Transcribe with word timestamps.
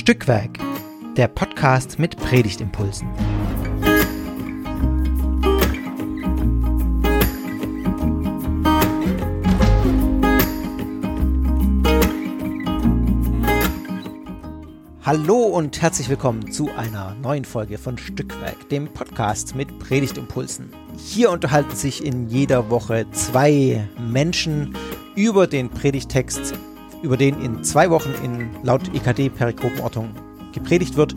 Stückwerk, 0.00 0.58
der 1.18 1.28
Podcast 1.28 1.98
mit 1.98 2.16
Predigtimpulsen. 2.16 3.06
Hallo 15.02 15.34
und 15.42 15.82
herzlich 15.82 16.08
willkommen 16.08 16.50
zu 16.50 16.70
einer 16.70 17.14
neuen 17.16 17.44
Folge 17.44 17.76
von 17.76 17.98
Stückwerk, 17.98 18.70
dem 18.70 18.88
Podcast 18.88 19.54
mit 19.54 19.78
Predigtimpulsen. 19.80 20.72
Hier 20.96 21.30
unterhalten 21.30 21.76
sich 21.76 22.02
in 22.02 22.26
jeder 22.30 22.70
Woche 22.70 23.04
zwei 23.12 23.86
Menschen 23.98 24.74
über 25.14 25.46
den 25.46 25.68
Predigtext 25.68 26.54
über 27.02 27.16
den 27.16 27.40
in 27.42 27.64
zwei 27.64 27.90
Wochen 27.90 28.12
in 28.22 28.50
laut 28.62 28.94
EKD-Perikopenordnung 28.94 30.14
gepredigt 30.52 30.96
wird. 30.96 31.14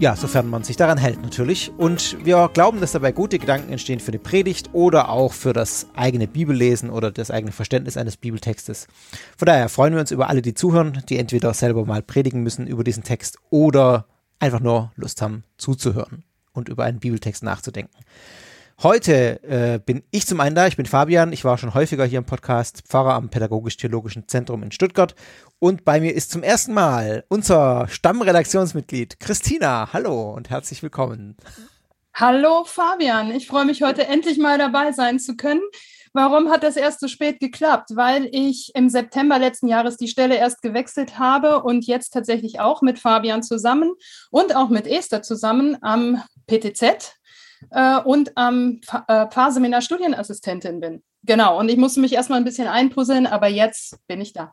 Ja, 0.00 0.14
sofern 0.14 0.48
man 0.48 0.62
sich 0.62 0.76
daran 0.76 0.96
hält 0.96 1.22
natürlich. 1.22 1.72
Und 1.76 2.24
wir 2.24 2.48
glauben, 2.52 2.80
dass 2.80 2.92
dabei 2.92 3.10
gute 3.10 3.40
Gedanken 3.40 3.72
entstehen 3.72 3.98
für 3.98 4.12
die 4.12 4.18
Predigt 4.18 4.70
oder 4.72 5.08
auch 5.08 5.32
für 5.32 5.52
das 5.52 5.88
eigene 5.96 6.28
Bibellesen 6.28 6.90
oder 6.90 7.10
das 7.10 7.32
eigene 7.32 7.50
Verständnis 7.50 7.96
eines 7.96 8.16
Bibeltextes. 8.16 8.86
Von 9.36 9.46
daher 9.46 9.68
freuen 9.68 9.94
wir 9.94 10.00
uns 10.00 10.12
über 10.12 10.28
alle, 10.28 10.40
die 10.40 10.54
zuhören, 10.54 11.02
die 11.08 11.18
entweder 11.18 11.52
selber 11.52 11.84
mal 11.84 12.02
predigen 12.02 12.44
müssen 12.44 12.68
über 12.68 12.84
diesen 12.84 13.02
Text 13.02 13.38
oder 13.50 14.06
einfach 14.38 14.60
nur 14.60 14.92
Lust 14.94 15.20
haben 15.20 15.42
zuzuhören 15.56 16.22
und 16.52 16.68
über 16.68 16.84
einen 16.84 17.00
Bibeltext 17.00 17.42
nachzudenken. 17.42 17.96
Heute 18.80 19.42
äh, 19.42 19.80
bin 19.84 20.04
ich 20.12 20.24
zum 20.28 20.38
einen 20.38 20.54
da, 20.54 20.68
ich 20.68 20.76
bin 20.76 20.86
Fabian, 20.86 21.32
ich 21.32 21.44
war 21.44 21.58
schon 21.58 21.74
häufiger 21.74 22.04
hier 22.04 22.20
im 22.20 22.24
Podcast, 22.24 22.84
Pfarrer 22.86 23.14
am 23.14 23.28
Pädagogisch-Theologischen 23.28 24.28
Zentrum 24.28 24.62
in 24.62 24.70
Stuttgart 24.70 25.16
und 25.58 25.84
bei 25.84 25.98
mir 25.98 26.14
ist 26.14 26.30
zum 26.30 26.44
ersten 26.44 26.74
Mal 26.74 27.24
unser 27.28 27.88
Stammredaktionsmitglied 27.88 29.18
Christina. 29.18 29.92
Hallo 29.92 30.32
und 30.32 30.50
herzlich 30.50 30.80
willkommen. 30.80 31.36
Hallo 32.14 32.62
Fabian, 32.62 33.32
ich 33.32 33.48
freue 33.48 33.64
mich 33.64 33.82
heute 33.82 34.06
endlich 34.06 34.38
mal 34.38 34.58
dabei 34.58 34.92
sein 34.92 35.18
zu 35.18 35.34
können. 35.34 35.62
Warum 36.12 36.48
hat 36.48 36.62
das 36.62 36.76
erst 36.76 37.00
so 37.00 37.08
spät 37.08 37.40
geklappt? 37.40 37.90
Weil 37.96 38.28
ich 38.30 38.70
im 38.76 38.88
September 38.90 39.40
letzten 39.40 39.66
Jahres 39.66 39.96
die 39.96 40.08
Stelle 40.08 40.36
erst 40.36 40.62
gewechselt 40.62 41.18
habe 41.18 41.64
und 41.64 41.84
jetzt 41.84 42.10
tatsächlich 42.10 42.60
auch 42.60 42.80
mit 42.80 43.00
Fabian 43.00 43.42
zusammen 43.42 43.92
und 44.30 44.54
auch 44.54 44.68
mit 44.68 44.86
Esther 44.86 45.22
zusammen 45.22 45.76
am 45.80 46.22
PTZ, 46.46 47.17
äh, 47.70 47.98
und 48.00 48.36
am 48.36 48.80
äh, 49.08 49.26
Pfarrseminar 49.26 49.82
Studienassistentin 49.82 50.80
bin. 50.80 51.02
Genau, 51.24 51.58
und 51.58 51.68
ich 51.68 51.76
musste 51.76 52.00
mich 52.00 52.12
erstmal 52.12 52.38
ein 52.38 52.44
bisschen 52.44 52.68
einpuzzeln, 52.68 53.26
aber 53.26 53.48
jetzt 53.48 53.98
bin 54.06 54.20
ich 54.20 54.32
da. 54.32 54.52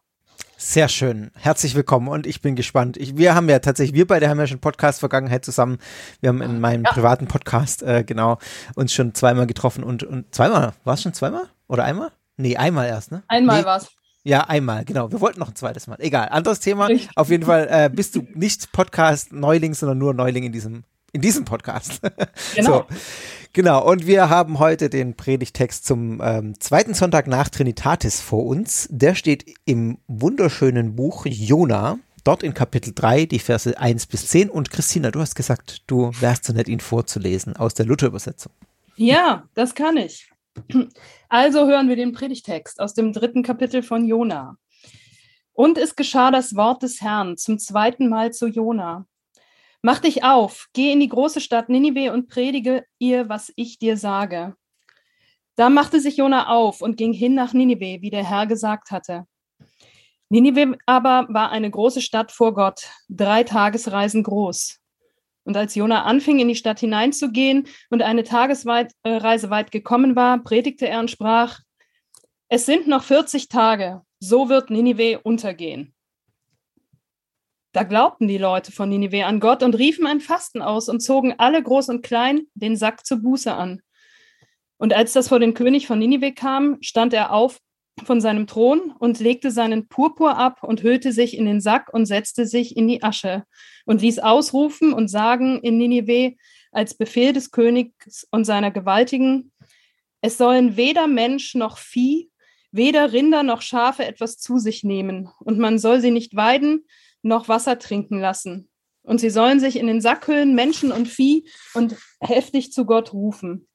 Sehr 0.57 0.87
schön. 0.87 1.31
Herzlich 1.35 1.75
willkommen 1.75 2.07
und 2.07 2.25
ich 2.25 2.41
bin 2.41 2.55
gespannt. 2.55 2.97
Ich, 2.97 3.17
wir 3.17 3.35
haben 3.35 3.49
ja 3.49 3.59
tatsächlich, 3.59 3.93
wir 3.93 4.07
beide 4.07 4.29
haben 4.29 4.39
ja 4.39 4.47
schon 4.47 4.59
Podcast-Vergangenheit 4.59 5.43
zusammen. 5.43 5.79
Wir 6.21 6.29
haben 6.29 6.41
in 6.41 6.59
meinem 6.59 6.85
ja. 6.85 6.91
privaten 6.91 7.27
Podcast, 7.27 7.83
äh, 7.83 8.03
genau, 8.05 8.37
uns 8.75 8.93
schon 8.93 9.13
zweimal 9.13 9.47
getroffen 9.47 9.83
und, 9.83 10.03
und 10.03 10.33
zweimal, 10.33 10.73
war 10.83 10.93
es 10.93 11.01
schon 11.01 11.13
zweimal? 11.13 11.43
Oder 11.67 11.83
einmal? 11.83 12.11
Nee, 12.37 12.55
einmal 12.57 12.87
erst, 12.87 13.11
ne? 13.11 13.23
Einmal 13.27 13.59
nee. 13.59 13.65
war 13.65 13.77
es. 13.77 13.89
Ja, 14.23 14.41
einmal, 14.41 14.85
genau. 14.85 15.11
Wir 15.11 15.21
wollten 15.21 15.39
noch 15.39 15.49
ein 15.49 15.55
zweites 15.55 15.87
Mal. 15.87 15.97
Egal, 15.99 16.29
anderes 16.29 16.59
Thema. 16.59 16.89
Auf 17.15 17.29
jeden 17.29 17.45
Fall 17.45 17.67
äh, 17.69 17.89
bist 17.93 18.15
du 18.15 18.25
nicht 18.33 18.71
Podcast-Neuling, 18.71 19.73
sondern 19.75 19.97
nur 19.97 20.13
Neuling 20.13 20.45
in 20.45 20.51
diesem 20.51 20.83
in 21.15 21.21
diesem 21.21 21.45
Podcast. 21.45 22.01
Genau. 22.55 22.71
So, 22.71 22.85
genau. 23.53 23.89
Und 23.89 24.07
wir 24.07 24.29
haben 24.29 24.59
heute 24.59 24.89
den 24.89 25.15
Predigtext 25.15 25.85
zum 25.85 26.21
ähm, 26.23 26.59
zweiten 26.59 26.93
Sonntag 26.93 27.27
nach 27.27 27.49
Trinitatis 27.49 28.21
vor 28.21 28.45
uns. 28.45 28.87
Der 28.91 29.15
steht 29.15 29.45
im 29.65 29.97
wunderschönen 30.07 30.95
Buch 30.95 31.25
Jona. 31.25 31.99
Dort 32.23 32.43
in 32.43 32.53
Kapitel 32.53 32.93
3, 32.93 33.25
die 33.25 33.39
Verse 33.39 33.77
1 33.77 34.07
bis 34.07 34.27
10. 34.27 34.49
Und 34.49 34.71
Christina, 34.71 35.11
du 35.11 35.19
hast 35.19 35.35
gesagt, 35.35 35.83
du 35.87 36.11
wärst 36.19 36.45
so 36.45 36.53
nett, 36.53 36.67
ihn 36.67 36.79
vorzulesen 36.79 37.55
aus 37.55 37.73
der 37.73 37.85
Luther-Übersetzung. 37.85 38.51
Ja, 38.95 39.43
das 39.53 39.75
kann 39.75 39.97
ich. 39.97 40.31
Also 41.29 41.67
hören 41.67 41.89
wir 41.89 41.95
den 41.95 42.13
Predigtext 42.13 42.79
aus 42.79 42.93
dem 42.93 43.11
dritten 43.11 43.43
Kapitel 43.43 43.83
von 43.83 44.05
Jona. 44.05 44.57
Und 45.53 45.77
es 45.77 45.95
geschah 45.95 46.31
das 46.31 46.55
Wort 46.55 46.83
des 46.83 47.01
Herrn 47.01 47.37
zum 47.37 47.59
zweiten 47.59 48.09
Mal 48.09 48.31
zu 48.33 48.47
Jona. 48.47 49.05
Mach 49.85 49.99
dich 49.99 50.23
auf, 50.23 50.67
geh 50.73 50.91
in 50.91 50.99
die 50.99 51.09
große 51.09 51.39
Stadt 51.39 51.69
Ninive 51.69 52.11
und 52.11 52.27
predige 52.27 52.87
ihr, 52.97 53.29
was 53.29 53.53
ich 53.55 53.77
dir 53.77 53.97
sage. 53.97 54.55
Da 55.55 55.69
machte 55.69 55.99
sich 55.99 56.17
Jona 56.17 56.47
auf 56.47 56.81
und 56.81 56.97
ging 56.97 57.13
hin 57.13 57.35
nach 57.35 57.53
Ninive, 57.53 58.01
wie 58.01 58.09
der 58.09 58.27
Herr 58.27 58.47
gesagt 58.47 58.89
hatte. 58.89 59.27
Ninive 60.27 60.75
aber 60.87 61.27
war 61.29 61.51
eine 61.51 61.69
große 61.69 62.01
Stadt 62.01 62.31
vor 62.31 62.55
Gott, 62.55 62.89
drei 63.09 63.43
Tagesreisen 63.43 64.23
groß. 64.23 64.79
Und 65.43 65.55
als 65.55 65.75
Jona 65.75 66.05
anfing, 66.05 66.39
in 66.39 66.47
die 66.47 66.55
Stadt 66.55 66.79
hineinzugehen 66.79 67.67
und 67.91 68.01
eine 68.01 68.23
Tagesreise 68.23 68.89
äh, 69.03 69.49
weit 69.51 69.71
gekommen 69.71 70.15
war, 70.15 70.43
predigte 70.43 70.87
er 70.87 70.99
und 70.99 71.11
sprach, 71.11 71.59
es 72.47 72.65
sind 72.65 72.87
noch 72.87 73.03
40 73.03 73.49
Tage, 73.49 74.01
so 74.19 74.49
wird 74.49 74.71
Ninive 74.71 75.19
untergehen. 75.19 75.94
Da 77.75 77.83
glaubten 77.83 78.29
die 78.29 78.37
Leute 78.37 78.71
von 78.71 78.87
Ninive 78.87 79.25
an 79.25 79.41
Gott 79.41 79.61
und 79.61 79.77
riefen 79.77 80.07
ein 80.07 80.21
Fasten 80.21 80.61
aus 80.61 80.87
und 80.87 81.01
zogen 81.01 81.35
alle 81.39 81.61
groß 81.61 81.89
und 81.89 82.03
klein 82.03 82.43
den 82.53 82.77
Sack 82.77 83.05
zur 83.05 83.17
Buße 83.17 83.53
an. 83.53 83.81
Und 84.77 84.93
als 84.93 85.11
das 85.11 85.27
vor 85.27 85.39
den 85.39 85.53
König 85.53 85.85
von 85.85 85.99
Ninive 85.99 86.31
kam, 86.31 86.77
stand 86.79 87.13
er 87.13 87.33
auf 87.33 87.59
von 88.05 88.21
seinem 88.21 88.47
Thron 88.47 88.93
und 88.97 89.19
legte 89.19 89.51
seinen 89.51 89.89
Purpur 89.89 90.37
ab 90.37 90.63
und 90.63 90.83
hüllte 90.83 91.11
sich 91.11 91.37
in 91.37 91.45
den 91.45 91.59
Sack 91.59 91.93
und 91.93 92.05
setzte 92.05 92.45
sich 92.45 92.77
in 92.77 92.87
die 92.87 93.03
Asche 93.03 93.43
und 93.83 94.01
ließ 94.01 94.19
ausrufen 94.19 94.93
und 94.93 95.09
sagen 95.09 95.59
in 95.59 95.77
Ninive 95.77 96.35
als 96.71 96.95
Befehl 96.95 97.33
des 97.33 97.51
Königs 97.51 98.25
und 98.31 98.45
seiner 98.45 98.71
Gewaltigen, 98.71 99.51
es 100.21 100.37
sollen 100.37 100.77
weder 100.77 101.07
Mensch 101.07 101.55
noch 101.55 101.77
Vieh, 101.77 102.29
weder 102.71 103.11
Rinder 103.11 103.43
noch 103.43 103.61
Schafe 103.61 104.05
etwas 104.05 104.37
zu 104.37 104.59
sich 104.59 104.85
nehmen, 104.85 105.29
und 105.39 105.59
man 105.59 105.77
soll 105.77 105.99
sie 105.99 106.11
nicht 106.11 106.37
weiden, 106.37 106.85
noch 107.25 107.49
Wasser 107.49 107.79
trinken 107.79 108.19
lassen. 108.19 108.69
Und 109.03 109.19
sie 109.19 109.29
sollen 109.29 109.59
sich 109.59 109.77
in 109.77 109.87
den 109.87 110.01
Sack 110.01 110.27
hüllen, 110.27 110.55
Menschen 110.55 110.91
und 110.91 111.07
Vieh, 111.07 111.47
und 111.73 111.95
heftig 112.19 112.71
zu 112.71 112.85
Gott 112.85 113.13
rufen. 113.13 113.67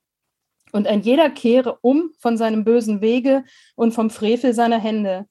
Und 0.73 0.87
ein 0.87 1.03
jeder 1.03 1.31
kehre 1.31 1.79
um 1.83 2.13
von 2.19 2.37
seinem 2.37 2.65
bösen 2.65 3.01
Wege 3.01 3.45
und 3.75 3.93
vom 3.93 4.11
Frevel 4.11 4.55
seiner 4.55 4.79
Hände. 4.79 5.27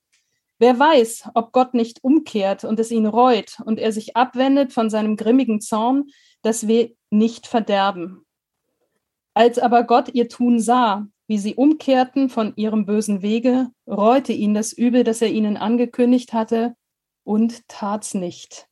Wer 0.57 0.77
weiß, 0.77 1.29
ob 1.35 1.53
Gott 1.53 1.73
nicht 1.73 2.03
umkehrt 2.03 2.65
und 2.65 2.79
es 2.79 2.91
ihn 2.91 3.05
reut 3.05 3.57
und 3.63 3.79
er 3.79 3.93
sich 3.93 4.17
abwendet 4.17 4.73
von 4.73 4.89
seinem 4.89 5.15
grimmigen 5.15 5.61
Zorn, 5.61 6.07
dass 6.41 6.67
wir 6.67 6.91
nicht 7.09 7.47
verderben. 7.47 8.25
Als 9.33 9.57
aber 9.57 9.83
Gott 9.83 10.13
ihr 10.13 10.27
Tun 10.27 10.59
sah, 10.59 11.07
wie 11.27 11.37
sie 11.37 11.55
umkehrten 11.55 12.27
von 12.27 12.53
ihrem 12.57 12.85
bösen 12.85 13.21
Wege, 13.21 13.69
reute 13.87 14.33
ihn 14.33 14.53
das 14.53 14.73
Übel, 14.73 15.05
das 15.05 15.21
er 15.21 15.29
ihnen 15.29 15.55
angekündigt 15.55 16.33
hatte, 16.33 16.75
und 17.29 17.67
tat's 17.67 18.15
nicht. 18.15 18.67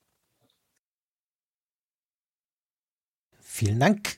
Vielen 3.40 3.80
Dank. 3.80 4.18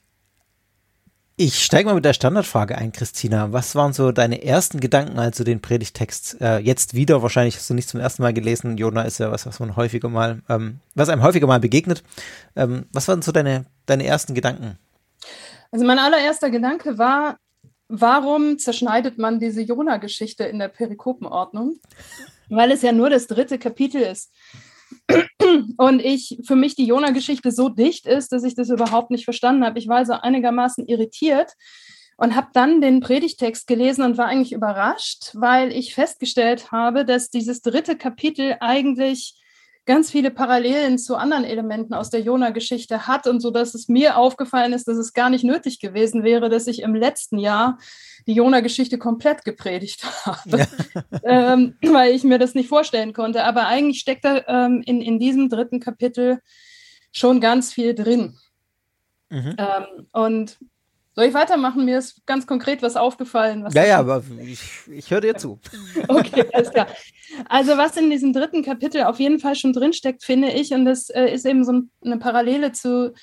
Ich 1.36 1.62
steige 1.62 1.90
mal 1.90 1.96
mit 1.96 2.06
der 2.06 2.14
Standardfrage 2.14 2.78
ein, 2.78 2.94
Christina. 2.94 3.52
Was 3.52 3.76
waren 3.76 3.92
so 3.92 4.14
deine 4.14 4.42
ersten 4.42 4.80
Gedanken, 4.80 5.20
als 5.20 5.36
du 5.36 5.44
den 5.44 5.62
Predigtext 5.62 6.40
äh, 6.40 6.60
jetzt 6.60 6.94
wieder, 6.94 7.22
wahrscheinlich 7.22 7.58
hast 7.58 7.70
du 7.70 7.74
nicht 7.74 7.90
zum 7.90 8.00
ersten 8.00 8.22
Mal 8.22 8.34
gelesen, 8.34 8.78
Jona 8.78 9.02
ist 9.02 9.18
ja 9.18 9.30
was, 9.30 9.46
was 9.46 9.60
man 9.60 9.76
häufiger 9.76 10.08
mal, 10.08 10.42
ähm, 10.48 10.80
was 10.96 11.10
einem 11.10 11.22
häufiger 11.22 11.48
mal 11.48 11.60
begegnet. 11.60 12.02
Ähm, 12.56 12.86
was 12.94 13.10
waren 13.10 13.22
so 13.22 13.34
deine, 13.34 13.66
deine 13.88 14.06
ersten 14.06 14.36
Gedanken? 14.36 14.80
Also 15.70 15.86
mein 15.86 16.00
allererster 16.00 16.50
Gedanke 16.50 16.98
war, 16.98 17.36
warum 17.90 18.58
zerschneidet 18.58 19.18
man 19.18 19.40
diese 19.40 19.62
Jona-Geschichte 19.62 20.46
in 20.46 20.60
der 20.60 20.70
Perikopenordnung? 20.70 21.76
Weil 22.50 22.72
es 22.72 22.82
ja 22.82 22.92
nur 22.92 23.10
das 23.10 23.28
dritte 23.28 23.58
Kapitel 23.58 24.02
ist. 24.02 24.34
Und 25.78 26.04
ich 26.04 26.40
für 26.46 26.56
mich 26.56 26.76
die 26.76 26.86
Jona-Geschichte 26.86 27.52
so 27.52 27.70
dicht 27.70 28.08
ist, 28.08 28.32
dass 28.32 28.44
ich 28.44 28.56
das 28.56 28.70
überhaupt 28.70 29.12
nicht 29.12 29.24
verstanden 29.24 29.64
habe. 29.64 29.80
Ich 29.80 29.88
war 29.88 29.98
also 29.98 30.14
einigermaßen 30.14 30.88
irritiert 30.88 31.54
und 32.18 32.36
habe 32.36 32.50
dann 32.54 32.82
den 32.82 33.00
Predigtext 33.00 33.68
gelesen 33.68 34.04
und 34.04 34.18
war 34.18 34.26
eigentlich 34.26 34.52
überrascht, 34.52 35.32
weil 35.34 35.72
ich 35.72 35.94
festgestellt 35.94 36.72
habe, 36.72 37.06
dass 37.06 37.30
dieses 37.30 37.62
dritte 37.62 37.98
Kapitel 37.98 38.58
eigentlich 38.60 39.40
ganz 39.90 40.12
viele 40.12 40.30
Parallelen 40.30 41.00
zu 41.00 41.16
anderen 41.16 41.44
Elementen 41.44 41.96
aus 41.96 42.12
der 42.12 42.22
Jona-Geschichte 42.22 43.08
hat 43.08 43.26
und 43.26 43.40
so, 43.40 43.50
dass 43.50 43.74
es 43.74 43.88
mir 43.88 44.18
aufgefallen 44.18 44.72
ist, 44.72 44.88
dass 44.88 44.98
es 44.98 45.14
gar 45.14 45.32
nicht 45.32 45.44
nötig 45.44 45.80
gewesen 45.80 46.24
wäre, 46.24 46.48
dass 46.48 46.68
ich 46.68 46.84
im 46.84 46.94
letzten 46.94 47.40
Jahr 47.40 47.80
die 48.28 48.34
Jona-Geschichte 48.34 49.00
komplett 49.00 49.44
gepredigt 49.44 50.04
habe, 50.28 50.68
ja. 51.24 51.54
ähm, 51.54 51.76
weil 51.82 52.14
ich 52.14 52.24
mir 52.24 52.38
das 52.38 52.54
nicht 52.54 52.70
vorstellen 52.70 53.14
konnte. 53.14 53.44
Aber 53.46 53.66
eigentlich 53.66 54.00
steckt 54.00 54.26
da 54.26 54.44
ähm, 54.48 54.84
in, 54.86 55.02
in 55.02 55.18
diesem 55.18 55.50
dritten 55.50 55.80
Kapitel 55.80 56.40
schon 57.12 57.42
ganz 57.42 57.74
viel 57.74 57.96
drin. 57.96 58.38
Mhm. 59.30 59.56
Ähm, 59.58 60.08
und 60.12 60.60
Soll 61.16 61.26
ich 61.26 61.34
weitermachen? 61.34 61.86
Mir 61.86 61.98
ist 61.98 62.26
ganz 62.26 62.48
konkret 62.48 62.82
was 62.82 62.96
aufgefallen. 62.96 63.64
Was 63.64 63.74
ja, 63.74 63.86
ja, 63.86 64.00
aber 64.00 64.24
ich, 64.46 64.62
ich 64.92 65.12
höre 65.12 65.22
dir 65.22 65.36
zu. 65.36 65.60
okay, 66.08 66.46
alles 66.54 66.72
klar. 66.72 66.88
Also 67.48 67.78
was 67.78 67.98
in 67.98 68.10
diesem 68.10 68.32
dritten 68.32 68.64
Kapitel 68.64 69.04
auf 69.04 69.20
jeden 69.20 69.40
Fall 69.40 69.56
schon 69.56 69.74
drinsteckt, 69.74 70.24
finde 70.24 70.52
ich, 70.52 70.72
und 70.72 70.86
das 70.86 71.10
äh, 71.10 71.26
ist 71.26 71.46
eben 71.46 71.66
so 71.66 71.82
eine 72.04 72.18
Parallele 72.18 72.72
zu 72.72 73.14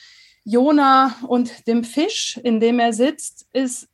Jona 0.44 1.16
und 1.26 1.66
dem 1.66 1.84
Fisch, 1.84 2.38
in 2.42 2.60
dem 2.60 2.78
er 2.78 2.92
sitzt, 2.92 3.46
ist 3.52 3.88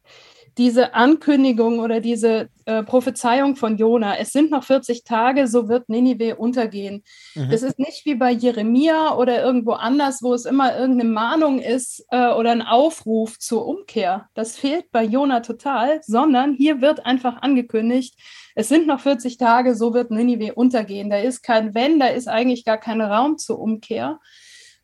diese 0.59 0.95
Ankündigung 0.95 1.79
oder 1.79 2.01
diese 2.01 2.49
äh, 2.67 2.83
Prophezeiung 2.83 3.57
von 3.57 3.77
Jona, 3.77 4.19
es 4.19 4.33
sind 4.33 4.51
noch 4.51 4.65
40 4.65 5.05
Tage, 5.05 5.49
so 5.49 5.69
wird 5.69 5.89
Ninive 5.89 6.37
untergehen. 6.37 7.03
Mhm. 7.35 7.51
Das 7.51 7.63
ist 7.63 7.79
nicht 7.79 8.05
wie 8.05 8.15
bei 8.15 8.31
Jeremia 8.31 9.17
oder 9.17 9.43
irgendwo 9.43 9.73
anders, 9.73 10.23
wo 10.23 10.35
es 10.35 10.45
immer 10.45 10.77
irgendeine 10.77 11.11
Mahnung 11.11 11.59
ist 11.59 12.05
äh, 12.11 12.33
oder 12.33 12.53
ein 12.53 12.63
Aufruf 12.63 13.39
zur 13.39 13.67
Umkehr. 13.67 14.29
Das 14.35 14.57
fehlt 14.57 14.91
bei 14.93 15.05
Jona 15.05 15.41
total, 15.41 16.01
sondern 16.03 16.55
hier 16.55 16.81
wird 16.81 17.07
einfach 17.07 17.41
angekündigt, 17.43 18.15
es 18.55 18.69
sind 18.69 18.87
noch 18.87 19.01
40 19.01 19.39
Tage, 19.39 19.75
so 19.75 19.95
wird 19.95 20.11
Ninive 20.11 20.55
untergehen. 20.55 21.09
Da 21.09 21.17
ist 21.17 21.43
kein 21.43 21.75
Wenn, 21.75 21.99
da 21.99 22.09
ist 22.09 22.29
eigentlich 22.29 22.65
gar 22.65 22.77
kein 22.77 23.01
Raum 23.01 23.39
zur 23.39 23.59
Umkehr 23.59 24.21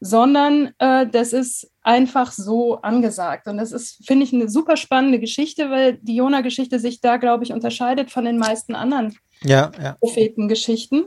sondern 0.01 0.73
äh, 0.79 1.07
das 1.07 1.33
ist 1.33 1.71
einfach 1.89 2.33
so 2.33 2.83
angesagt. 2.83 3.49
Und 3.49 3.57
das 3.57 3.73
ist, 3.73 4.07
finde 4.07 4.25
ich, 4.25 4.35
eine 4.35 4.51
super 4.51 4.77
spannende 4.77 5.19
Geschichte, 5.19 5.71
weil 5.71 5.95
die 6.03 6.17
Jona-Geschichte 6.17 6.79
sich 6.79 7.01
da, 7.01 7.17
glaube 7.17 7.45
ich, 7.45 7.53
unterscheidet 7.55 8.11
von 8.11 8.27
den 8.27 8.37
meisten 8.37 8.75
anderen 8.75 9.17
ja, 9.43 9.73
ja. 9.83 9.93
Prophetengeschichten. 9.95 11.07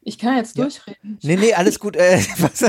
Ich 0.00 0.18
kann 0.18 0.38
jetzt 0.38 0.56
ja. 0.56 0.64
durchreden. 0.64 1.18
Nee, 1.22 1.36
nee, 1.36 1.52
alles 1.52 1.78
gut. 1.78 1.96
Äh, 1.96 2.18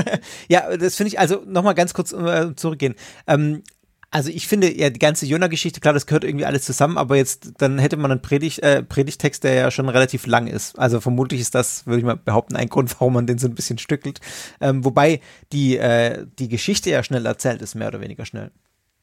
ja, 0.50 0.76
das 0.76 0.96
finde 0.96 1.08
ich, 1.08 1.18
also 1.18 1.42
nochmal 1.46 1.74
ganz 1.74 1.94
kurz 1.94 2.12
äh, 2.12 2.54
zurückgehen. 2.54 2.96
Ähm, 3.26 3.62
also 4.10 4.30
ich 4.30 4.48
finde 4.48 4.72
ja 4.72 4.88
die 4.88 4.98
ganze 4.98 5.26
Jona-Geschichte, 5.26 5.80
klar, 5.80 5.92
das 5.92 6.06
gehört 6.06 6.24
irgendwie 6.24 6.46
alles 6.46 6.64
zusammen, 6.64 6.96
aber 6.96 7.16
jetzt, 7.16 7.52
dann 7.58 7.78
hätte 7.78 7.96
man 7.98 8.10
einen 8.10 8.22
Predigt, 8.22 8.60
äh, 8.60 8.82
Predigtext, 8.82 9.44
der 9.44 9.54
ja 9.54 9.70
schon 9.70 9.88
relativ 9.88 10.26
lang 10.26 10.46
ist. 10.46 10.78
Also 10.78 11.00
vermutlich 11.00 11.40
ist 11.40 11.54
das, 11.54 11.86
würde 11.86 11.98
ich 11.98 12.04
mal 12.04 12.16
behaupten, 12.16 12.56
ein 12.56 12.68
Grund, 12.68 12.90
warum 12.98 13.14
man 13.14 13.26
den 13.26 13.38
so 13.38 13.46
ein 13.48 13.54
bisschen 13.54 13.78
stückelt. 13.78 14.20
Ähm, 14.60 14.84
wobei 14.84 15.20
die, 15.52 15.76
äh, 15.76 16.26
die 16.38 16.48
Geschichte 16.48 16.88
ja 16.90 17.02
schnell 17.02 17.26
erzählt 17.26 17.60
ist, 17.60 17.74
mehr 17.74 17.88
oder 17.88 18.00
weniger 18.00 18.24
schnell. 18.24 18.50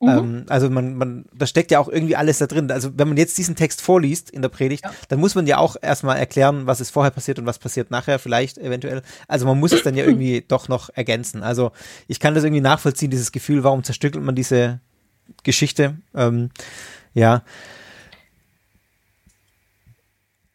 Mhm. 0.01 0.09
Ähm, 0.09 0.45
also 0.49 0.69
man, 0.69 0.95
man, 0.95 1.25
da 1.33 1.45
steckt 1.45 1.71
ja 1.71 1.79
auch 1.79 1.87
irgendwie 1.87 2.15
alles 2.15 2.39
da 2.39 2.47
drin. 2.47 2.69
Also 2.71 2.97
wenn 2.97 3.07
man 3.07 3.17
jetzt 3.17 3.37
diesen 3.37 3.55
Text 3.55 3.81
vorliest 3.81 4.29
in 4.29 4.41
der 4.41 4.49
Predigt, 4.49 4.83
ja. 4.85 4.91
dann 5.09 5.19
muss 5.19 5.35
man 5.35 5.47
ja 5.47 5.57
auch 5.57 5.75
erstmal 5.81 6.17
erklären, 6.17 6.65
was 6.65 6.81
ist 6.81 6.89
vorher 6.89 7.11
passiert 7.11 7.39
und 7.39 7.45
was 7.45 7.59
passiert 7.59 7.91
nachher, 7.91 8.19
vielleicht 8.19 8.57
eventuell. 8.57 9.01
Also 9.27 9.45
man 9.45 9.59
muss 9.59 9.71
es 9.71 9.83
dann 9.83 9.95
ja 9.95 10.03
irgendwie 10.05 10.43
doch 10.45 10.67
noch 10.67 10.89
ergänzen. 10.93 11.43
Also 11.43 11.71
ich 12.07 12.19
kann 12.19 12.33
das 12.33 12.43
irgendwie 12.43 12.61
nachvollziehen, 12.61 13.11
dieses 13.11 13.31
Gefühl, 13.31 13.63
warum 13.63 13.83
zerstückelt 13.83 14.23
man 14.23 14.35
diese, 14.35 14.81
Geschichte. 15.43 15.97
Ähm, 16.13 16.49
ja. 17.13 17.43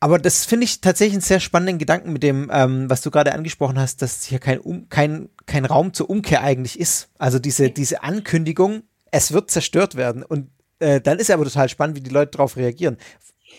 Aber 0.02 0.18
das 0.18 0.46
finde 0.46 0.64
ich 0.64 0.80
tatsächlich 0.80 1.14
einen 1.14 1.22
sehr 1.22 1.40
spannenden 1.40 1.78
Gedanken 1.78 2.12
mit 2.12 2.22
dem, 2.22 2.50
ähm, 2.52 2.88
was 2.88 3.02
du 3.02 3.10
gerade 3.10 3.34
angesprochen 3.34 3.78
hast, 3.78 4.00
dass 4.00 4.24
hier 4.24 4.38
kein, 4.38 4.58
um, 4.58 4.88
kein, 4.88 5.28
kein 5.44 5.66
Raum 5.66 5.92
zur 5.92 6.08
Umkehr 6.08 6.42
eigentlich 6.42 6.80
ist. 6.80 7.10
Also 7.18 7.38
diese, 7.38 7.70
diese 7.70 8.02
Ankündigung, 8.02 8.82
es 9.10 9.32
wird 9.32 9.50
zerstört 9.50 9.96
werden. 9.96 10.22
Und 10.22 10.48
äh, 10.78 11.02
dann 11.02 11.18
ist 11.18 11.28
ja 11.28 11.34
aber 11.34 11.44
total 11.44 11.68
spannend, 11.68 11.96
wie 11.96 12.00
die 12.00 12.10
Leute 12.10 12.32
darauf 12.32 12.56
reagieren. 12.56 12.96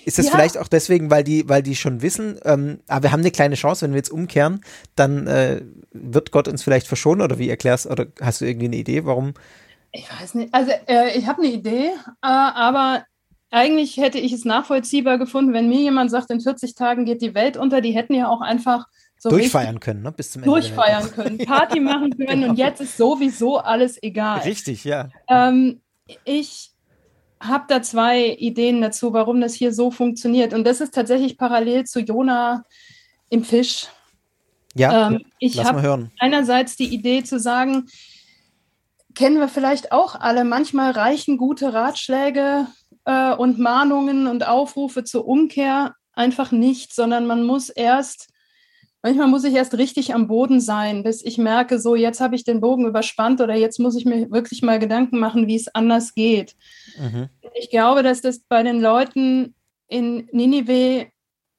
Ist 0.05 0.17
das 0.17 0.27
ja. 0.27 0.31
vielleicht 0.31 0.57
auch 0.57 0.67
deswegen, 0.67 1.11
weil 1.11 1.23
die, 1.23 1.47
weil 1.47 1.61
die 1.61 1.75
schon 1.75 2.01
wissen, 2.01 2.39
ähm, 2.43 2.79
aber 2.87 2.97
ah, 2.97 3.03
wir 3.03 3.11
haben 3.11 3.19
eine 3.19 3.31
kleine 3.31 3.55
Chance, 3.55 3.83
wenn 3.83 3.91
wir 3.91 3.97
jetzt 3.97 4.09
umkehren, 4.09 4.61
dann 4.95 5.27
äh, 5.27 5.61
wird 5.91 6.31
Gott 6.31 6.47
uns 6.47 6.63
vielleicht 6.63 6.87
verschonen 6.87 7.21
oder 7.21 7.37
wie 7.37 7.49
erklärst, 7.49 7.85
oder 7.85 8.07
hast 8.19 8.41
du 8.41 8.45
irgendwie 8.45 8.65
eine 8.65 8.77
Idee, 8.77 9.05
warum 9.05 9.33
ich 9.91 10.05
weiß 10.11 10.35
nicht. 10.35 10.53
Also 10.53 10.71
äh, 10.87 11.17
ich 11.17 11.27
habe 11.27 11.41
eine 11.41 11.51
Idee, 11.51 11.87
äh, 11.87 11.93
aber 12.21 13.03
eigentlich 13.49 13.97
hätte 13.97 14.17
ich 14.17 14.31
es 14.31 14.45
nachvollziehbar 14.45 15.17
gefunden, 15.17 15.53
wenn 15.53 15.67
mir 15.67 15.81
jemand 15.81 16.09
sagt, 16.09 16.31
in 16.31 16.39
40 16.39 16.75
Tagen 16.75 17.05
geht 17.05 17.21
die 17.21 17.35
Welt 17.35 17.57
unter. 17.57 17.81
Die 17.81 17.91
hätten 17.91 18.13
ja 18.13 18.29
auch 18.29 18.41
einfach 18.41 18.85
so 19.17 19.29
durchfeiern 19.29 19.79
können, 19.79 20.01
ne? 20.01 20.11
Bis 20.11 20.31
zum 20.31 20.41
Ende. 20.41 20.51
Durchfeiern 20.51 21.11
können, 21.15 21.37
Party 21.39 21.79
machen 21.79 22.11
können 22.17 22.41
genau. 22.41 22.49
und 22.49 22.57
jetzt 22.57 22.81
ist 22.81 22.97
sowieso 22.97 23.57
alles 23.57 24.01
egal. 24.01 24.39
Richtig, 24.39 24.83
ja. 24.83 25.09
Ähm, 25.27 25.81
ich 26.23 26.71
habe 27.41 27.65
da 27.67 27.81
zwei 27.81 28.29
Ideen 28.29 28.81
dazu, 28.81 29.13
warum 29.13 29.41
das 29.41 29.53
hier 29.53 29.73
so 29.73 29.91
funktioniert. 29.91 30.53
Und 30.53 30.63
das 30.65 30.79
ist 30.79 30.93
tatsächlich 30.93 31.37
parallel 31.37 31.85
zu 31.85 31.99
Jona 31.99 32.63
im 33.29 33.43
Fisch. 33.43 33.87
Ja, 34.73 35.09
ähm, 35.09 35.25
ich 35.39 35.63
habe 35.63 36.09
einerseits 36.19 36.77
die 36.77 36.93
Idee 36.93 37.23
zu 37.23 37.39
sagen, 37.39 37.87
kennen 39.15 39.39
wir 39.39 39.47
vielleicht 39.47 39.91
auch 39.91 40.15
alle. 40.15 40.43
Manchmal 40.43 40.91
reichen 40.91 41.37
gute 41.37 41.73
Ratschläge 41.73 42.67
äh, 43.05 43.33
und 43.33 43.59
Mahnungen 43.59 44.27
und 44.27 44.47
Aufrufe 44.47 45.03
zur 45.03 45.27
Umkehr 45.27 45.95
einfach 46.13 46.51
nicht, 46.51 46.93
sondern 46.93 47.25
man 47.25 47.43
muss 47.43 47.69
erst, 47.69 48.29
manchmal 49.01 49.27
muss 49.27 49.43
ich 49.43 49.53
erst 49.53 49.77
richtig 49.77 50.13
am 50.13 50.27
Boden 50.27 50.59
sein, 50.59 51.03
bis 51.03 51.23
ich 51.23 51.37
merke, 51.37 51.79
so 51.79 51.95
jetzt 51.95 52.21
habe 52.21 52.35
ich 52.35 52.43
den 52.43 52.61
Bogen 52.61 52.85
überspannt 52.85 53.41
oder 53.41 53.55
jetzt 53.55 53.79
muss 53.79 53.95
ich 53.95 54.05
mir 54.05 54.29
wirklich 54.31 54.61
mal 54.61 54.79
Gedanken 54.79 55.19
machen, 55.19 55.47
wie 55.47 55.55
es 55.55 55.73
anders 55.73 56.13
geht. 56.13 56.55
Mhm. 56.97 57.29
Ich 57.55 57.69
glaube, 57.69 58.03
dass 58.03 58.21
das 58.21 58.39
bei 58.39 58.63
den 58.63 58.81
Leuten 58.81 59.55
in 59.87 60.27
Ninive 60.31 61.07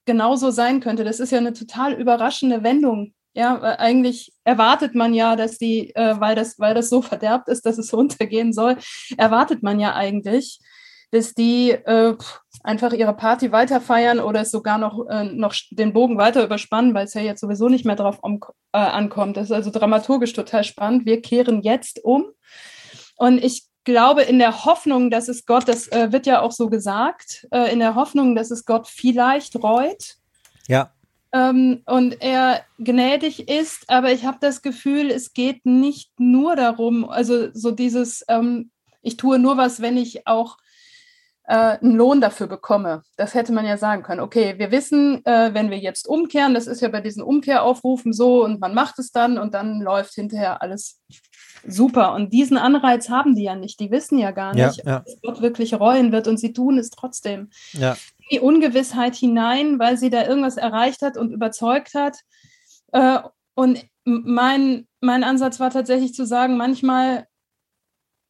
genauso 0.05 0.51
sein 0.51 0.81
könnte. 0.81 1.05
Das 1.05 1.21
ist 1.21 1.31
ja 1.31 1.39
eine 1.39 1.53
total 1.53 1.93
überraschende 1.93 2.63
Wendung 2.63 3.15
ja, 3.35 3.61
eigentlich 3.79 4.33
erwartet 4.45 4.95
man 4.95 5.15
ja, 5.15 5.37
dass 5.37 5.59
die, 5.59 5.95
äh, 5.95 6.21
weil, 6.21 6.35
das, 6.35 6.59
weil 6.59 6.75
das 6.75 6.91
so 6.91 7.01
verderbt 7.01 7.49
ist, 7.49 7.65
dass 7.65 7.79
es 7.79 7.93
runtergehen 7.93 8.53
soll, 8.53 8.77
erwartet 9.17 9.63
man 9.63 9.81
ja 9.81 9.95
eigentlich, 9.95 10.61
dass 11.11 11.35
die 11.35 11.71
äh, 11.71 12.17
einfach 12.63 12.93
ihre 12.93 13.15
Party 13.15 13.53
weiter 13.53 13.81
feiern 13.81 14.19
oder 14.19 14.43
es 14.43 14.51
sogar 14.51 14.79
noch, 14.79 15.07
äh, 15.09 15.25
noch 15.25 15.55
den 15.71 15.93
Bogen 15.93 16.17
weiter 16.17 16.45
überspannen, 16.45 16.95
weil 16.95 17.05
es 17.05 17.15
ja 17.15 17.21
jetzt 17.21 17.41
sowieso 17.41 17.69
nicht 17.69 17.85
mehr 17.85 17.97
drauf 17.97 18.19
um, 18.23 18.41
äh, 18.73 18.79
ankommt. 18.79 19.37
Das 19.37 19.45
ist 19.45 19.53
also 19.53 19.71
dramaturgisch 19.71 20.33
total 20.33 20.65
spannend. 20.65 21.05
Wir 21.05 21.21
kehren 21.21 21.63
jetzt 21.63 22.03
um. 22.03 22.27
Und 23.17 23.45
ich 23.45 23.67
glaube, 23.85 24.23
in 24.23 24.39
der 24.39 24.65
Hoffnung, 24.65 25.11
dass 25.11 25.29
es 25.29 25.45
Gott, 25.45 25.69
das 25.69 25.89
äh, 25.89 26.13
wird 26.13 26.27
ja 26.27 26.41
auch 26.41 26.53
so 26.53 26.71
gesagt, 26.71 27.47
äh, 27.51 27.71
in 27.73 27.79
der 27.79 27.95
Hoffnung, 27.95 28.35
dass 28.35 28.51
es 28.51 28.65
Gott 28.65 28.89
vielleicht 28.89 29.63
reut. 29.63 30.17
Ja 30.67 30.93
ähm, 31.33 31.83
und 31.87 32.21
er 32.21 32.65
gnädig 32.79 33.49
ist, 33.49 33.89
aber 33.89 34.13
ich 34.13 34.25
habe 34.25 34.39
das 34.41 34.63
Gefühl, 34.63 35.11
es 35.11 35.33
geht 35.33 35.65
nicht 35.65 36.11
nur 36.19 36.57
darum, 36.57 37.09
also 37.09 37.49
so 37.55 37.71
dieses, 37.71 38.25
ähm, 38.29 38.71
ich 39.03 39.17
tue 39.17 39.39
nur 39.39 39.57
was, 39.57 39.81
wenn 39.81 39.97
ich 39.97 40.27
auch 40.27 40.59
äh, 41.45 41.79
einen 41.79 41.97
Lohn 41.97 42.21
dafür 42.21 42.47
bekomme. 42.47 43.03
Das 43.17 43.35
hätte 43.35 43.53
man 43.53 43.67
ja 43.67 43.77
sagen 43.77 44.03
können. 44.03 44.21
Okay, 44.21 44.59
wir 44.59 44.71
wissen, 44.71 45.25
äh, 45.25 45.55
wenn 45.55 45.71
wir 45.71 45.79
jetzt 45.79 46.07
umkehren, 46.07 46.55
das 46.55 46.67
ist 46.67 46.81
ja 46.81 46.89
bei 46.89 47.01
diesen 47.01 47.23
Umkehraufrufen 47.23 48.13
so 48.13 48.45
und 48.45 48.61
man 48.61 48.75
macht 48.75 48.99
es 48.99 49.11
dann 49.11 49.39
und 49.39 49.55
dann 49.55 49.81
läuft 49.81 50.15
hinterher 50.15 50.63
alles 50.63 51.01
super. 51.67 52.15
Und 52.15 52.33
diesen 52.33 52.57
Anreiz 52.57 53.09
haben 53.09 53.35
die 53.35 53.45
ja 53.45 53.55
nicht. 53.55 53.81
Die 53.81 53.91
wissen 53.91 54.19
ja 54.19 54.31
gar 54.31 54.55
nicht, 54.55 54.79
ja, 54.79 54.85
ja. 54.85 54.97
ob 54.99 55.07
es 55.07 55.21
Gott 55.23 55.43
wirklich 55.43 55.75
reuen 55.75 56.13
wird 56.13 56.29
und 56.29 56.39
sie 56.39 56.53
tun 56.53 56.79
es 56.79 56.91
trotzdem. 56.91 57.51
Ja 57.73 57.97
die 58.33 58.41
Ungewissheit 58.41 59.15
hinein, 59.15 59.79
weil 59.79 59.99
sie 59.99 60.09
da 60.09 60.27
irgendwas 60.27 60.57
erreicht 60.57 61.03
hat 61.03 61.19
und 61.19 61.33
überzeugt 61.33 61.95
hat. 61.95 62.19
Äh, 62.93 63.19
und 63.55 63.85
mein, 64.05 64.89
mein 65.01 65.23
Ansatz 65.23 65.61
war 65.61 65.71
tatsächlich 65.71 66.15
zu 66.15 66.25
sagen, 66.25 66.57
manchmal 66.57 67.27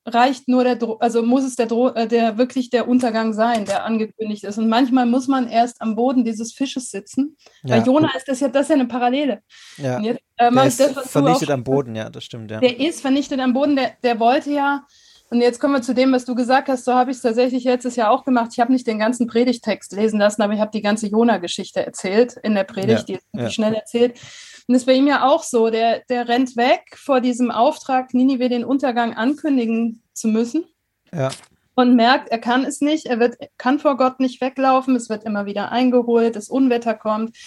reicht 0.04 0.48
nur 0.48 0.64
der, 0.64 0.76
Dro 0.76 0.96
also 0.98 1.22
muss 1.22 1.44
es 1.44 1.56
der, 1.56 1.66
Dro 1.66 1.88
äh, 1.88 2.08
der 2.08 2.38
wirklich 2.38 2.70
der 2.70 2.88
Untergang 2.88 3.32
sein, 3.32 3.64
der 3.64 3.84
angekündigt 3.84 4.44
ist. 4.44 4.58
Und 4.58 4.68
manchmal 4.68 5.06
muss 5.06 5.28
man 5.28 5.48
erst 5.48 5.80
am 5.80 5.94
Boden 5.94 6.24
dieses 6.24 6.52
Fisches 6.52 6.90
sitzen. 6.90 7.36
Ja. 7.62 7.78
Bei 7.78 7.84
Jona 7.84 8.10
ist 8.16 8.28
das 8.28 8.40
ja, 8.40 8.48
das 8.48 8.62
ist 8.62 8.68
ja 8.70 8.74
eine 8.74 8.86
Parallele. 8.86 9.42
Ja. 9.76 10.00
Jetzt, 10.00 10.20
äh, 10.36 10.50
der 10.50 10.64
ist 10.64 10.80
das, 10.80 11.10
vernichtet 11.10 11.50
am 11.50 11.64
Boden, 11.64 11.94
ja, 11.94 12.10
das 12.10 12.24
stimmt, 12.24 12.50
ja. 12.50 12.60
Der 12.60 12.80
ist 12.80 13.00
vernichtet 13.00 13.40
am 13.40 13.52
Boden, 13.52 13.76
der, 13.76 13.92
der 14.02 14.18
wollte 14.18 14.50
ja 14.50 14.86
und 15.32 15.40
jetzt 15.40 15.60
kommen 15.60 15.72
wir 15.72 15.80
zu 15.80 15.94
dem, 15.94 16.12
was 16.12 16.26
du 16.26 16.34
gesagt 16.34 16.68
hast. 16.68 16.84
So 16.84 16.92
habe 16.92 17.10
ich 17.10 17.16
es 17.16 17.22
tatsächlich 17.22 17.64
letztes 17.64 17.96
Jahr 17.96 18.10
auch 18.10 18.22
gemacht. 18.22 18.50
Ich 18.52 18.60
habe 18.60 18.70
nicht 18.70 18.86
den 18.86 18.98
ganzen 18.98 19.26
Predigtext 19.26 19.92
lesen 19.92 20.20
lassen, 20.20 20.42
aber 20.42 20.52
ich 20.52 20.60
habe 20.60 20.72
die 20.72 20.82
ganze 20.82 21.06
Jona-Geschichte 21.06 21.86
erzählt 21.86 22.36
in 22.42 22.54
der 22.54 22.64
Predigt, 22.64 23.08
ja, 23.08 23.16
die 23.32 23.38
ja. 23.40 23.48
schnell 23.48 23.72
erzählt. 23.72 24.12
Und 24.68 24.74
das 24.74 24.82
ist 24.82 24.86
bei 24.86 24.92
ihm 24.92 25.06
ja 25.06 25.26
auch 25.26 25.42
so. 25.42 25.70
Der, 25.70 26.02
der 26.10 26.28
rennt 26.28 26.54
weg 26.58 26.82
vor 26.96 27.22
diesem 27.22 27.50
Auftrag, 27.50 28.12
Ninive 28.12 28.50
den 28.50 28.62
Untergang 28.62 29.14
ankündigen 29.14 30.02
zu 30.12 30.28
müssen. 30.28 30.66
Ja. 31.14 31.30
Und 31.76 31.96
merkt, 31.96 32.28
er 32.28 32.38
kann 32.38 32.66
es 32.66 32.82
nicht. 32.82 33.06
Er 33.06 33.18
wird, 33.18 33.36
kann 33.56 33.78
vor 33.78 33.96
Gott 33.96 34.20
nicht 34.20 34.42
weglaufen. 34.42 34.94
Es 34.96 35.08
wird 35.08 35.24
immer 35.24 35.46
wieder 35.46 35.72
eingeholt. 35.72 36.36
Das 36.36 36.50
Unwetter 36.50 36.92
kommt. 36.92 37.38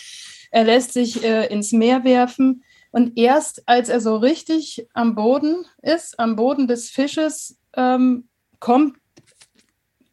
Er 0.50 0.64
lässt 0.64 0.92
sich 0.94 1.24
äh, 1.24 1.46
ins 1.54 1.72
Meer 1.72 2.04
werfen. 2.04 2.64
Und 2.96 3.18
erst 3.18 3.62
als 3.68 3.90
er 3.90 4.00
so 4.00 4.16
richtig 4.16 4.88
am 4.94 5.16
Boden 5.16 5.66
ist, 5.82 6.18
am 6.18 6.38
Boden 6.38 6.66
des 6.66 6.90
Fisches, 6.90 7.60
ähm, 7.76 8.28
kommt, 8.60 8.98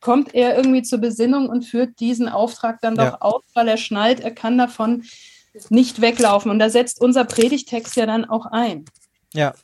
kommt 0.01 0.35
er 0.35 0.57
irgendwie 0.57 0.83
zur 0.83 0.99
Besinnung 0.99 1.49
und 1.49 1.65
führt 1.65 2.01
diesen 2.01 2.29
Auftrag 2.29 2.81
dann 2.81 2.97
doch 2.97 3.05
ja. 3.05 3.21
aus, 3.21 3.43
weil 3.55 3.69
er 3.69 3.77
schnallt, 3.77 4.21
er 4.21 4.33
kann 4.33 4.59
davon 4.59 5.05
nicht 5.69 6.01
weglaufen. 6.01 6.51
Und 6.51 6.59
da 6.59 6.71
setzt 6.71 7.01
unser 7.01 7.25
Predigtext 7.25 7.97
ja 7.97 8.07
dann 8.07 8.25
auch 8.25 8.47
ein. 8.47 8.85
Ja. 9.33 9.55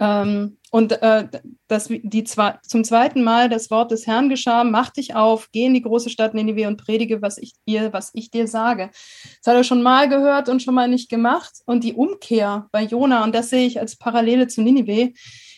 Ähm, 0.00 0.56
und 0.70 0.90
äh, 1.02 1.28
das, 1.68 1.88
die 1.88 2.24
zwei, 2.24 2.58
zum 2.66 2.82
zweiten 2.82 3.22
Mal 3.22 3.48
das 3.48 3.70
Wort 3.70 3.92
des 3.92 4.08
Herrn 4.08 4.28
geschah, 4.28 4.64
mach 4.64 4.90
dich 4.90 5.14
auf, 5.14 5.50
geh 5.52 5.66
in 5.66 5.74
die 5.74 5.82
große 5.82 6.10
Stadt 6.10 6.34
Ninive 6.34 6.66
und 6.66 6.84
predige, 6.84 7.22
was 7.22 7.38
ich 7.38 7.52
dir, 7.68 7.92
was 7.92 8.10
ich 8.12 8.32
dir 8.32 8.48
sage. 8.48 8.90
Das 8.90 9.52
hat 9.52 9.56
er 9.56 9.62
schon 9.62 9.82
mal 9.82 10.08
gehört 10.08 10.48
und 10.48 10.62
schon 10.62 10.74
mal 10.74 10.88
nicht 10.88 11.08
gemacht. 11.08 11.52
Und 11.66 11.84
die 11.84 11.94
Umkehr 11.94 12.66
bei 12.72 12.82
Jona, 12.82 13.22
und 13.22 13.34
das 13.34 13.50
sehe 13.50 13.66
ich 13.66 13.78
als 13.78 13.94
Parallele 13.94 14.48
zu 14.48 14.62
Ninive, 14.62 15.12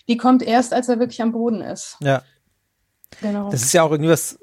die 0.08 0.16
kommt 0.16 0.42
erst, 0.42 0.72
als 0.72 0.88
er 0.88 0.98
wirklich 0.98 1.22
am 1.22 1.32
Boden 1.32 1.60
ist. 1.60 1.96
Ja. 2.00 2.22
Genau. 3.20 3.50
Das 3.50 3.62
ist 3.62 3.72
ja 3.72 3.82
auch 3.82 3.90
irgendwie 3.90 4.10
was, 4.10 4.38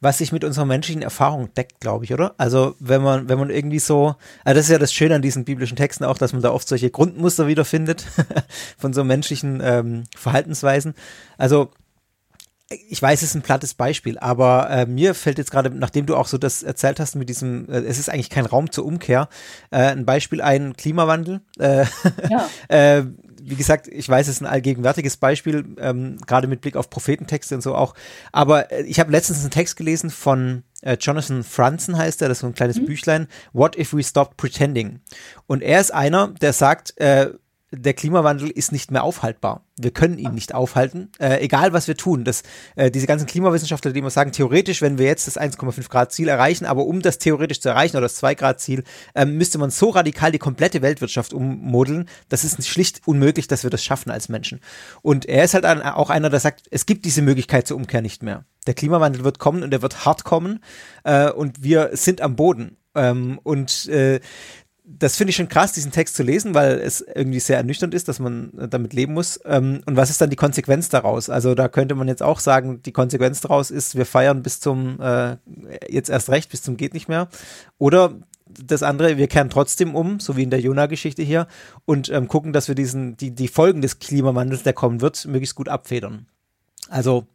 was 0.00 0.18
sich 0.18 0.32
mit 0.32 0.44
unserer 0.44 0.64
menschlichen 0.64 1.02
Erfahrung 1.02 1.52
deckt, 1.54 1.80
glaube 1.80 2.04
ich, 2.04 2.14
oder? 2.14 2.34
Also 2.38 2.74
wenn 2.80 3.02
man, 3.02 3.28
wenn 3.28 3.38
man 3.38 3.50
irgendwie 3.50 3.78
so, 3.78 4.16
also 4.44 4.58
das 4.58 4.66
ist 4.66 4.70
ja 4.70 4.78
das 4.78 4.94
Schöne 4.94 5.16
an 5.16 5.22
diesen 5.22 5.44
biblischen 5.44 5.76
Texten 5.76 6.04
auch, 6.04 6.16
dass 6.16 6.32
man 6.32 6.42
da 6.42 6.52
oft 6.52 6.66
solche 6.66 6.90
Grundmuster 6.90 7.46
wiederfindet 7.46 8.06
von 8.78 8.92
so 8.92 9.04
menschlichen 9.04 9.60
ähm, 9.62 10.04
Verhaltensweisen. 10.16 10.94
Also 11.36 11.70
ich 12.88 13.02
weiß, 13.02 13.22
es 13.22 13.30
ist 13.30 13.34
ein 13.34 13.42
plattes 13.42 13.74
Beispiel, 13.74 14.18
aber 14.18 14.70
äh, 14.70 14.86
mir 14.86 15.14
fällt 15.14 15.38
jetzt 15.38 15.50
gerade, 15.50 15.70
nachdem 15.70 16.06
du 16.06 16.16
auch 16.16 16.28
so 16.28 16.38
das 16.38 16.62
erzählt 16.62 17.00
hast 17.00 17.16
mit 17.16 17.28
diesem, 17.28 17.68
äh, 17.68 17.80
es 17.80 17.98
ist 17.98 18.08
eigentlich 18.08 18.30
kein 18.30 18.46
Raum 18.46 18.70
zur 18.70 18.86
Umkehr, 18.86 19.28
äh, 19.70 19.78
ein 19.78 20.06
Beispiel 20.06 20.40
ein 20.40 20.76
Klimawandel. 20.76 21.40
Äh, 21.58 21.84
ja. 22.30 22.48
wie 23.42 23.56
gesagt, 23.56 23.88
ich 23.88 24.08
weiß, 24.08 24.28
es 24.28 24.36
ist 24.36 24.40
ein 24.40 24.46
allgegenwärtiges 24.46 25.16
Beispiel, 25.16 25.76
ähm, 25.78 26.18
gerade 26.26 26.46
mit 26.46 26.60
Blick 26.60 26.76
auf 26.76 26.90
Prophetentexte 26.90 27.54
und 27.54 27.60
so 27.60 27.74
auch. 27.74 27.94
Aber 28.32 28.70
äh, 28.72 28.82
ich 28.82 29.00
habe 29.00 29.12
letztens 29.12 29.40
einen 29.40 29.50
Text 29.50 29.76
gelesen 29.76 30.10
von 30.10 30.62
äh, 30.82 30.96
Jonathan 31.00 31.42
Franzen 31.42 31.98
heißt 31.98 32.22
er, 32.22 32.28
das 32.28 32.38
ist 32.38 32.42
so 32.42 32.46
ein 32.46 32.54
kleines 32.54 32.78
mhm. 32.78 32.86
Büchlein, 32.86 33.28
What 33.52 33.76
if 33.76 33.92
we 33.92 34.02
stopped 34.02 34.36
pretending? 34.36 35.00
Und 35.46 35.62
er 35.62 35.80
ist 35.80 35.92
einer, 35.92 36.28
der 36.40 36.52
sagt, 36.52 36.98
äh, 36.98 37.30
der 37.72 37.94
Klimawandel 37.94 38.50
ist 38.50 38.72
nicht 38.72 38.90
mehr 38.90 39.04
aufhaltbar. 39.04 39.64
Wir 39.78 39.92
können 39.92 40.18
ihn 40.18 40.34
nicht 40.34 40.54
aufhalten, 40.54 41.10
äh, 41.20 41.38
egal 41.40 41.72
was 41.72 41.86
wir 41.86 41.96
tun. 41.96 42.24
Das, 42.24 42.42
äh, 42.74 42.90
diese 42.90 43.06
ganzen 43.06 43.26
Klimawissenschaftler, 43.26 43.92
die 43.92 44.00
immer 44.00 44.10
sagen, 44.10 44.32
theoretisch, 44.32 44.82
wenn 44.82 44.98
wir 44.98 45.06
jetzt 45.06 45.26
das 45.26 45.38
1,5 45.38 45.88
Grad 45.88 46.12
Ziel 46.12 46.28
erreichen, 46.28 46.66
aber 46.66 46.84
um 46.84 47.00
das 47.00 47.18
theoretisch 47.18 47.60
zu 47.60 47.68
erreichen 47.68 47.96
oder 47.96 48.06
das 48.06 48.16
2 48.16 48.34
Grad 48.34 48.60
Ziel, 48.60 48.82
äh, 49.14 49.24
müsste 49.24 49.58
man 49.58 49.70
so 49.70 49.90
radikal 49.90 50.32
die 50.32 50.38
komplette 50.38 50.82
Weltwirtschaft 50.82 51.32
ummodeln, 51.32 52.08
das 52.28 52.44
ist 52.44 52.66
schlicht 52.66 53.02
unmöglich, 53.06 53.46
dass 53.46 53.62
wir 53.62 53.70
das 53.70 53.84
schaffen 53.84 54.10
als 54.10 54.28
Menschen. 54.28 54.60
Und 55.02 55.26
er 55.26 55.44
ist 55.44 55.54
halt 55.54 55.64
ein, 55.64 55.80
auch 55.80 56.10
einer, 56.10 56.28
der 56.28 56.40
sagt, 56.40 56.66
es 56.70 56.86
gibt 56.86 57.04
diese 57.04 57.22
Möglichkeit 57.22 57.66
zur 57.66 57.76
Umkehr 57.76 58.02
nicht 58.02 58.22
mehr. 58.22 58.44
Der 58.66 58.74
Klimawandel 58.74 59.24
wird 59.24 59.38
kommen 59.38 59.62
und 59.62 59.72
er 59.72 59.80
wird 59.80 60.04
hart 60.04 60.24
kommen 60.24 60.60
äh, 61.04 61.30
und 61.30 61.62
wir 61.62 61.90
sind 61.92 62.20
am 62.20 62.36
Boden. 62.36 62.76
Ähm, 62.94 63.38
und 63.44 63.88
äh, 63.88 64.20
das 64.98 65.16
finde 65.16 65.30
ich 65.30 65.36
schon 65.36 65.48
krass, 65.48 65.72
diesen 65.72 65.92
Text 65.92 66.16
zu 66.16 66.22
lesen, 66.22 66.54
weil 66.54 66.72
es 66.72 67.00
irgendwie 67.00 67.40
sehr 67.40 67.56
ernüchternd 67.58 67.94
ist, 67.94 68.08
dass 68.08 68.18
man 68.18 68.50
damit 68.70 68.92
leben 68.92 69.14
muss. 69.14 69.38
Ähm, 69.44 69.82
und 69.86 69.96
was 69.96 70.10
ist 70.10 70.20
dann 70.20 70.30
die 70.30 70.36
Konsequenz 70.36 70.88
daraus? 70.88 71.30
Also 71.30 71.54
da 71.54 71.68
könnte 71.68 71.94
man 71.94 72.08
jetzt 72.08 72.22
auch 72.22 72.40
sagen, 72.40 72.82
die 72.82 72.92
Konsequenz 72.92 73.40
daraus 73.40 73.70
ist, 73.70 73.96
wir 73.96 74.06
feiern 74.06 74.42
bis 74.42 74.60
zum, 74.60 75.00
äh, 75.00 75.36
jetzt 75.88 76.10
erst 76.10 76.30
recht, 76.30 76.50
bis 76.50 76.62
zum 76.62 76.76
geht 76.76 76.94
nicht 76.94 77.08
mehr. 77.08 77.28
Oder 77.78 78.14
das 78.46 78.82
andere, 78.82 79.16
wir 79.16 79.28
kehren 79.28 79.48
trotzdem 79.48 79.94
um, 79.94 80.18
so 80.18 80.36
wie 80.36 80.42
in 80.42 80.50
der 80.50 80.60
Jona-Geschichte 80.60 81.22
hier, 81.22 81.46
und 81.84 82.08
ähm, 82.08 82.26
gucken, 82.26 82.52
dass 82.52 82.66
wir 82.66 82.74
diesen, 82.74 83.16
die, 83.16 83.30
die 83.30 83.48
Folgen 83.48 83.82
des 83.82 84.00
Klimawandels, 84.00 84.64
der 84.64 84.72
kommen 84.72 85.00
wird, 85.00 85.24
möglichst 85.26 85.54
gut 85.54 85.68
abfedern. 85.68 86.26
Also 86.88 87.28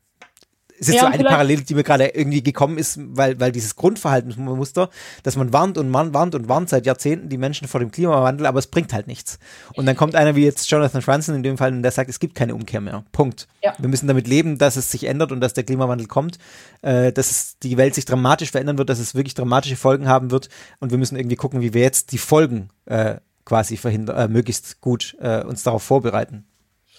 ist 0.78 0.88
jetzt 0.88 0.98
ja, 0.98 1.02
so 1.02 1.08
eine 1.08 1.24
Parallele, 1.24 1.62
die 1.62 1.74
mir 1.74 1.84
gerade 1.84 2.08
irgendwie 2.08 2.44
gekommen 2.44 2.78
ist, 2.78 3.00
weil, 3.00 3.40
weil 3.40 3.52
dieses 3.52 3.76
Grundverhaltensmuster, 3.76 4.90
dass 5.24 5.36
man 5.36 5.54
warnt 5.54 5.78
und 5.78 5.90
man 5.90 6.14
warnt 6.14 6.36
und 6.36 6.50
warnt 6.50 6.70
seit 6.70 6.86
Jahrzehnten 6.86 7.30
die 7.30 7.38
Menschen 7.38 7.68
vor 7.68 7.80
dem 7.80 7.92
Klimawandel, 7.92 8.46
aber 8.46 8.60
es 8.60 8.68
bringt 8.68 8.94
halt 8.94 9.08
nichts. 9.08 9.40
Und 9.76 9.86
dann 9.86 9.96
kommt 9.96 10.16
einer 10.16 10.36
wie 10.36 10.44
jetzt 10.44 10.70
Jonathan 10.70 11.02
Franzen 11.02 11.36
in 11.36 11.44
dem 11.44 11.58
Fall 11.58 11.72
und 11.72 11.82
der 11.82 11.92
sagt, 11.92 12.10
es 12.10 12.20
gibt 12.20 12.36
keine 12.36 12.56
Umkehr 12.56 12.82
mehr. 12.82 13.04
Punkt. 13.12 13.48
Ja. 13.64 13.74
Wir 13.78 13.90
müssen 13.90 14.08
damit 14.08 14.28
leben, 14.28 14.58
dass 14.58 14.76
es 14.76 14.92
sich 14.92 15.06
ändert 15.06 15.32
und 15.32 15.40
dass 15.40 15.54
der 15.54 15.64
Klimawandel 15.64 16.08
kommt, 16.08 16.40
äh, 16.82 17.12
dass 17.12 17.32
es, 17.32 17.60
die 17.60 17.78
Welt 17.78 17.96
sich 17.96 18.06
dramatisch 18.06 18.52
verändern 18.52 18.78
wird, 18.78 18.90
dass 18.90 19.00
es 19.00 19.16
wirklich 19.16 19.34
dramatische 19.34 19.78
Folgen 19.78 20.08
haben 20.08 20.32
wird 20.32 20.50
und 20.80 20.92
wir 20.92 20.98
müssen 20.98 21.16
irgendwie 21.16 21.38
gucken, 21.38 21.62
wie 21.62 21.74
wir 21.74 21.82
jetzt 21.82 22.12
die 22.12 22.18
Folgen 22.18 22.70
äh, 22.86 23.16
quasi 23.46 23.78
verhindern, 23.78 24.18
äh, 24.18 24.28
möglichst 24.28 24.82
gut 24.82 25.16
äh, 25.20 25.44
uns 25.44 25.64
darauf 25.64 25.84
vorbereiten. 25.84 26.46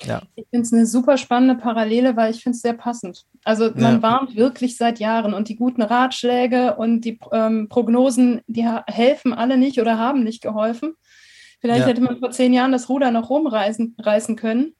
Ja. 0.04 0.22
Ich 0.34 0.46
finde 0.50 0.66
es 0.66 0.72
eine 0.72 0.86
super 0.86 1.16
spannende 1.16 1.54
Parallele, 1.54 2.16
weil 2.16 2.30
ich 2.30 2.42
finde 2.42 2.56
es 2.56 2.62
sehr 2.62 2.74
passend. 2.74 3.24
Also 3.44 3.70
man 3.74 3.96
ja. 3.96 4.02
warnt 4.02 4.36
wirklich 4.36 4.76
seit 4.76 4.98
Jahren 4.98 5.32
und 5.34 5.48
die 5.48 5.56
guten 5.56 5.82
Ratschläge 5.82 6.76
und 6.76 7.02
die 7.02 7.18
ähm, 7.32 7.68
Prognosen, 7.68 8.42
die 8.46 8.68
helfen 8.86 9.32
alle 9.32 9.56
nicht 9.56 9.80
oder 9.80 9.98
haben 9.98 10.22
nicht 10.22 10.42
geholfen. 10.42 10.94
Vielleicht 11.60 11.80
ja. 11.80 11.86
hätte 11.86 12.02
man 12.02 12.18
vor 12.18 12.30
zehn 12.30 12.52
Jahren 12.52 12.72
das 12.72 12.88
Ruder 12.88 13.10
noch 13.10 13.30
rumreißen 13.30 13.96
reißen 13.98 14.36
können. 14.36 14.74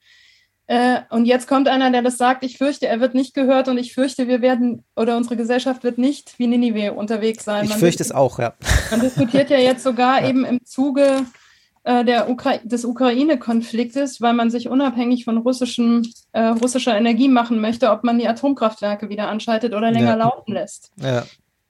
Äh, 0.69 1.01
und 1.11 1.27
jetzt 1.27 1.47
kommt 1.47 1.69
einer, 1.69 1.91
der 1.91 2.03
das 2.03 2.19
sagt, 2.19 2.43
ich 2.43 2.59
fürchte, 2.59 2.89
er 2.89 3.01
wird 3.01 3.15
nicht 3.15 3.35
gehört 3.35 3.69
und 3.69 3.79
ich 3.79 3.95
fürchte, 3.95 4.27
wir 4.27 4.43
werden 4.43 4.85
oder 4.97 5.17
unsere 5.17 5.37
Gesellschaft 5.37 5.85
wird 5.85 5.97
nicht 5.97 6.39
wie 6.39 6.49
Ninive 6.49 6.93
unterwegs 6.93 7.45
sein. 7.45 7.65
Ich 7.65 7.71
man 7.71 7.79
fürchte 7.79 8.03
es 8.03 8.11
auch, 8.11 8.41
ja. 8.41 8.55
Man 8.91 9.01
diskutiert 9.01 9.49
ja 9.49 9.59
jetzt 9.59 9.85
sogar 9.85 10.21
ja. 10.23 10.29
eben 10.29 10.45
im 10.45 10.65
Zuge 10.65 11.25
der 12.05 12.29
Ukra 12.29 12.59
des 12.65 12.85
Ukraine-Konfliktes, 12.85 14.21
weil 14.21 14.35
man 14.35 14.51
sich 14.51 14.69
unabhängig 14.69 15.25
von 15.25 15.39
russischem, 15.39 16.03
äh, 16.33 16.47
russischer 16.47 16.97
Energie 16.97 17.29
machen 17.29 17.61
möchte, 17.61 17.91
ob 17.91 18.03
man 18.03 18.19
die 18.19 18.27
Atomkraftwerke 18.27 19.09
wieder 19.09 19.29
anschaltet 19.29 19.73
oder 19.73 19.93
länger 19.93 20.11
ja. 20.11 20.15
laufen 20.17 20.53
lässt. 20.53 20.91
Ja. 21.01 21.25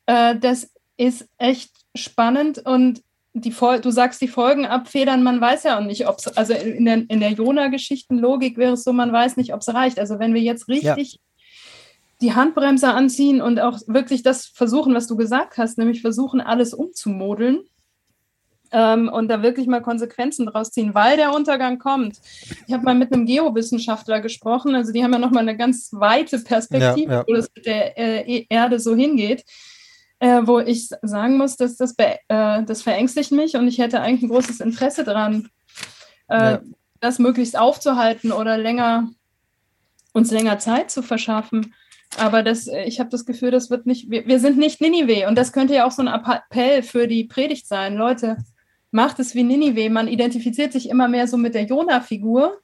Äh, 0.06 0.38
das 0.38 0.70
ist 0.96 1.28
echt 1.36 1.70
spannend 1.94 2.58
und 2.64 3.02
die 3.34 3.54
du 3.82 3.90
sagst, 3.90 4.22
die 4.22 4.28
Folgen 4.28 4.64
abfedern, 4.64 5.22
man 5.22 5.38
weiß 5.38 5.64
ja 5.64 5.78
auch 5.78 5.84
nicht, 5.84 6.08
ob 6.08 6.16
es, 6.18 6.34
also 6.38 6.54
in 6.54 6.86
der, 6.86 7.04
in 7.08 7.20
der 7.20 7.32
Jona-Geschichten-Logik 7.32 8.56
wäre 8.56 8.72
es 8.72 8.84
so, 8.84 8.94
man 8.94 9.12
weiß 9.12 9.36
nicht, 9.36 9.52
ob 9.52 9.60
es 9.60 9.68
reicht. 9.68 9.98
Also 9.98 10.18
wenn 10.18 10.32
wir 10.32 10.40
jetzt 10.40 10.68
richtig 10.68 11.12
ja. 11.12 11.18
die 12.22 12.34
Handbremse 12.34 12.88
anziehen 12.88 13.42
und 13.42 13.60
auch 13.60 13.78
wirklich 13.86 14.22
das 14.22 14.46
versuchen, 14.46 14.94
was 14.94 15.06
du 15.06 15.16
gesagt 15.16 15.58
hast, 15.58 15.76
nämlich 15.76 16.00
versuchen, 16.00 16.40
alles 16.40 16.72
umzumodeln, 16.72 17.58
ähm, 18.76 19.08
und 19.08 19.28
da 19.28 19.42
wirklich 19.42 19.66
mal 19.66 19.80
Konsequenzen 19.80 20.44
draus 20.44 20.70
ziehen, 20.70 20.94
weil 20.94 21.16
der 21.16 21.32
Untergang 21.34 21.78
kommt. 21.78 22.20
Ich 22.66 22.74
habe 22.74 22.84
mal 22.84 22.94
mit 22.94 23.10
einem 23.10 23.24
Geowissenschaftler 23.24 24.20
gesprochen, 24.20 24.74
also 24.74 24.92
die 24.92 25.02
haben 25.02 25.14
ja 25.14 25.18
nochmal 25.18 25.44
eine 25.44 25.56
ganz 25.56 25.88
weite 25.92 26.38
Perspektive, 26.40 27.12
ja, 27.12 27.18
ja. 27.20 27.24
wo 27.26 27.32
das 27.32 27.48
mit 27.54 27.64
der 27.64 27.98
äh, 27.98 28.44
Erde 28.50 28.78
so 28.78 28.94
hingeht. 28.94 29.44
Äh, 30.18 30.46
wo 30.46 30.60
ich 30.60 30.88
sagen 31.02 31.36
muss, 31.36 31.56
dass 31.56 31.76
das, 31.76 31.94
äh, 31.98 32.62
das 32.64 32.80
verängstigt 32.80 33.32
mich 33.32 33.54
und 33.54 33.68
ich 33.68 33.76
hätte 33.78 34.00
eigentlich 34.00 34.22
ein 34.22 34.30
großes 34.30 34.60
Interesse 34.60 35.04
daran, 35.04 35.50
äh, 36.28 36.52
ja. 36.52 36.60
das 37.00 37.18
möglichst 37.18 37.58
aufzuhalten 37.58 38.32
oder 38.32 38.56
länger 38.56 39.10
uns 40.14 40.30
länger 40.30 40.58
Zeit 40.58 40.90
zu 40.90 41.02
verschaffen. 41.02 41.74
Aber 42.16 42.42
das, 42.42 42.66
äh, 42.66 42.84
ich 42.84 42.98
habe 42.98 43.10
das 43.10 43.26
Gefühl, 43.26 43.50
das 43.50 43.68
wird 43.68 43.84
nicht, 43.84 44.10
wir, 44.10 44.26
wir 44.26 44.40
sind 44.40 44.56
nicht 44.56 44.80
Ninive 44.80 45.28
und 45.28 45.36
das 45.36 45.52
könnte 45.52 45.74
ja 45.74 45.86
auch 45.86 45.90
so 45.90 46.00
ein 46.00 46.08
Appell 46.08 46.82
für 46.82 47.06
die 47.06 47.24
Predigt 47.24 47.66
sein. 47.66 47.94
Leute, 47.94 48.38
macht 48.96 49.20
es 49.20 49.34
wie 49.34 49.44
Ninive. 49.44 49.90
Man 49.90 50.08
identifiziert 50.08 50.72
sich 50.72 50.88
immer 50.88 51.06
mehr 51.06 51.28
so 51.28 51.36
mit 51.36 51.54
der 51.54 51.64
Jona-Figur. 51.64 52.58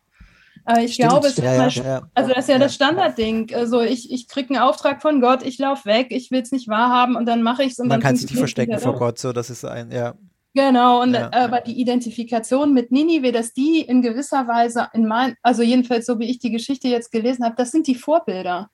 Aber 0.65 0.81
ich 0.81 0.95
Stimmt. 0.95 1.11
glaube, 1.11 1.27
es 1.29 1.37
ja, 1.37 1.67
ist 1.67 1.77
ja, 1.77 1.85
ja, 1.85 2.03
also 2.15 2.31
das 2.31 2.39
ist 2.45 2.49
ja, 2.49 2.59
das 2.59 2.75
Standardding. 2.75 3.53
Also 3.55 3.81
ich, 3.81 4.11
ich 4.11 4.29
kriege 4.29 4.55
einen 4.55 4.63
Auftrag 4.63 5.03
von 5.03 5.21
Gott, 5.21 5.43
ich 5.45 5.59
laufe 5.59 5.87
weg, 5.87 6.09
ich 6.11 6.31
will 6.31 6.41
es 6.41 6.53
nicht 6.53 6.69
wahrhaben 6.69 7.17
und 7.17 7.27
dann 7.27 7.43
mache 7.43 7.65
ich 7.65 7.73
es. 7.73 7.79
Man 7.79 8.01
kann 8.01 8.17
sich 8.17 8.31
nicht 8.31 8.39
verstecken 8.39 8.79
vor 8.79 8.95
Gott, 8.95 9.19
so 9.19 9.33
das 9.33 9.51
ist 9.51 9.65
ein, 9.65 9.91
ja. 9.91 10.15
Genau, 10.55 11.03
und 11.03 11.17
aber 11.17 11.63
die 11.63 11.81
Identifikation 11.81 12.75
mit 12.75 12.93
Ninive, 12.93 13.33
dass 13.33 13.55
die 13.55 13.81
in 13.81 14.03
gewisser 14.03 14.47
Weise 14.47 14.89
in 14.93 15.07
mein, 15.07 15.35
also 15.43 15.63
jedenfalls 15.63 16.07
so 16.07 16.19
wie 16.19 16.31
ich 16.31 16.39
die 16.39 16.51
Geschichte 16.51 16.89
jetzt 16.89 17.11
gelesen 17.11 17.45
habe, 17.45 17.57
das 17.57 17.71
sind 17.71 17.87
die 17.87 17.95
Vorbilder. 17.95 18.71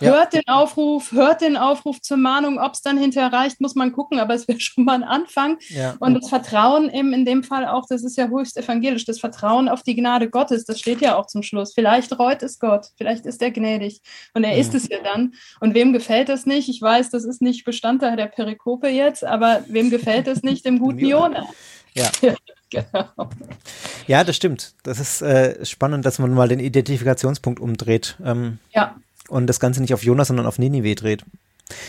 Ja. 0.00 0.12
Hört 0.12 0.32
den 0.32 0.46
Aufruf, 0.46 1.12
hört 1.12 1.42
den 1.42 1.56
Aufruf 1.56 2.00
zur 2.00 2.16
Mahnung. 2.16 2.58
Ob 2.58 2.72
es 2.72 2.80
dann 2.80 2.96
hinterher 2.96 3.32
reicht, 3.32 3.60
muss 3.60 3.74
man 3.74 3.92
gucken, 3.92 4.18
aber 4.18 4.34
es 4.34 4.48
wäre 4.48 4.58
schon 4.60 4.84
mal 4.84 4.94
ein 4.94 5.04
Anfang. 5.04 5.58
Ja. 5.68 5.96
Und 6.00 6.14
das 6.14 6.28
Vertrauen 6.28 6.90
eben 6.90 7.12
in 7.12 7.24
dem 7.24 7.44
Fall 7.44 7.66
auch, 7.66 7.86
das 7.88 8.02
ist 8.02 8.16
ja 8.16 8.28
höchst 8.28 8.56
evangelisch, 8.56 9.04
das 9.04 9.20
Vertrauen 9.20 9.68
auf 9.68 9.82
die 9.82 9.94
Gnade 9.94 10.30
Gottes, 10.30 10.64
das 10.64 10.80
steht 10.80 11.00
ja 11.00 11.16
auch 11.16 11.26
zum 11.26 11.42
Schluss. 11.42 11.74
Vielleicht 11.74 12.18
reut 12.18 12.42
es 12.42 12.58
Gott, 12.58 12.86
vielleicht 12.96 13.26
ist 13.26 13.42
er 13.42 13.50
gnädig. 13.50 14.00
Und 14.34 14.44
er 14.44 14.52
ja. 14.52 14.58
ist 14.58 14.74
es 14.74 14.88
ja 14.88 14.98
dann. 15.02 15.34
Und 15.60 15.74
wem 15.74 15.92
gefällt 15.92 16.28
das 16.28 16.46
nicht? 16.46 16.68
Ich 16.68 16.80
weiß, 16.80 17.10
das 17.10 17.24
ist 17.24 17.42
nicht 17.42 17.64
Bestandteil 17.64 18.16
der 18.16 18.26
Perikope 18.26 18.88
jetzt, 18.88 19.24
aber 19.24 19.64
wem 19.68 19.90
gefällt 19.90 20.26
es 20.26 20.42
nicht? 20.42 20.64
Dem 20.64 20.78
guten 20.80 21.04
Jona. 21.04 21.46
Ja. 21.92 22.08
genau. 22.70 23.30
Ja, 24.06 24.22
das 24.22 24.36
stimmt. 24.36 24.74
Das 24.84 25.00
ist 25.00 25.22
äh, 25.22 25.66
spannend, 25.66 26.06
dass 26.06 26.20
man 26.20 26.32
mal 26.32 26.46
den 26.46 26.60
Identifikationspunkt 26.60 27.58
umdreht. 27.58 28.16
Ähm, 28.24 28.60
ja 28.72 28.94
und 29.30 29.46
das 29.46 29.60
Ganze 29.60 29.80
nicht 29.80 29.94
auf 29.94 30.02
Jonas, 30.02 30.28
sondern 30.28 30.46
auf 30.46 30.58
Ninive 30.58 30.94
dreht. 30.94 31.24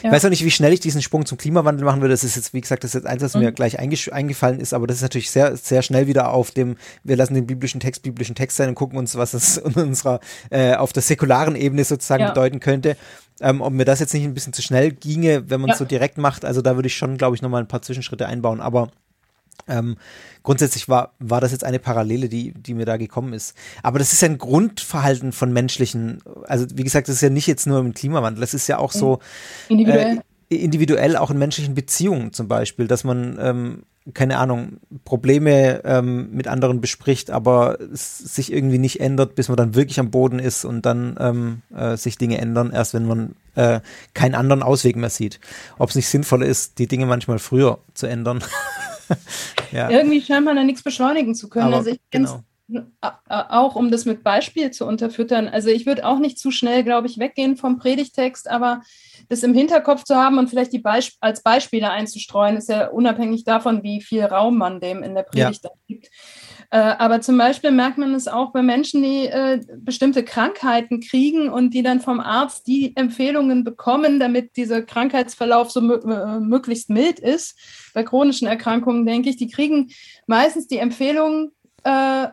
Ja. 0.03 0.09
Ich 0.09 0.11
weiß 0.11 0.25
auch 0.25 0.29
nicht, 0.29 0.45
wie 0.45 0.51
schnell 0.51 0.73
ich 0.73 0.79
diesen 0.79 1.01
Sprung 1.01 1.25
zum 1.25 1.37
Klimawandel 1.37 1.85
machen 1.85 2.01
würde. 2.01 2.13
Das 2.13 2.23
ist 2.23 2.35
jetzt, 2.35 2.53
wie 2.53 2.61
gesagt, 2.61 2.83
das 2.83 2.91
ist 2.91 3.01
jetzt 3.01 3.07
eins, 3.07 3.21
was 3.23 3.33
mhm. 3.33 3.41
mir 3.41 3.51
gleich 3.51 3.79
eingefallen 3.79 4.59
ist, 4.59 4.73
aber 4.73 4.87
das 4.87 4.97
ist 4.97 5.01
natürlich 5.01 5.31
sehr, 5.31 5.57
sehr 5.57 5.81
schnell 5.81 6.07
wieder 6.07 6.31
auf 6.31 6.51
dem, 6.51 6.77
wir 7.03 7.15
lassen 7.15 7.33
den 7.33 7.47
biblischen 7.47 7.79
Text 7.79 8.03
biblischen 8.03 8.35
Text 8.35 8.57
sein 8.57 8.69
und 8.69 8.75
gucken 8.75 8.97
uns, 8.97 9.15
was 9.15 9.33
es 9.33 9.57
in 9.57 9.73
unserer, 9.73 10.19
äh, 10.49 10.75
auf 10.75 10.93
der 10.93 11.01
säkularen 11.01 11.55
Ebene 11.55 11.83
sozusagen 11.83 12.23
ja. 12.23 12.29
bedeuten 12.29 12.59
könnte. 12.59 12.95
Ähm, 13.39 13.61
ob 13.61 13.73
mir 13.73 13.85
das 13.85 13.99
jetzt 13.99 14.13
nicht 14.13 14.23
ein 14.23 14.35
bisschen 14.35 14.53
zu 14.53 14.61
schnell 14.61 14.91
ginge, 14.91 15.49
wenn 15.49 15.61
man 15.61 15.71
es 15.71 15.75
ja. 15.75 15.79
so 15.79 15.85
direkt 15.85 16.19
macht, 16.19 16.45
also 16.45 16.61
da 16.61 16.75
würde 16.75 16.87
ich 16.87 16.95
schon, 16.95 17.17
glaube 17.17 17.35
ich, 17.35 17.41
nochmal 17.41 17.63
ein 17.63 17.67
paar 17.67 17.81
Zwischenschritte 17.81 18.27
einbauen, 18.27 18.61
aber 18.61 18.91
Ähm, 19.67 19.97
grundsätzlich 20.43 20.89
war, 20.89 21.13
war 21.19 21.39
das 21.39 21.51
jetzt 21.51 21.63
eine 21.63 21.79
Parallele, 21.79 22.29
die, 22.29 22.51
die 22.53 22.73
mir 22.73 22.85
da 22.85 22.97
gekommen 22.97 23.33
ist. 23.33 23.55
Aber 23.83 23.99
das 23.99 24.11
ist 24.11 24.21
ja 24.21 24.27
ein 24.27 24.37
Grundverhalten 24.37 25.31
von 25.31 25.53
menschlichen, 25.53 26.21
also 26.47 26.65
wie 26.73 26.83
gesagt, 26.83 27.07
das 27.07 27.15
ist 27.15 27.21
ja 27.21 27.29
nicht 27.29 27.47
jetzt 27.47 27.67
nur 27.67 27.79
im 27.79 27.93
Klimawandel, 27.93 28.41
das 28.41 28.53
ist 28.53 28.67
ja 28.67 28.79
auch 28.79 28.91
so 28.91 29.19
individuell, 29.69 30.21
äh, 30.49 30.55
individuell 30.55 31.15
auch 31.15 31.31
in 31.31 31.37
menschlichen 31.37 31.75
Beziehungen 31.75 32.33
zum 32.33 32.47
Beispiel, 32.47 32.87
dass 32.87 33.03
man 33.03 33.37
ähm, 33.39 33.83
keine 34.15 34.39
Ahnung, 34.39 34.79
Probleme 35.05 35.81
ähm, 35.85 36.31
mit 36.31 36.47
anderen 36.47 36.81
bespricht, 36.81 37.29
aber 37.29 37.79
es 37.79 38.17
sich 38.17 38.51
irgendwie 38.51 38.79
nicht 38.79 38.99
ändert, 38.99 39.35
bis 39.35 39.47
man 39.47 39.57
dann 39.57 39.75
wirklich 39.75 39.99
am 39.99 40.09
Boden 40.09 40.39
ist 40.39 40.65
und 40.65 40.87
dann 40.87 41.17
ähm, 41.19 41.61
äh, 41.75 41.95
sich 41.97 42.17
Dinge 42.17 42.39
ändern, 42.39 42.71
erst 42.73 42.95
wenn 42.95 43.05
man 43.05 43.35
äh, 43.53 43.79
keinen 44.15 44.33
anderen 44.33 44.63
Ausweg 44.63 44.95
mehr 44.95 45.11
sieht. 45.11 45.39
Ob 45.77 45.89
es 45.89 45.95
nicht 45.95 46.07
sinnvoller 46.07 46.47
ist, 46.47 46.79
die 46.79 46.87
Dinge 46.87 47.05
manchmal 47.05 47.37
früher 47.37 47.77
zu 47.93 48.07
ändern. 48.07 48.43
ja. 49.71 49.89
Irgendwie 49.89 50.21
scheint 50.21 50.45
man 50.45 50.55
da 50.55 50.63
nichts 50.63 50.83
beschleunigen 50.83 51.35
zu 51.35 51.49
können. 51.49 51.67
Aber, 51.67 51.77
also 51.77 51.91
ich 51.91 51.99
genau. 52.09 52.41
auch 53.27 53.75
um 53.75 53.91
das 53.91 54.05
mit 54.05 54.23
Beispiel 54.23 54.71
zu 54.71 54.85
unterfüttern. 54.85 55.47
Also 55.47 55.69
ich 55.69 55.85
würde 55.85 56.05
auch 56.05 56.19
nicht 56.19 56.39
zu 56.39 56.51
schnell, 56.51 56.83
glaube 56.83 57.07
ich, 57.07 57.17
weggehen 57.19 57.57
vom 57.57 57.77
Predigtext, 57.77 58.49
aber 58.49 58.81
das 59.29 59.43
im 59.43 59.53
Hinterkopf 59.53 60.03
zu 60.03 60.15
haben 60.15 60.37
und 60.37 60.49
vielleicht 60.49 60.73
die 60.73 60.79
Beisp 60.79 61.17
als 61.21 61.43
Beispiele 61.43 61.89
einzustreuen, 61.89 62.57
ist 62.57 62.69
ja 62.69 62.87
unabhängig 62.87 63.43
davon, 63.43 63.83
wie 63.83 64.01
viel 64.01 64.23
Raum 64.23 64.57
man 64.57 64.79
dem 64.79 65.03
in 65.03 65.15
der 65.15 65.23
Predigt 65.23 65.63
ja. 65.63 65.69
gibt. 65.87 66.09
Äh, 66.73 66.77
aber 66.77 67.19
zum 67.19 67.37
Beispiel 67.37 67.71
merkt 67.71 67.97
man 67.97 68.13
es 68.13 68.29
auch 68.29 68.53
bei 68.53 68.61
Menschen, 68.61 69.03
die 69.03 69.27
äh, 69.27 69.59
bestimmte 69.77 70.23
Krankheiten 70.23 71.01
kriegen 71.01 71.49
und 71.49 71.73
die 71.73 71.83
dann 71.83 71.99
vom 71.99 72.21
Arzt 72.21 72.65
die 72.65 72.95
Empfehlungen 72.95 73.65
bekommen, 73.65 74.21
damit 74.21 74.55
dieser 74.55 74.81
Krankheitsverlauf 74.81 75.69
so 75.69 75.81
äh, 75.81 76.39
möglichst 76.39 76.89
mild 76.89 77.19
ist. 77.19 77.59
Bei 77.93 78.03
chronischen 78.03 78.47
Erkrankungen 78.47 79.05
denke 79.05 79.29
ich, 79.29 79.35
die 79.35 79.49
kriegen 79.49 79.91
meistens 80.27 80.67
die 80.67 80.77
Empfehlung, 80.77 81.51
äh, 81.83 82.27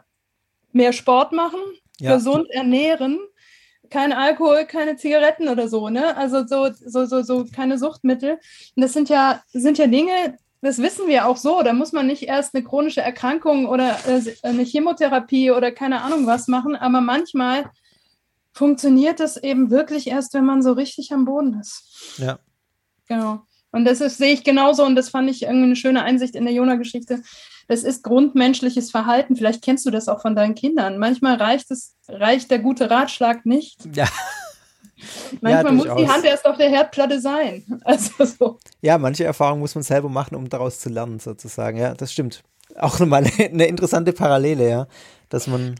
mehr 0.73 0.93
Sport 0.93 1.33
machen, 1.33 1.61
ja. 1.99 2.15
gesund 2.15 2.49
ernähren 2.51 3.19
kein 3.91 4.13
Alkohol, 4.13 4.67
keine 4.67 4.97
Zigaretten 4.97 5.49
oder 5.49 5.69
so, 5.69 5.89
ne? 5.89 6.17
Also 6.17 6.47
so, 6.47 6.71
so, 6.73 7.07
so, 7.07 7.23
so 7.23 7.47
keine 7.47 7.79
Suchtmittel. 7.79 8.39
Und 8.77 8.83
das 8.83 8.93
sind 8.93 9.09
ja, 9.09 9.43
sind 9.53 9.79
ja 9.79 9.87
Dinge, 9.87 10.37
das 10.61 10.79
wissen 10.79 11.07
wir 11.07 11.27
auch 11.27 11.37
so. 11.37 11.63
Da 11.63 11.73
muss 11.73 11.93
man 11.93 12.07
nicht 12.07 12.25
erst 12.25 12.55
eine 12.55 12.65
chronische 12.65 13.01
Erkrankung 13.01 13.67
oder 13.67 13.99
äh, 14.07 14.21
eine 14.43 14.63
Chemotherapie 14.63 15.51
oder 15.51 15.73
keine 15.73 16.03
Ahnung 16.03 16.27
was 16.27 16.49
machen, 16.49 16.75
aber 16.77 17.01
manchmal 17.01 17.71
funktioniert 18.53 19.21
das 19.21 19.37
eben 19.37 19.71
wirklich 19.71 20.09
erst, 20.09 20.35
wenn 20.35 20.45
man 20.45 20.63
so 20.63 20.73
richtig 20.73 21.13
am 21.13 21.25
Boden 21.25 21.61
ist. 21.61 22.17
Ja. 22.19 22.39
Genau. 23.07 23.43
Und 23.71 23.85
das 23.85 24.01
ist, 24.01 24.19
sehe 24.19 24.33
ich 24.33 24.45
genauso 24.45 24.85
und 24.85 24.97
das 24.97 25.11
fand 25.11 25.31
ich 25.31 25.43
irgendwie 25.43 25.65
eine 25.65 25.77
schöne 25.77 26.03
Einsicht 26.03 26.35
in 26.35 26.45
der 26.45 26.55
Jona-Geschichte. 26.55 27.23
Das 27.69 27.83
ist 27.83 28.03
grundmenschliches 28.03 28.91
Verhalten. 28.91 29.37
Vielleicht 29.37 29.63
kennst 29.63 29.85
du 29.87 29.91
das 29.91 30.09
auch 30.09 30.23
von 30.23 30.35
deinen 30.35 30.55
Kindern. 30.55 30.99
Manchmal 30.99 31.37
reicht 31.37 31.71
es, 31.71 31.95
reicht 32.09 32.51
der 32.51 32.61
gute 32.61 32.91
Ratschlag 32.91 33.45
nicht. 33.45 33.79
Ja. 33.95 34.09
Manchmal 35.41 35.65
ja, 35.65 35.73
muss 35.73 35.97
die 35.97 36.09
Hand 36.09 36.25
erst 36.25 36.47
auf 36.47 36.57
der 36.57 36.69
Herdplatte 36.71 37.21
sein. 37.21 37.65
Also 37.85 38.25
so. 38.25 38.59
Ja, 38.83 38.99
manche 38.99 39.25
Erfahrungen 39.25 39.61
muss 39.61 39.75
man 39.75 39.83
selber 39.83 40.09
machen, 40.09 40.35
um 40.35 40.49
daraus 40.49 40.81
zu 40.81 40.89
lernen, 40.89 41.21
sozusagen. 41.21 41.79
Ja, 41.79 41.95
das 41.95 42.13
stimmt. 42.13 42.43
Auch 42.77 42.99
nochmal 42.99 43.25
eine 43.39 43.67
interessante 43.67 44.13
Parallele, 44.13 44.69
ja, 44.69 44.87
dass 45.29 45.47
man 45.47 45.77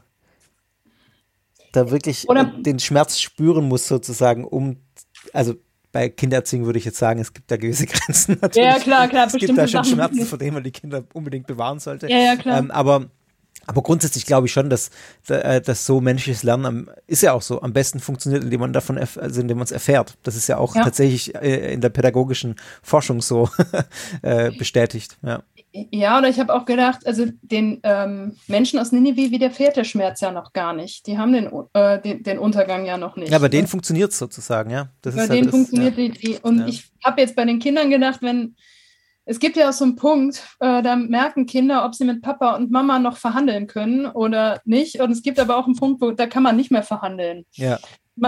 da 1.71 1.91
wirklich 1.91 2.27
Oder 2.27 2.45
den 2.45 2.79
Schmerz 2.79 3.19
spüren 3.19 3.67
muss, 3.67 3.87
sozusagen, 3.87 4.43
um, 4.43 4.77
also 5.33 5.55
bei 5.91 6.09
Kindererziehung 6.09 6.65
würde 6.65 6.79
ich 6.79 6.85
jetzt 6.85 6.97
sagen, 6.97 7.19
es 7.19 7.33
gibt 7.33 7.49
da 7.49 7.57
gewisse 7.57 7.85
Grenzen 7.87 8.37
natürlich. 8.41 8.69
Ja, 8.69 8.79
klar, 8.79 9.07
klar. 9.07 9.27
Es 9.27 9.33
gibt 9.33 9.57
da 9.57 9.67
schon 9.67 9.83
Sachen. 9.83 9.95
Schmerzen, 9.95 10.25
vor 10.25 10.37
denen 10.37 10.53
man 10.53 10.63
die 10.63 10.71
Kinder 10.71 11.03
unbedingt 11.13 11.47
bewahren 11.47 11.79
sollte. 11.79 12.09
Ja, 12.09 12.17
ja, 12.17 12.35
klar. 12.35 12.59
Ähm, 12.59 12.71
aber, 12.71 13.09
aber 13.67 13.83
grundsätzlich 13.83 14.25
glaube 14.25 14.47
ich 14.47 14.53
schon, 14.53 14.69
dass, 14.69 14.89
äh, 15.27 15.61
dass 15.61 15.85
so 15.85 16.01
menschliches 16.01 16.43
Lernen 16.43 16.89
ist 17.07 17.21
ja 17.21 17.33
auch 17.33 17.41
so 17.41 17.61
am 17.61 17.73
besten 17.73 17.99
funktioniert, 17.99 18.43
indem 18.43 18.61
man 18.61 18.73
davon, 18.73 18.97
also 18.97 19.41
indem 19.41 19.57
man 19.57 19.65
es 19.65 19.71
erfährt. 19.71 20.17
Das 20.23 20.35
ist 20.35 20.47
ja 20.47 20.57
auch 20.57 20.75
ja. 20.75 20.83
tatsächlich 20.83 21.35
äh, 21.35 21.73
in 21.73 21.81
der 21.81 21.89
pädagogischen 21.89 22.55
Forschung 22.81 23.21
so 23.21 23.49
äh, 24.21 24.51
bestätigt. 24.51 25.17
Ja. 25.21 25.43
Ja, 25.71 26.17
oder 26.17 26.29
ich 26.29 26.39
habe 26.39 26.53
auch 26.53 26.65
gedacht, 26.65 27.05
also 27.05 27.27
den 27.43 27.79
ähm, 27.83 28.35
Menschen 28.47 28.79
aus 28.79 28.91
Ninive 28.91 29.29
widerfährt 29.29 29.77
der 29.77 29.83
Schmerz 29.83 30.19
ja 30.19 30.31
noch 30.31 30.51
gar 30.51 30.73
nicht. 30.73 31.05
Die 31.05 31.19
haben 31.19 31.31
den, 31.31 31.51
äh, 31.73 32.01
den, 32.01 32.23
den, 32.23 32.39
Untergang 32.39 32.85
ja 32.85 32.97
noch 32.97 33.15
nicht. 33.15 33.31
Ja, 33.31 33.37
bei 33.37 33.49
denen 33.49 33.63
ne? 33.63 33.67
funktioniert 33.67 34.11
es 34.11 34.17
sozusagen, 34.17 34.71
ja. 34.71 34.89
Das 35.03 35.15
bei 35.15 35.27
denen 35.27 35.43
halt 35.43 35.51
funktioniert 35.51 35.95
ja. 35.95 36.07
die, 36.07 36.39
Und 36.41 36.67
ich 36.67 36.89
habe 37.03 37.21
jetzt 37.21 37.35
bei 37.35 37.45
den 37.45 37.59
Kindern 37.59 37.91
gedacht, 37.91 38.23
wenn 38.23 38.55
es 39.29 39.39
gibt 39.39 39.57
ja 39.57 39.69
auch 39.69 39.73
so 39.73 39.85
einen 39.85 39.95
Punkt, 39.95 40.43
äh, 40.59 40.81
da 40.81 40.95
merken 40.95 41.45
Kinder, 41.45 41.85
ob 41.85 41.95
sie 41.95 42.05
mit 42.05 42.21
Papa 42.21 42.55
und 42.55 42.71
Mama 42.71 42.99
noch 42.99 43.17
verhandeln 43.17 43.67
können 43.67 44.05
oder 44.05 44.61
nicht. 44.65 45.01
Und 45.01 45.11
es 45.11 45.21
gibt 45.21 45.39
aber 45.39 45.57
auch 45.57 45.65
einen 45.65 45.75
Punkt, 45.75 46.01
wo 46.01 46.11
da 46.11 46.25
kann 46.27 46.43
man 46.43 46.55
nicht 46.55 46.71
mehr 46.71 46.83
verhandeln. 46.83 47.45
Ja. 47.53 47.79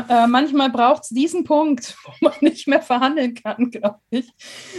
Äh, 0.08 0.28
manchmal 0.28 0.70
braucht 0.70 1.04
es 1.04 1.10
diesen 1.10 1.44
Punkt, 1.44 1.96
wo 2.06 2.30
man 2.30 2.36
nicht 2.42 2.68
mehr 2.68 2.82
verhandeln 2.82 3.34
kann, 3.34 3.72
glaube 3.72 4.00
ich. 4.12 4.30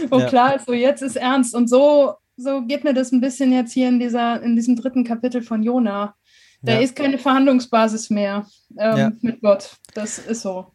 Wo 0.09 0.19
ja. 0.19 0.27
klar 0.27 0.55
ist, 0.55 0.65
so 0.65 0.73
jetzt 0.73 1.01
ist 1.01 1.17
ernst. 1.17 1.53
Und 1.53 1.67
so 1.67 2.15
so 2.37 2.61
geht 2.61 2.83
mir 2.83 2.93
das 2.93 3.11
ein 3.11 3.21
bisschen 3.21 3.51
jetzt 3.51 3.73
hier 3.73 3.87
in, 3.87 3.99
dieser, 3.99 4.41
in 4.41 4.55
diesem 4.55 4.75
dritten 4.75 5.03
Kapitel 5.03 5.41
von 5.41 5.63
Jona. 5.63 6.15
Da 6.61 6.73
ja. 6.73 6.79
ist 6.79 6.95
keine 6.95 7.17
Verhandlungsbasis 7.17 8.09
mehr 8.09 8.47
ähm, 8.77 8.97
ja. 8.97 9.11
mit 9.21 9.41
Gott. 9.41 9.75
Das 9.93 10.17
ist 10.17 10.41
so. 10.41 10.67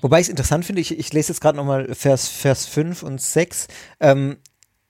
Wobei 0.00 0.18
ich 0.18 0.26
es 0.26 0.30
interessant 0.30 0.64
finde, 0.64 0.80
ich, 0.80 0.98
ich 0.98 1.12
lese 1.12 1.32
jetzt 1.32 1.40
gerade 1.40 1.56
nochmal 1.56 1.94
Vers, 1.94 2.28
Vers 2.28 2.66
5 2.66 3.04
und 3.04 3.20
6. 3.20 3.68
Ähm, 4.00 4.38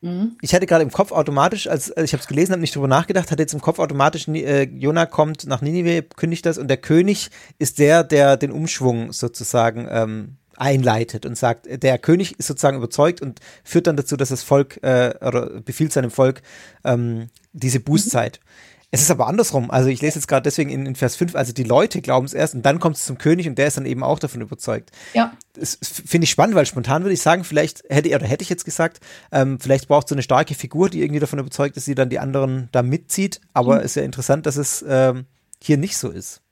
mhm. 0.01 0.37
Ich 0.41 0.55
hatte 0.55 0.67
gerade 0.67 0.83
im 0.83 0.91
Kopf 0.91 1.13
automatisch, 1.13 1.67
als, 1.69 1.93
als 1.93 2.07
ich 2.07 2.13
habe 2.13 2.23
es 2.23 2.29
gelesen 2.29 2.53
habe, 2.53 2.61
nicht 2.61 2.75
drüber 2.75 2.89
nachgedacht, 2.89 3.31
hatte 3.31 3.43
jetzt 3.43 3.55
im 3.55 3.61
Kopf 3.61 3.79
automatisch, 3.79 4.29
äh, 4.29 4.65
Jona 4.65 5.07
kommt 5.07 5.47
nach 5.47 5.63
Ninive, 5.63 6.03
kündigt 6.03 6.47
das 6.47 6.59
und 6.59 6.69
der 6.69 6.77
König 6.77 7.31
ist 7.59 7.79
der, 7.79 8.05
der 8.05 8.37
den 8.37 8.51
Umschwung 8.51 9.13
sozusagen 9.13 9.87
ähm, 9.91 10.37
einleitet 10.57 11.27
und 11.27 11.37
sagt, 11.37 11.67
der 11.83 11.99
König 11.99 12.39
ist 12.39 12.47
sozusagen 12.47 12.77
überzeugt 12.79 13.21
und 13.21 13.41
führt 13.63 13.87
dann 13.87 13.97
dazu, 13.97 14.17
dass 14.17 14.31
das 14.31 14.43
Volk 14.43 14.83
äh, 14.83 15.15
oder 15.21 15.61
befiehlt 15.61 15.93
seinem 15.93 16.11
Volk 16.11 16.43
ähm, 16.85 17.29
diese 17.53 17.81
Bußzeit. 17.81 18.41
Mhm. 18.41 18.76
Es 18.93 19.03
ist 19.03 19.11
aber 19.11 19.27
andersrum. 19.27 19.71
Also 19.71 19.89
ich 19.89 20.01
lese 20.01 20.19
jetzt 20.19 20.29
gerade 20.29 20.45
deswegen 20.45 20.71
in, 20.71 20.87
in, 20.87 20.95
Vers 20.95 21.17
5, 21.17 21.35
also 21.35 21.53
die 21.53 21.65
Leute 21.65 22.01
glauben 22.01 22.25
es 22.25 22.35
erst 22.35 22.55
und 22.55 22.65
dann 22.65 22.79
kommt 22.79 22.97
es 22.97 23.05
zum 23.05 23.19
König 23.19 23.49
und 23.49 23.59
der 23.59 23.67
ist 23.67 23.77
dann 23.77 23.85
eben 23.87 24.03
auch 24.03 24.19
davon 24.19 24.41
überzeugt. 24.41 24.91
Ja. 25.13 25.33
Das 25.55 25.79
finde 25.83 26.25
ich 26.25 26.31
spannend, 26.31 26.55
weil 26.55 26.67
spontan 26.67 27.03
würde 27.03 27.15
ich 27.15 27.23
sagen, 27.23 27.43
vielleicht 27.43 27.83
hätte 27.89 28.15
oder 28.15 28.27
hätte 28.27 28.43
ich 28.43 28.49
jetzt 28.49 28.65
gesagt, 28.65 29.01
ähm, 29.33 29.59
vielleicht 29.59 29.89
braucht 29.89 30.07
es 30.07 30.11
so 30.11 30.15
eine 30.15 30.23
starke 30.23 30.55
Figur, 30.55 30.89
die 30.89 31.03
irgendwie 31.03 31.21
davon 31.21 31.39
überzeugt 31.39 31.77
ist, 31.77 31.87
die 31.87 31.95
dann 31.95 32.11
die 32.11 32.21
anderen 32.21 32.69
da 32.73 32.83
mitzieht. 32.83 33.41
Aber 33.53 33.75
mhm. 33.75 33.81
es 33.81 33.87
ist 33.87 33.97
ja 33.97 34.03
interessant, 34.03 34.47
dass 34.47 34.57
es 34.57 34.85
ähm, 34.89 35.27
hier 35.63 35.79
nicht 35.79 35.97
so 35.97 36.11
ist. 36.11 36.43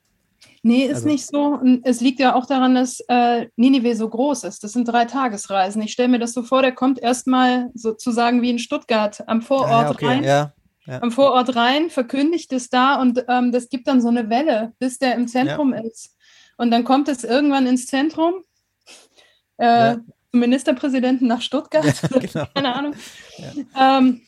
Nee, 0.61 0.85
ist 0.85 0.95
also. 0.95 1.07
nicht 1.09 1.27
so. 1.27 1.59
Es 1.83 2.01
liegt 2.01 2.19
ja 2.19 2.33
auch 2.33 2.47
daran, 2.47 2.73
dass 2.73 2.99
äh, 3.07 3.45
Ninive 3.55 3.95
so 3.95 4.09
groß 4.09 4.45
ist. 4.45 4.63
Das 4.63 4.71
sind 4.71 4.87
drei 4.87 5.05
Tagesreisen. 5.05 5.79
Ich 5.83 5.91
stelle 5.91 6.09
mir 6.09 6.17
das 6.17 6.33
so 6.33 6.41
vor, 6.41 6.63
der 6.63 6.71
kommt 6.71 6.99
erstmal 6.99 7.69
sozusagen 7.75 8.41
wie 8.41 8.49
in 8.49 8.57
Stuttgart 8.57 9.23
am 9.27 9.43
Vorort 9.43 9.71
ah, 9.71 9.83
ja, 9.83 9.91
okay. 9.91 10.05
rein. 10.07 10.23
Ja, 10.23 10.54
ja. 10.85 11.01
Am 11.01 11.11
Vorort 11.11 11.55
rein, 11.55 11.89
verkündigt 11.89 12.53
es 12.53 12.69
da 12.69 13.01
und 13.01 13.23
ähm, 13.27 13.51
das 13.51 13.69
gibt 13.69 13.87
dann 13.87 14.01
so 14.01 14.09
eine 14.09 14.29
Welle, 14.29 14.73
bis 14.79 14.99
der 14.99 15.15
im 15.15 15.27
Zentrum 15.27 15.73
ist. 15.73 16.15
Und 16.57 16.71
dann 16.71 16.83
kommt 16.83 17.07
es 17.09 17.23
irgendwann 17.23 17.67
ins 17.67 17.87
Zentrum. 17.87 18.35
Äh, 19.57 19.97
Ministerpräsidenten 20.31 21.27
nach 21.27 21.41
Stuttgart. 21.41 21.85
Genau. 22.11 22.45
Keine 22.53 22.75
Ahnung. 22.75 22.95
Ähm, 23.77 24.21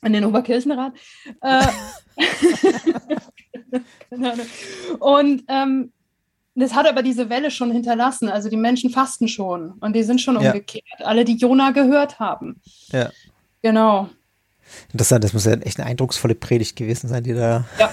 an 0.00 0.12
den 0.12 0.24
Oberkirchenrat. 0.24 0.92
Äh, 1.40 1.66
Und 4.98 5.44
ähm, 5.48 5.92
das 6.54 6.74
hat 6.74 6.86
aber 6.86 7.02
diese 7.02 7.28
Welle 7.30 7.50
schon 7.50 7.72
hinterlassen. 7.72 8.28
Also 8.28 8.48
die 8.48 8.56
Menschen 8.56 8.90
fasten 8.90 9.28
schon 9.28 9.72
und 9.80 9.94
die 9.96 10.04
sind 10.04 10.20
schon 10.20 10.40
ja. 10.40 10.52
umgekehrt. 10.52 10.84
Alle, 11.00 11.24
die 11.24 11.36
Jona 11.36 11.70
gehört 11.72 12.20
haben. 12.20 12.60
Ja. 12.92 13.10
Genau. 13.62 14.10
Interessant, 14.92 15.24
das 15.24 15.32
muss 15.32 15.44
ja 15.44 15.54
echt 15.54 15.78
eine 15.78 15.88
eindrucksvolle 15.88 16.34
Predigt 16.34 16.76
gewesen 16.76 17.08
sein, 17.08 17.22
die 17.22 17.34
da. 17.34 17.64
Ja. 17.78 17.90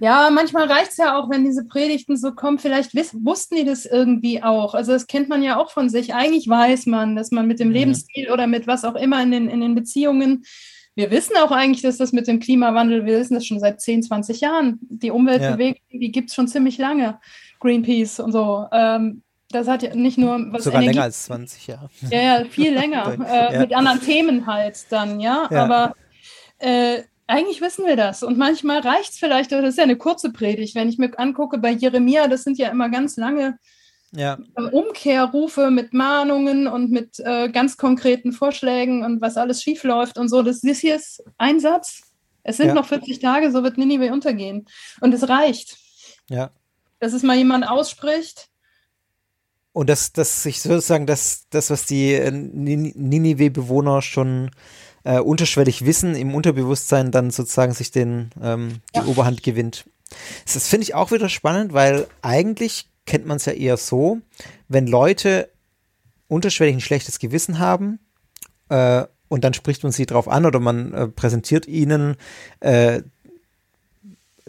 Ja, 0.00 0.30
manchmal 0.32 0.72
reicht 0.72 0.92
es 0.92 0.96
ja 0.96 1.18
auch, 1.18 1.28
wenn 1.28 1.44
diese 1.44 1.64
Predigten 1.64 2.16
so 2.16 2.32
kommen. 2.32 2.58
Vielleicht 2.58 2.94
wussten 2.94 3.56
die 3.56 3.66
das 3.66 3.84
irgendwie 3.84 4.42
auch. 4.42 4.74
Also, 4.74 4.92
das 4.92 5.06
kennt 5.06 5.28
man 5.28 5.42
ja 5.42 5.60
auch 5.60 5.70
von 5.70 5.90
sich. 5.90 6.14
Eigentlich 6.14 6.48
weiß 6.48 6.86
man, 6.86 7.14
dass 7.14 7.30
man 7.30 7.46
mit 7.46 7.60
dem 7.60 7.68
mhm. 7.68 7.74
Lebensstil 7.74 8.30
oder 8.30 8.46
mit 8.46 8.66
was 8.66 8.86
auch 8.86 8.94
immer 8.94 9.22
in 9.22 9.30
den, 9.30 9.50
in 9.50 9.60
den 9.60 9.74
Beziehungen 9.74 10.44
wir 10.94 11.10
wissen 11.10 11.36
auch 11.36 11.50
eigentlich, 11.50 11.82
dass 11.82 11.96
das 11.96 12.12
mit 12.12 12.26
dem 12.26 12.38
Klimawandel, 12.38 13.06
wir 13.06 13.18
wissen 13.18 13.34
das 13.34 13.46
schon 13.46 13.60
seit 13.60 13.80
10, 13.80 14.02
20 14.02 14.40
Jahren. 14.40 14.78
Die 14.82 15.10
Umweltbewegung, 15.10 15.80
ja. 15.88 15.98
die 15.98 16.12
gibt 16.12 16.28
es 16.28 16.34
schon 16.34 16.48
ziemlich 16.48 16.78
lange. 16.78 17.18
Greenpeace 17.60 18.20
und 18.20 18.32
so. 18.32 18.66
Ähm, 18.72 19.22
das 19.54 19.68
hat 19.68 19.82
ja 19.82 19.94
nicht 19.94 20.18
nur 20.18 20.52
was. 20.52 20.64
Sogar 20.64 20.80
Energie 20.80 20.96
länger 20.96 21.04
als 21.04 21.24
20 21.24 21.66
Jahre. 21.66 21.90
Ja, 22.10 22.20
ja, 22.20 22.44
viel 22.44 22.74
länger. 22.74 23.16
äh, 23.26 23.54
ja. 23.54 23.60
Mit 23.60 23.74
anderen 23.74 24.00
Themen 24.00 24.46
halt 24.46 24.86
dann, 24.90 25.20
ja. 25.20 25.48
ja. 25.50 25.64
Aber 25.64 25.94
äh, 26.58 27.02
eigentlich 27.26 27.60
wissen 27.60 27.86
wir 27.86 27.96
das. 27.96 28.22
Und 28.22 28.38
manchmal 28.38 28.80
reicht 28.80 29.12
es 29.12 29.18
vielleicht, 29.18 29.52
das 29.52 29.64
ist 29.64 29.78
ja 29.78 29.84
eine 29.84 29.96
kurze 29.96 30.32
Predigt, 30.32 30.74
wenn 30.74 30.88
ich 30.88 30.98
mir 30.98 31.10
angucke 31.18 31.58
bei 31.58 31.70
Jeremia, 31.70 32.28
das 32.28 32.44
sind 32.44 32.58
ja 32.58 32.68
immer 32.68 32.88
ganz 32.88 33.16
lange 33.16 33.58
ja. 34.12 34.38
Umkehrrufe 34.72 35.70
mit 35.70 35.94
Mahnungen 35.94 36.66
und 36.66 36.90
mit 36.90 37.18
äh, 37.20 37.48
ganz 37.48 37.76
konkreten 37.76 38.32
Vorschlägen 38.32 39.04
und 39.04 39.20
was 39.20 39.36
alles 39.36 39.62
schiefläuft 39.62 40.18
und 40.18 40.28
so. 40.28 40.42
Das, 40.42 40.60
das 40.60 40.78
hier 40.78 40.96
ist 40.96 41.22
ein 41.38 41.60
Satz. 41.60 42.02
Es 42.42 42.58
sind 42.58 42.68
ja. 42.68 42.74
noch 42.74 42.86
40 42.86 43.20
Tage, 43.20 43.50
so 43.50 43.62
wird 43.62 43.78
Ninive 43.78 44.12
untergehen. 44.12 44.66
Und 45.00 45.14
es 45.14 45.28
reicht. 45.28 45.76
Ja. 46.28 46.50
Dass 46.98 47.12
es 47.12 47.22
mal 47.22 47.36
jemand 47.36 47.68
ausspricht. 47.68 48.48
Und 49.72 49.88
dass, 49.88 50.12
dass 50.12 50.42
sich 50.42 50.60
sozusagen 50.60 51.06
das, 51.06 51.46
das 51.50 51.70
was 51.70 51.86
die 51.86 52.12
äh, 52.12 52.30
Ninive-Bewohner 52.30 54.02
schon 54.02 54.50
äh, 55.04 55.18
unterschwellig 55.18 55.84
wissen, 55.84 56.14
im 56.14 56.34
Unterbewusstsein 56.34 57.10
dann 57.10 57.30
sozusagen 57.30 57.72
sich 57.72 57.90
den, 57.90 58.30
ähm, 58.40 58.80
die 58.94 59.00
ja. 59.00 59.06
Oberhand 59.06 59.42
gewinnt. 59.42 59.86
Das 60.44 60.68
finde 60.68 60.84
ich 60.84 60.94
auch 60.94 61.10
wieder 61.10 61.28
spannend, 61.28 61.72
weil 61.72 62.06
eigentlich 62.20 62.88
kennt 63.06 63.26
man 63.26 63.38
es 63.38 63.46
ja 63.46 63.52
eher 63.52 63.76
so, 63.76 64.18
wenn 64.68 64.86
Leute 64.86 65.48
unterschwellig 66.28 66.76
ein 66.76 66.80
schlechtes 66.80 67.18
Gewissen 67.18 67.58
haben 67.58 67.98
äh, 68.68 69.04
und 69.28 69.44
dann 69.44 69.54
spricht 69.54 69.82
man 69.82 69.92
sie 69.92 70.06
drauf 70.06 70.28
an 70.28 70.46
oder 70.46 70.60
man 70.60 70.92
äh, 70.92 71.08
präsentiert 71.08 71.66
ihnen 71.66 72.16
äh, 72.60 73.02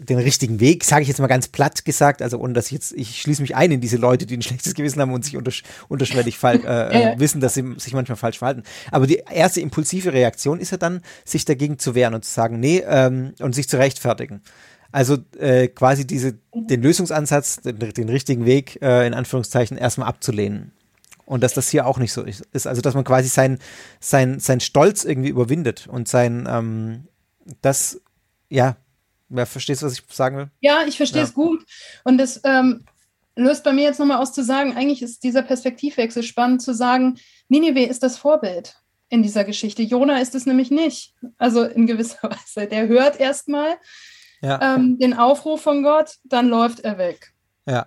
den 0.04 0.18
richtigen 0.18 0.60
Weg, 0.60 0.84
sage 0.84 1.02
ich 1.02 1.08
jetzt 1.08 1.20
mal 1.20 1.26
ganz 1.26 1.48
platt 1.48 1.84
gesagt, 1.84 2.22
also 2.22 2.38
ohne 2.38 2.52
dass 2.52 2.66
ich 2.66 2.72
jetzt, 2.72 2.92
ich 2.92 3.20
schließe 3.20 3.42
mich 3.42 3.56
ein 3.56 3.70
in 3.70 3.80
diese 3.80 3.96
Leute, 3.96 4.26
die 4.26 4.36
ein 4.36 4.42
schlechtes 4.42 4.74
Gewissen 4.74 5.00
haben 5.00 5.12
und 5.12 5.24
sich 5.24 5.36
untersch 5.36 5.62
unterschwellig 5.88 6.38
äh, 6.42 6.56
äh, 7.14 7.18
wissen, 7.18 7.40
dass 7.40 7.54
sie 7.54 7.74
sich 7.78 7.92
manchmal 7.92 8.16
falsch 8.16 8.38
verhalten. 8.38 8.62
Aber 8.90 9.06
die 9.06 9.22
erste 9.30 9.60
impulsive 9.60 10.12
Reaktion 10.12 10.60
ist 10.60 10.70
ja 10.70 10.76
dann, 10.76 11.00
sich 11.24 11.44
dagegen 11.44 11.78
zu 11.78 11.94
wehren 11.94 12.14
und 12.14 12.24
zu 12.24 12.32
sagen, 12.32 12.60
nee, 12.60 12.82
ähm, 12.86 13.34
und 13.40 13.54
sich 13.54 13.68
zu 13.68 13.78
rechtfertigen. 13.78 14.42
Also 14.92 15.18
äh, 15.38 15.68
quasi 15.68 16.06
diese, 16.06 16.38
den 16.54 16.80
Lösungsansatz, 16.80 17.56
den, 17.62 17.78
den 17.78 18.08
richtigen 18.08 18.44
Weg, 18.44 18.80
äh, 18.80 19.06
in 19.06 19.14
Anführungszeichen, 19.14 19.76
erstmal 19.76 20.08
abzulehnen. 20.08 20.72
Und 21.26 21.42
dass 21.42 21.54
das 21.54 21.70
hier 21.70 21.86
auch 21.86 21.98
nicht 21.98 22.12
so 22.12 22.22
ist. 22.22 22.66
Also, 22.66 22.82
dass 22.82 22.94
man 22.94 23.02
quasi 23.02 23.28
sein, 23.28 23.58
sein, 23.98 24.38
sein 24.40 24.60
Stolz 24.60 25.04
irgendwie 25.04 25.30
überwindet 25.30 25.88
und 25.88 26.06
sein, 26.06 26.46
ähm, 26.48 27.08
das, 27.62 28.00
ja, 28.50 28.76
ja, 29.34 29.46
verstehst 29.46 29.82
du, 29.82 29.86
was 29.86 29.94
ich 29.94 30.04
sagen 30.10 30.36
will? 30.36 30.50
Ja, 30.60 30.84
ich 30.86 30.96
verstehe 30.96 31.22
es 31.22 31.30
ja. 31.30 31.34
gut. 31.34 31.64
Und 32.04 32.18
das 32.18 32.40
ähm, 32.44 32.84
löst 33.36 33.64
bei 33.64 33.72
mir 33.72 33.84
jetzt 33.84 33.98
nochmal 33.98 34.18
aus 34.18 34.32
zu 34.32 34.44
sagen, 34.44 34.76
eigentlich 34.76 35.02
ist 35.02 35.24
dieser 35.24 35.42
Perspektivwechsel 35.42 36.22
spannend 36.22 36.62
zu 36.62 36.74
sagen, 36.74 37.18
Ninive 37.48 37.84
ist 37.84 38.02
das 38.02 38.16
Vorbild 38.16 38.76
in 39.08 39.22
dieser 39.22 39.44
Geschichte. 39.44 39.82
Jona 39.82 40.20
ist 40.20 40.34
es 40.34 40.46
nämlich 40.46 40.70
nicht. 40.70 41.14
Also 41.38 41.64
in 41.64 41.86
gewisser 41.86 42.22
Weise. 42.30 42.68
Der 42.68 42.88
hört 42.88 43.18
erstmal 43.20 43.74
ja. 44.40 44.76
ähm, 44.76 44.98
den 44.98 45.14
Aufruf 45.14 45.62
von 45.62 45.82
Gott, 45.82 46.16
dann 46.24 46.48
läuft 46.48 46.80
er 46.80 46.98
weg. 46.98 47.32
Ja. 47.66 47.86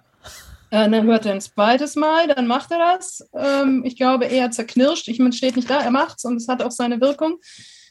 Äh, 0.69 0.89
dann 0.89 1.03
hört 1.05 1.25
er 1.25 1.33
ein 1.33 1.41
zweites 1.41 1.95
Mal, 1.95 2.27
dann 2.27 2.47
macht 2.47 2.71
er 2.71 2.79
das. 2.79 3.27
Ähm, 3.33 3.83
ich 3.85 3.95
glaube, 3.95 4.25
er 4.25 4.51
zerknirscht. 4.51 5.07
Ich 5.07 5.19
meine, 5.19 5.33
steht 5.33 5.55
nicht 5.55 5.69
da, 5.69 5.79
er 5.79 5.91
macht 5.91 6.17
es 6.17 6.25
und 6.25 6.37
es 6.37 6.47
hat 6.47 6.61
auch 6.61 6.71
seine 6.71 6.99
Wirkung. 6.99 7.37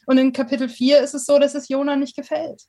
Und 0.05 0.17
in 0.17 0.31
Kapitel 0.31 0.69
4 0.69 1.01
ist 1.01 1.13
es 1.13 1.25
so, 1.25 1.39
dass 1.39 1.55
es 1.55 1.69
Jona 1.69 1.95
nicht 1.95 2.15
gefällt. 2.15 2.61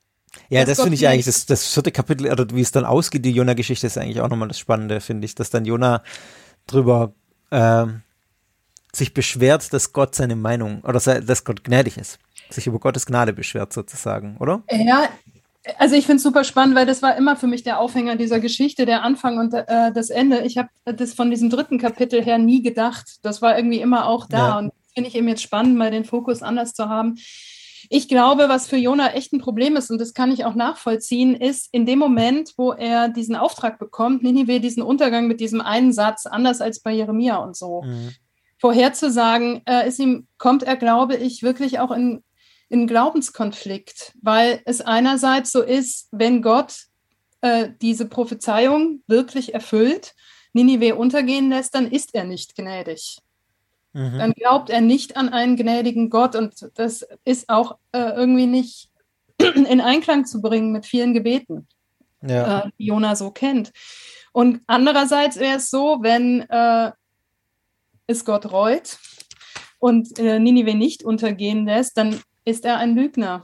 Ja, 0.48 0.64
das 0.64 0.80
finde 0.80 0.94
ich 0.94 1.06
eigentlich, 1.06 1.26
das, 1.26 1.46
das 1.46 1.72
vierte 1.72 1.92
Kapitel, 1.92 2.30
oder 2.30 2.46
wie 2.52 2.60
es 2.60 2.72
dann 2.72 2.84
ausgeht, 2.84 3.24
die 3.24 3.32
Jona-Geschichte 3.32 3.86
ist 3.86 3.98
eigentlich 3.98 4.20
auch 4.20 4.28
nochmal 4.28 4.48
das 4.48 4.58
Spannende, 4.58 5.00
finde 5.00 5.24
ich, 5.26 5.34
dass 5.34 5.50
dann 5.50 5.64
Jona 5.64 6.02
drüber 6.66 7.12
ähm, 7.50 8.02
sich 8.92 9.14
beschwert, 9.14 9.72
dass 9.72 9.92
Gott 9.92 10.14
seine 10.14 10.36
Meinung, 10.36 10.80
oder 10.82 11.00
dass 11.00 11.44
Gott 11.44 11.64
gnädig 11.64 11.96
ist. 11.98 12.18
Sich 12.50 12.66
über 12.66 12.78
Gottes 12.78 13.06
Gnade 13.06 13.32
beschwert 13.32 13.72
sozusagen, 13.72 14.36
oder? 14.38 14.62
Ja, 14.70 15.08
also 15.76 15.96
ich 15.96 16.06
finde 16.06 16.16
es 16.16 16.22
super 16.22 16.44
spannend, 16.44 16.74
weil 16.74 16.86
das 16.86 17.02
war 17.02 17.16
immer 17.16 17.36
für 17.36 17.46
mich 17.46 17.62
der 17.62 17.78
Aufhänger 17.78 18.16
dieser 18.16 18.40
Geschichte, 18.40 18.86
der 18.86 19.02
Anfang 19.02 19.38
und 19.38 19.52
äh, 19.52 19.92
das 19.92 20.08
Ende. 20.08 20.40
Ich 20.40 20.56
habe 20.56 20.68
das 20.84 21.12
von 21.12 21.30
diesem 21.30 21.50
dritten 21.50 21.78
Kapitel 21.78 22.24
her 22.24 22.38
nie 22.38 22.62
gedacht. 22.62 23.18
Das 23.22 23.42
war 23.42 23.56
irgendwie 23.56 23.80
immer 23.80 24.06
auch 24.06 24.26
da. 24.26 24.38
Ja. 24.38 24.58
Und 24.58 24.72
finde 24.94 25.10
ich 25.10 25.16
eben 25.16 25.28
jetzt 25.28 25.42
spannend, 25.42 25.76
mal 25.76 25.90
den 25.90 26.04
Fokus 26.04 26.42
anders 26.42 26.72
zu 26.72 26.88
haben. 26.88 27.18
Ich 27.88 28.08
glaube, 28.08 28.48
was 28.48 28.66
für 28.66 28.76
Jona 28.76 29.14
echt 29.14 29.32
ein 29.32 29.40
Problem 29.40 29.76
ist, 29.76 29.90
und 29.90 29.98
das 29.98 30.14
kann 30.14 30.30
ich 30.30 30.44
auch 30.44 30.54
nachvollziehen, 30.54 31.34
ist 31.34 31.68
in 31.72 31.86
dem 31.86 31.98
Moment, 31.98 32.52
wo 32.56 32.72
er 32.72 33.08
diesen 33.08 33.36
Auftrag 33.36 33.78
bekommt, 33.78 34.22
Ninive 34.22 34.60
diesen 34.60 34.82
Untergang 34.82 35.26
mit 35.26 35.40
diesem 35.40 35.60
einen 35.60 35.92
Satz, 35.92 36.26
anders 36.26 36.60
als 36.60 36.80
bei 36.80 36.92
Jeremia 36.92 37.36
und 37.36 37.56
so, 37.56 37.82
mhm. 37.82 38.12
vorherzusagen, 38.58 39.62
äh, 39.66 39.88
ist 39.88 39.98
ihm, 39.98 40.26
kommt 40.36 40.62
er, 40.62 40.76
glaube 40.76 41.16
ich, 41.16 41.42
wirklich 41.42 41.78
auch 41.80 41.90
in 41.90 42.22
in 42.68 42.86
Glaubenskonflikt, 42.86 44.12
weil 44.20 44.60
es 44.64 44.80
einerseits 44.80 45.52
so 45.52 45.62
ist, 45.62 46.08
wenn 46.12 46.42
Gott 46.42 46.74
äh, 47.40 47.70
diese 47.80 48.06
Prophezeiung 48.06 49.02
wirklich 49.06 49.54
erfüllt, 49.54 50.14
Ninive 50.52 50.96
untergehen 50.96 51.50
lässt, 51.50 51.74
dann 51.74 51.90
ist 51.90 52.14
er 52.14 52.24
nicht 52.24 52.56
gnädig. 52.56 53.18
Mhm. 53.98 54.16
Dann 54.16 54.32
glaubt 54.32 54.70
er 54.70 54.80
nicht 54.80 55.16
an 55.16 55.28
einen 55.28 55.56
gnädigen 55.56 56.08
Gott 56.08 56.36
und 56.36 56.70
das 56.76 57.04
ist 57.24 57.48
auch 57.48 57.78
äh, 57.90 58.12
irgendwie 58.14 58.46
nicht 58.46 58.90
in 59.38 59.80
Einklang 59.80 60.24
zu 60.24 60.40
bringen 60.40 60.70
mit 60.70 60.86
vielen 60.86 61.14
Gebeten, 61.14 61.66
ja. 62.22 62.60
äh, 62.60 62.70
die 62.78 62.86
Jona 62.86 63.16
so 63.16 63.32
kennt. 63.32 63.72
Und 64.30 64.60
andererseits 64.68 65.38
wäre 65.38 65.56
es 65.56 65.68
so, 65.68 65.98
wenn 66.00 66.42
äh, 66.42 66.92
es 68.06 68.24
Gott 68.24 68.52
reut 68.52 68.98
und 69.80 70.16
äh, 70.20 70.38
Ninive 70.38 70.76
nicht 70.76 71.02
untergehen 71.02 71.66
lässt, 71.66 71.96
dann 71.96 72.20
ist 72.44 72.64
er 72.64 72.76
ein 72.76 72.94
Lügner. 72.94 73.42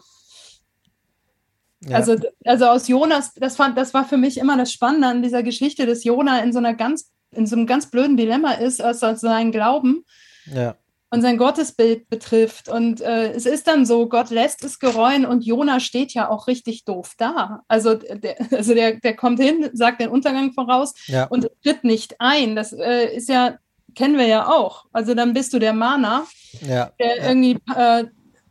Ja. 1.81 1.97
Also, 1.97 2.14
also 2.45 2.67
aus 2.67 2.87
Jonas, 2.87 3.35
das, 3.35 3.57
fand, 3.57 3.77
das 3.77 3.93
war 3.93 4.05
für 4.05 4.19
mich 4.19 4.38
immer 4.38 4.57
das 4.57 4.73
Spannende 4.73 5.09
an 5.09 5.23
dieser 5.23 5.43
Geschichte, 5.43 5.85
dass 5.85 6.05
Jona 6.05 6.45
in 6.45 6.53
so 6.53 6.61
einer 6.61 6.75
ganz, 6.75 7.11
in 7.33 7.49
so 7.49 7.57
einem 7.57 7.67
ganz 7.67 7.90
blöden 7.90 8.17
Dilemma 8.17 8.53
ist, 8.53 8.81
als 8.81 9.01
sein 9.21 9.51
Glauben 9.51 10.05
ja. 10.46 10.76
und 11.11 11.22
sein 11.22 11.37
Gottesbild 11.38 12.09
betrifft. 12.09 12.68
Und 12.68 13.00
äh, 13.00 13.33
es 13.33 13.46
ist 13.46 13.66
dann 13.66 13.87
so, 13.87 14.09
Gott 14.09 14.30
lässt 14.30 14.64
es 14.64 14.78
gereuen 14.78 15.26
und 15.26 15.44
Jona 15.44 15.80
steht 15.80 16.14
ja 16.14 16.28
auch 16.28 16.46
richtig 16.46 16.85
doof 16.85 17.14
da. 17.16 17.62
Also 17.68 17.94
der, 17.94 18.37
also 18.50 18.74
der, 18.74 18.96
der 19.00 19.14
kommt 19.16 19.40
hin, 19.40 19.70
sagt 19.72 20.00
den 20.00 20.11
Untergang 20.11 20.52
voraus 20.52 20.94
ja. 21.07 21.24
und 21.24 21.48
tritt 21.62 21.85
nicht 21.85 22.20
ein. 22.20 22.57
Das 22.57 22.72
äh, 22.72 23.14
ist 23.14 23.28
ja, 23.28 23.59
kennen 23.94 24.18
wir 24.18 24.26
ja 24.26 24.48
auch. 24.48 24.87
Also 24.92 25.14
dann 25.14 25.35
bist 25.35 25.52
du 25.52 25.59
der 25.59 25.72
Mana, 25.72 26.26
der 26.61 26.92
irgendwie 26.98 27.59
äh, 27.74 28.04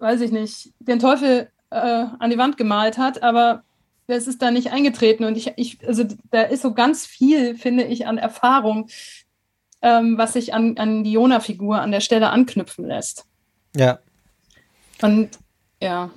weiß 0.03 0.21
ich 0.21 0.32
nicht, 0.32 0.73
den 0.79 0.99
Teufel 0.99 1.49
äh, 1.71 1.77
an 2.19 2.29
die 2.29 2.38
Wand 2.38 2.58
gemalt 2.58 2.97
hat, 2.97 3.23
aber 3.23 3.63
es 4.06 4.27
ist 4.27 4.41
da 4.41 4.51
nicht 4.51 4.71
eingetreten. 4.71 5.23
Und 5.23 5.38
ich, 5.38 5.53
ich, 5.56 5.79
also 5.88 6.03
da 6.29 6.43
ist 6.43 6.62
so 6.62 6.73
ganz 6.73 7.06
viel, 7.06 7.56
finde 7.56 7.86
ich, 7.86 8.06
an 8.06 8.17
Erfahrung, 8.17 8.89
ähm, 9.84 10.17
was 10.17 10.34
sich 10.34 10.56
an, 10.56 10.78
an 10.80 11.04
die 11.04 11.12
Jona-Figur 11.12 11.80
an 11.80 11.91
der 11.91 12.02
Stelle 12.02 12.32
anknüpfen 12.32 12.88
lässt. 12.88 13.26
Ja. 13.76 14.00
Und 15.02 15.38
ja 15.80 16.10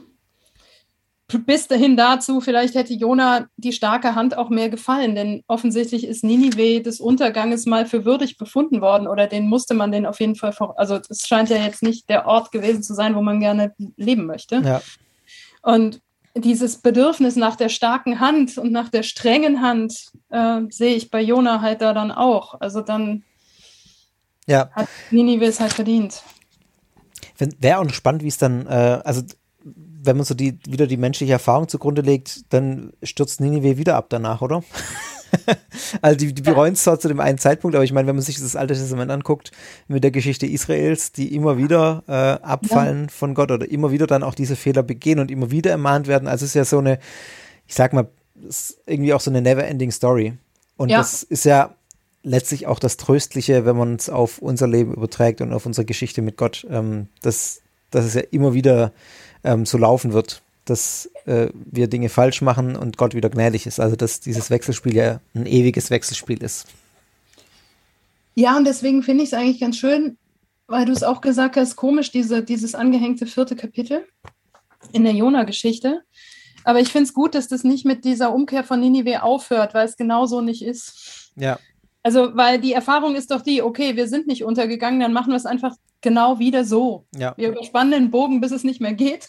bis 1.28 1.66
dahin 1.66 1.96
dazu, 1.96 2.40
vielleicht 2.40 2.74
hätte 2.76 2.94
Jona 2.94 3.48
die 3.56 3.72
starke 3.72 4.14
Hand 4.14 4.38
auch 4.38 4.48
mehr 4.48 4.68
gefallen, 4.68 5.16
denn 5.16 5.42
offensichtlich 5.48 6.06
ist 6.06 6.22
Ninive 6.22 6.82
des 6.82 7.00
Unterganges 7.00 7.66
mal 7.66 7.86
für 7.86 8.04
würdig 8.04 8.38
befunden 8.38 8.80
worden 8.80 9.08
oder 9.08 9.26
den 9.26 9.48
musste 9.48 9.74
man 9.74 9.90
den 9.90 10.06
auf 10.06 10.20
jeden 10.20 10.36
Fall, 10.36 10.52
vor, 10.52 10.78
also 10.78 11.00
es 11.08 11.26
scheint 11.26 11.50
ja 11.50 11.56
jetzt 11.56 11.82
nicht 11.82 12.08
der 12.08 12.26
Ort 12.26 12.52
gewesen 12.52 12.82
zu 12.82 12.94
sein, 12.94 13.16
wo 13.16 13.22
man 13.22 13.40
gerne 13.40 13.74
leben 13.96 14.26
möchte. 14.26 14.62
Ja. 14.64 14.80
Und 15.62 16.00
dieses 16.36 16.78
Bedürfnis 16.78 17.34
nach 17.34 17.56
der 17.56 17.70
starken 17.70 18.20
Hand 18.20 18.56
und 18.56 18.70
nach 18.70 18.88
der 18.88 19.02
strengen 19.02 19.62
Hand 19.62 20.12
äh, 20.30 20.60
sehe 20.68 20.94
ich 20.94 21.10
bei 21.10 21.22
Jona 21.22 21.60
halt 21.60 21.80
da 21.80 21.92
dann 21.92 22.12
auch. 22.12 22.60
Also 22.60 22.82
dann 22.82 23.24
ja. 24.46 24.70
hat 24.72 24.88
Ninive 25.10 25.44
es 25.44 25.60
halt 25.60 25.72
verdient. 25.72 26.22
Wäre 27.38 27.78
auch 27.78 27.90
spannend, 27.90 28.22
wie 28.22 28.28
es 28.28 28.38
dann, 28.38 28.66
äh, 28.66 29.00
also 29.04 29.22
wenn 29.64 30.16
man 30.16 30.24
so 30.24 30.34
die, 30.34 30.58
wieder 30.66 30.86
die 30.86 30.96
menschliche 30.96 31.32
Erfahrung 31.32 31.68
zugrunde 31.68 32.02
legt, 32.02 32.52
dann 32.52 32.92
stürzt 33.02 33.40
Ninive 33.40 33.76
wieder 33.76 33.96
ab 33.96 34.06
danach, 34.08 34.40
oder? 34.40 34.62
also 36.02 36.16
die, 36.16 36.32
die 36.32 36.42
bereuen 36.42 36.74
es 36.74 36.84
zwar 36.84 36.98
zu 36.98 37.08
dem 37.08 37.20
einen 37.20 37.38
Zeitpunkt, 37.38 37.74
aber 37.74 37.84
ich 37.84 37.92
meine, 37.92 38.06
wenn 38.06 38.16
man 38.16 38.24
sich 38.24 38.38
das 38.40 38.56
Alte 38.56 38.74
Testament 38.74 39.10
anguckt 39.10 39.50
mit 39.88 40.04
der 40.04 40.10
Geschichte 40.10 40.46
Israels, 40.46 41.12
die 41.12 41.34
immer 41.34 41.58
wieder 41.58 42.04
äh, 42.06 42.12
abfallen 42.44 43.04
ja. 43.04 43.08
von 43.08 43.34
Gott 43.34 43.50
oder 43.50 43.68
immer 43.68 43.90
wieder 43.90 44.06
dann 44.06 44.22
auch 44.22 44.34
diese 44.34 44.56
Fehler 44.56 44.82
begehen 44.82 45.18
und 45.18 45.30
immer 45.30 45.50
wieder 45.50 45.70
ermahnt 45.70 46.06
werden. 46.06 46.28
Also 46.28 46.44
es 46.44 46.50
ist 46.50 46.54
ja 46.54 46.64
so 46.64 46.78
eine, 46.78 46.98
ich 47.66 47.74
sag 47.74 47.92
mal, 47.92 48.08
irgendwie 48.86 49.12
auch 49.12 49.20
so 49.20 49.30
eine 49.30 49.42
never-ending 49.42 49.90
Story. 49.90 50.34
Und 50.76 50.90
ja. 50.90 50.98
das 50.98 51.22
ist 51.22 51.44
ja 51.44 51.74
letztlich 52.26 52.66
auch 52.66 52.80
das 52.80 52.96
Tröstliche, 52.96 53.64
wenn 53.64 53.76
man 53.76 53.94
es 53.94 54.10
auf 54.10 54.38
unser 54.38 54.66
Leben 54.66 54.92
überträgt 54.92 55.40
und 55.40 55.52
auf 55.52 55.64
unsere 55.64 55.84
Geschichte 55.84 56.22
mit 56.22 56.36
Gott. 56.36 56.66
Ähm, 56.68 57.06
das, 57.22 57.62
das 57.90 58.04
ist 58.04 58.14
ja 58.14 58.22
immer 58.32 58.52
wieder 58.52 58.92
ähm, 59.44 59.64
so 59.64 59.78
laufen 59.78 60.12
wird, 60.12 60.42
dass 60.64 61.08
äh, 61.26 61.48
wir 61.54 61.86
Dinge 61.86 62.08
falsch 62.08 62.42
machen 62.42 62.74
und 62.74 62.96
Gott 62.96 63.14
wieder 63.14 63.30
gnädig 63.30 63.66
ist. 63.66 63.78
Also 63.78 63.94
dass 63.94 64.18
dieses 64.20 64.50
Wechselspiel 64.50 64.94
ja 64.94 65.20
ein 65.34 65.46
ewiges 65.46 65.90
Wechselspiel 65.90 66.42
ist. 66.42 66.66
Ja, 68.34 68.56
und 68.56 68.64
deswegen 68.64 69.04
finde 69.04 69.22
ich 69.22 69.30
es 69.30 69.34
eigentlich 69.34 69.60
ganz 69.60 69.78
schön, 69.78 70.18
weil 70.66 70.84
du 70.84 70.92
es 70.92 71.04
auch 71.04 71.20
gesagt 71.20 71.56
hast, 71.56 71.76
komisch, 71.76 72.10
diese, 72.10 72.42
dieses 72.42 72.74
angehängte 72.74 73.26
vierte 73.26 73.54
Kapitel 73.54 74.04
in 74.92 75.04
der 75.04 75.14
Jona-Geschichte. 75.14 76.02
Aber 76.64 76.80
ich 76.80 76.88
finde 76.88 77.04
es 77.04 77.14
gut, 77.14 77.36
dass 77.36 77.46
das 77.46 77.62
nicht 77.62 77.84
mit 77.84 78.04
dieser 78.04 78.34
Umkehr 78.34 78.64
von 78.64 78.80
Ninive 78.80 79.22
aufhört, 79.22 79.74
weil 79.74 79.86
es 79.86 79.96
genau 79.96 80.26
so 80.26 80.40
nicht 80.40 80.64
ist. 80.64 81.30
Ja. 81.36 81.60
Also, 82.06 82.36
weil 82.36 82.60
die 82.60 82.72
Erfahrung 82.72 83.16
ist 83.16 83.32
doch 83.32 83.42
die, 83.42 83.62
okay, 83.62 83.96
wir 83.96 84.06
sind 84.06 84.28
nicht 84.28 84.44
untergegangen, 84.44 85.00
dann 85.00 85.12
machen 85.12 85.30
wir 85.32 85.36
es 85.36 85.44
einfach 85.44 85.74
genau 86.00 86.38
wieder 86.38 86.64
so. 86.64 87.04
Ja. 87.16 87.34
Wir 87.36 87.48
überspannen 87.48 87.90
den 87.90 88.10
Bogen, 88.12 88.40
bis 88.40 88.52
es 88.52 88.62
nicht 88.62 88.80
mehr 88.80 88.94
geht. 88.94 89.26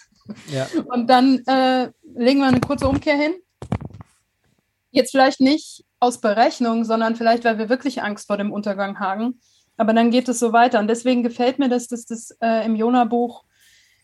Ja. 0.53 0.67
Und 0.93 1.09
dann 1.09 1.39
äh, 1.47 1.89
legen 2.15 2.41
wir 2.41 2.45
eine 2.45 2.59
kurze 2.59 2.87
Umkehr 2.87 3.15
hin. 3.15 3.33
Jetzt 4.91 5.09
vielleicht 5.09 5.41
nicht 5.41 5.85
aus 5.99 6.21
Berechnung, 6.21 6.83
sondern 6.83 7.15
vielleicht, 7.15 7.45
weil 7.45 7.57
wir 7.57 7.67
wirklich 7.67 8.03
Angst 8.03 8.27
vor 8.27 8.37
dem 8.37 8.51
Untergang 8.51 8.99
haben. 8.99 9.41
Aber 9.77 9.93
dann 9.93 10.11
geht 10.11 10.29
es 10.29 10.37
so 10.37 10.53
weiter. 10.53 10.77
Und 10.77 10.87
deswegen 10.87 11.23
gefällt 11.23 11.57
mir 11.57 11.69
das, 11.69 11.87
dass 11.87 12.05
das 12.05 12.29
äh, 12.41 12.63
im 12.63 12.75
Jona-Buch 12.75 13.43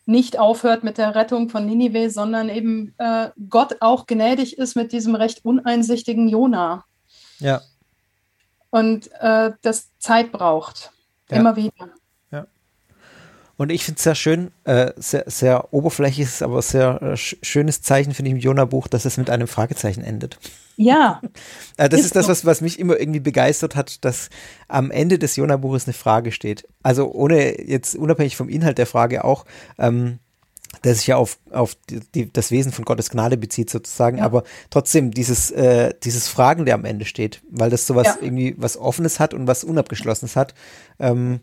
nicht 0.04 0.36
aufhört 0.36 0.82
mit 0.82 0.98
der 0.98 1.14
Rettung 1.14 1.48
von 1.48 1.64
Ninive, 1.64 2.10
sondern 2.10 2.48
eben 2.48 2.92
äh, 2.98 3.28
Gott 3.48 3.76
auch 3.78 4.06
gnädig 4.06 4.58
ist 4.58 4.74
mit 4.74 4.90
diesem 4.90 5.14
recht 5.14 5.44
uneinsichtigen 5.44 6.28
Jona. 6.28 6.84
Ja. 7.38 7.62
Und 8.74 9.08
äh, 9.20 9.52
das 9.62 9.96
Zeit 9.98 10.32
braucht. 10.32 10.90
Ja. 11.30 11.38
Immer 11.38 11.54
wieder. 11.54 11.90
Und 13.56 13.70
ich 13.70 13.84
finde 13.84 13.98
es 13.98 14.02
sehr 14.02 14.16
schön, 14.16 14.50
äh, 14.64 14.92
sehr, 14.96 15.24
sehr 15.26 15.72
oberflächliches, 15.72 16.42
aber 16.42 16.60
sehr 16.60 17.00
äh, 17.00 17.16
sch 17.16 17.36
schönes 17.42 17.82
Zeichen, 17.82 18.12
finde 18.12 18.30
ich 18.30 18.34
im 18.34 18.40
Jona-Buch, 18.40 18.88
dass 18.88 19.04
es 19.04 19.16
mit 19.16 19.30
einem 19.30 19.46
Fragezeichen 19.46 20.02
endet. 20.02 20.38
Ja. 20.76 21.20
Äh, 21.76 21.88
das 21.88 22.00
Ist 22.00 22.06
ist 22.06 22.16
das, 22.16 22.28
was, 22.28 22.44
was 22.44 22.60
mich 22.60 22.78
immer 22.78 22.98
irgendwie 22.98 23.20
begeistert 23.20 23.74
hat, 23.74 24.04
dass 24.04 24.28
am 24.68 24.92
Ende 24.92 25.18
des 25.18 25.34
Jona-Buches 25.34 25.86
eine 25.86 25.94
Frage 25.94 26.30
steht. 26.30 26.68
Also 26.82 27.10
ohne 27.12 27.60
jetzt 27.62 27.96
unabhängig 27.96 28.36
vom 28.36 28.48
Inhalt 28.48 28.78
der 28.78 28.86
Frage 28.86 29.24
auch, 29.24 29.44
ähm, 29.78 30.20
der 30.78 30.94
sich 30.94 31.06
ja 31.06 31.16
auf, 31.16 31.38
auf 31.50 31.76
die, 31.90 32.00
die, 32.14 32.32
das 32.32 32.50
Wesen 32.50 32.72
von 32.72 32.84
Gottes 32.84 33.10
Gnade 33.10 33.36
bezieht 33.36 33.70
sozusagen, 33.70 34.18
Ja. 34.18 34.24
aber 34.24 34.44
trotzdem 34.70 35.10
dieses, 35.10 35.50
äh, 35.50 35.94
dieses 36.02 36.28
Fragen, 36.28 36.64
der 36.64 36.74
am 36.74 36.84
Ende 36.84 37.04
steht, 37.04 37.42
weil 37.50 37.70
das 37.70 37.86
sowas 37.86 38.06
Ja. 38.06 38.16
irgendwie 38.20 38.54
was 38.58 38.76
Offenes 38.76 39.20
hat 39.20 39.34
und 39.34 39.46
was 39.46 39.64
Unabgeschlossenes 39.64 40.36
hat, 40.36 40.54
ähm, 40.98 41.40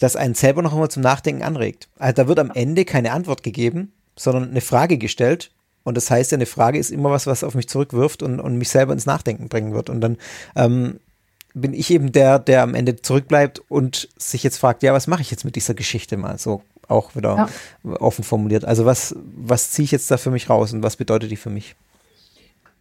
das 0.00 0.16
einen 0.16 0.34
selber 0.34 0.62
noch 0.62 0.72
einmal 0.72 0.90
zum 0.90 1.02
Nachdenken 1.02 1.42
anregt. 1.42 1.88
Also 1.98 2.14
da 2.14 2.28
wird 2.28 2.38
am 2.38 2.50
Ende 2.52 2.84
keine 2.84 3.12
Antwort 3.12 3.42
gegeben, 3.42 3.92
sondern 4.16 4.50
eine 4.50 4.60
Frage 4.60 4.98
gestellt. 4.98 5.50
Und 5.84 5.96
das 5.96 6.10
heißt 6.10 6.32
ja, 6.32 6.36
eine 6.36 6.46
Frage 6.46 6.78
ist 6.78 6.90
immer 6.90 7.10
was, 7.10 7.26
was 7.26 7.44
auf 7.44 7.54
mich 7.54 7.68
zurückwirft 7.68 8.22
und, 8.22 8.40
und 8.40 8.56
mich 8.56 8.68
selber 8.68 8.92
ins 8.92 9.06
Nachdenken 9.06 9.48
bringen 9.48 9.72
wird. 9.72 9.88
Und 9.90 10.00
dann 10.00 10.16
ähm, 10.56 11.00
bin 11.54 11.72
ich 11.72 11.90
eben 11.90 12.12
der, 12.12 12.38
der 12.38 12.62
am 12.62 12.74
Ende 12.74 12.96
zurückbleibt 12.96 13.62
und 13.68 14.08
sich 14.18 14.42
jetzt 14.42 14.58
fragt, 14.58 14.82
ja, 14.82 14.92
was 14.92 15.06
mache 15.06 15.22
ich 15.22 15.30
jetzt 15.30 15.44
mit 15.44 15.56
dieser 15.56 15.74
Geschichte 15.74 16.16
mal 16.16 16.38
so 16.38 16.62
auch 16.88 17.14
wieder 17.14 17.48
offen 17.84 18.24
formuliert. 18.24 18.64
Also 18.64 18.84
was, 18.84 19.14
was 19.36 19.70
ziehe 19.70 19.84
ich 19.84 19.90
jetzt 19.90 20.10
da 20.10 20.16
für 20.16 20.30
mich 20.30 20.50
raus 20.50 20.72
und 20.72 20.82
was 20.82 20.96
bedeutet 20.96 21.30
die 21.30 21.36
für 21.36 21.50
mich? 21.50 21.76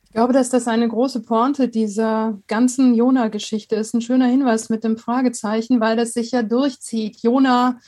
Ich 0.05 0.13
glaube, 0.13 0.33
dass 0.33 0.49
das 0.49 0.67
eine 0.67 0.87
große 0.87 1.21
Pointe 1.21 1.67
dieser 1.67 2.39
ganzen 2.47 2.95
Jona-Geschichte 2.95 3.75
ist. 3.75 3.93
Ein 3.93 4.01
schöner 4.01 4.25
Hinweis 4.25 4.69
mit 4.69 4.83
dem 4.83 4.97
Fragezeichen, 4.97 5.79
weil 5.79 5.95
das 5.95 6.13
sich 6.13 6.31
ja 6.31 6.41
durchzieht. 6.41 7.17
Jona 7.21 7.79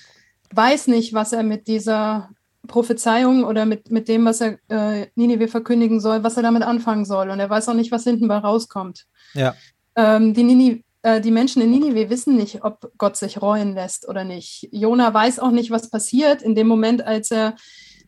weiß 0.53 0.87
nicht, 0.87 1.13
was 1.13 1.33
er 1.33 1.43
mit 1.43 1.67
dieser 1.67 2.29
Prophezeiung 2.67 3.43
oder 3.45 3.65
mit, 3.65 3.89
mit 3.89 4.07
dem, 4.07 4.25
was 4.25 4.41
er 4.41 4.59
äh, 4.67 5.07
Ninive 5.15 5.47
verkündigen 5.47 5.99
soll, 5.99 6.23
was 6.23 6.37
er 6.37 6.43
damit 6.43 6.61
anfangen 6.61 7.05
soll. 7.05 7.29
Und 7.29 7.39
er 7.39 7.49
weiß 7.49 7.67
auch 7.69 7.73
nicht, 7.73 7.91
was 7.91 8.03
hinten 8.03 8.27
bei 8.27 8.37
rauskommt. 8.37 9.07
Ja, 9.33 9.55
Ähm, 9.95 10.33
die, 10.33 10.43
Nini, 10.43 10.83
die 11.03 11.31
Menschen 11.31 11.61
in 11.61 11.69
Ninive 11.69 12.09
wissen 12.09 12.35
nicht, 12.35 12.63
ob 12.63 12.91
Gott 12.97 13.15
sich 13.15 13.41
reuen 13.41 13.73
lässt 13.73 14.07
oder 14.07 14.25
nicht. 14.25 14.67
Jona 14.71 15.13
weiß 15.13 15.39
auch 15.39 15.51
nicht, 15.51 15.71
was 15.71 15.89
passiert 15.89 16.41
in 16.41 16.55
dem 16.55 16.67
Moment, 16.67 17.05
als 17.05 17.31
er 17.31 17.55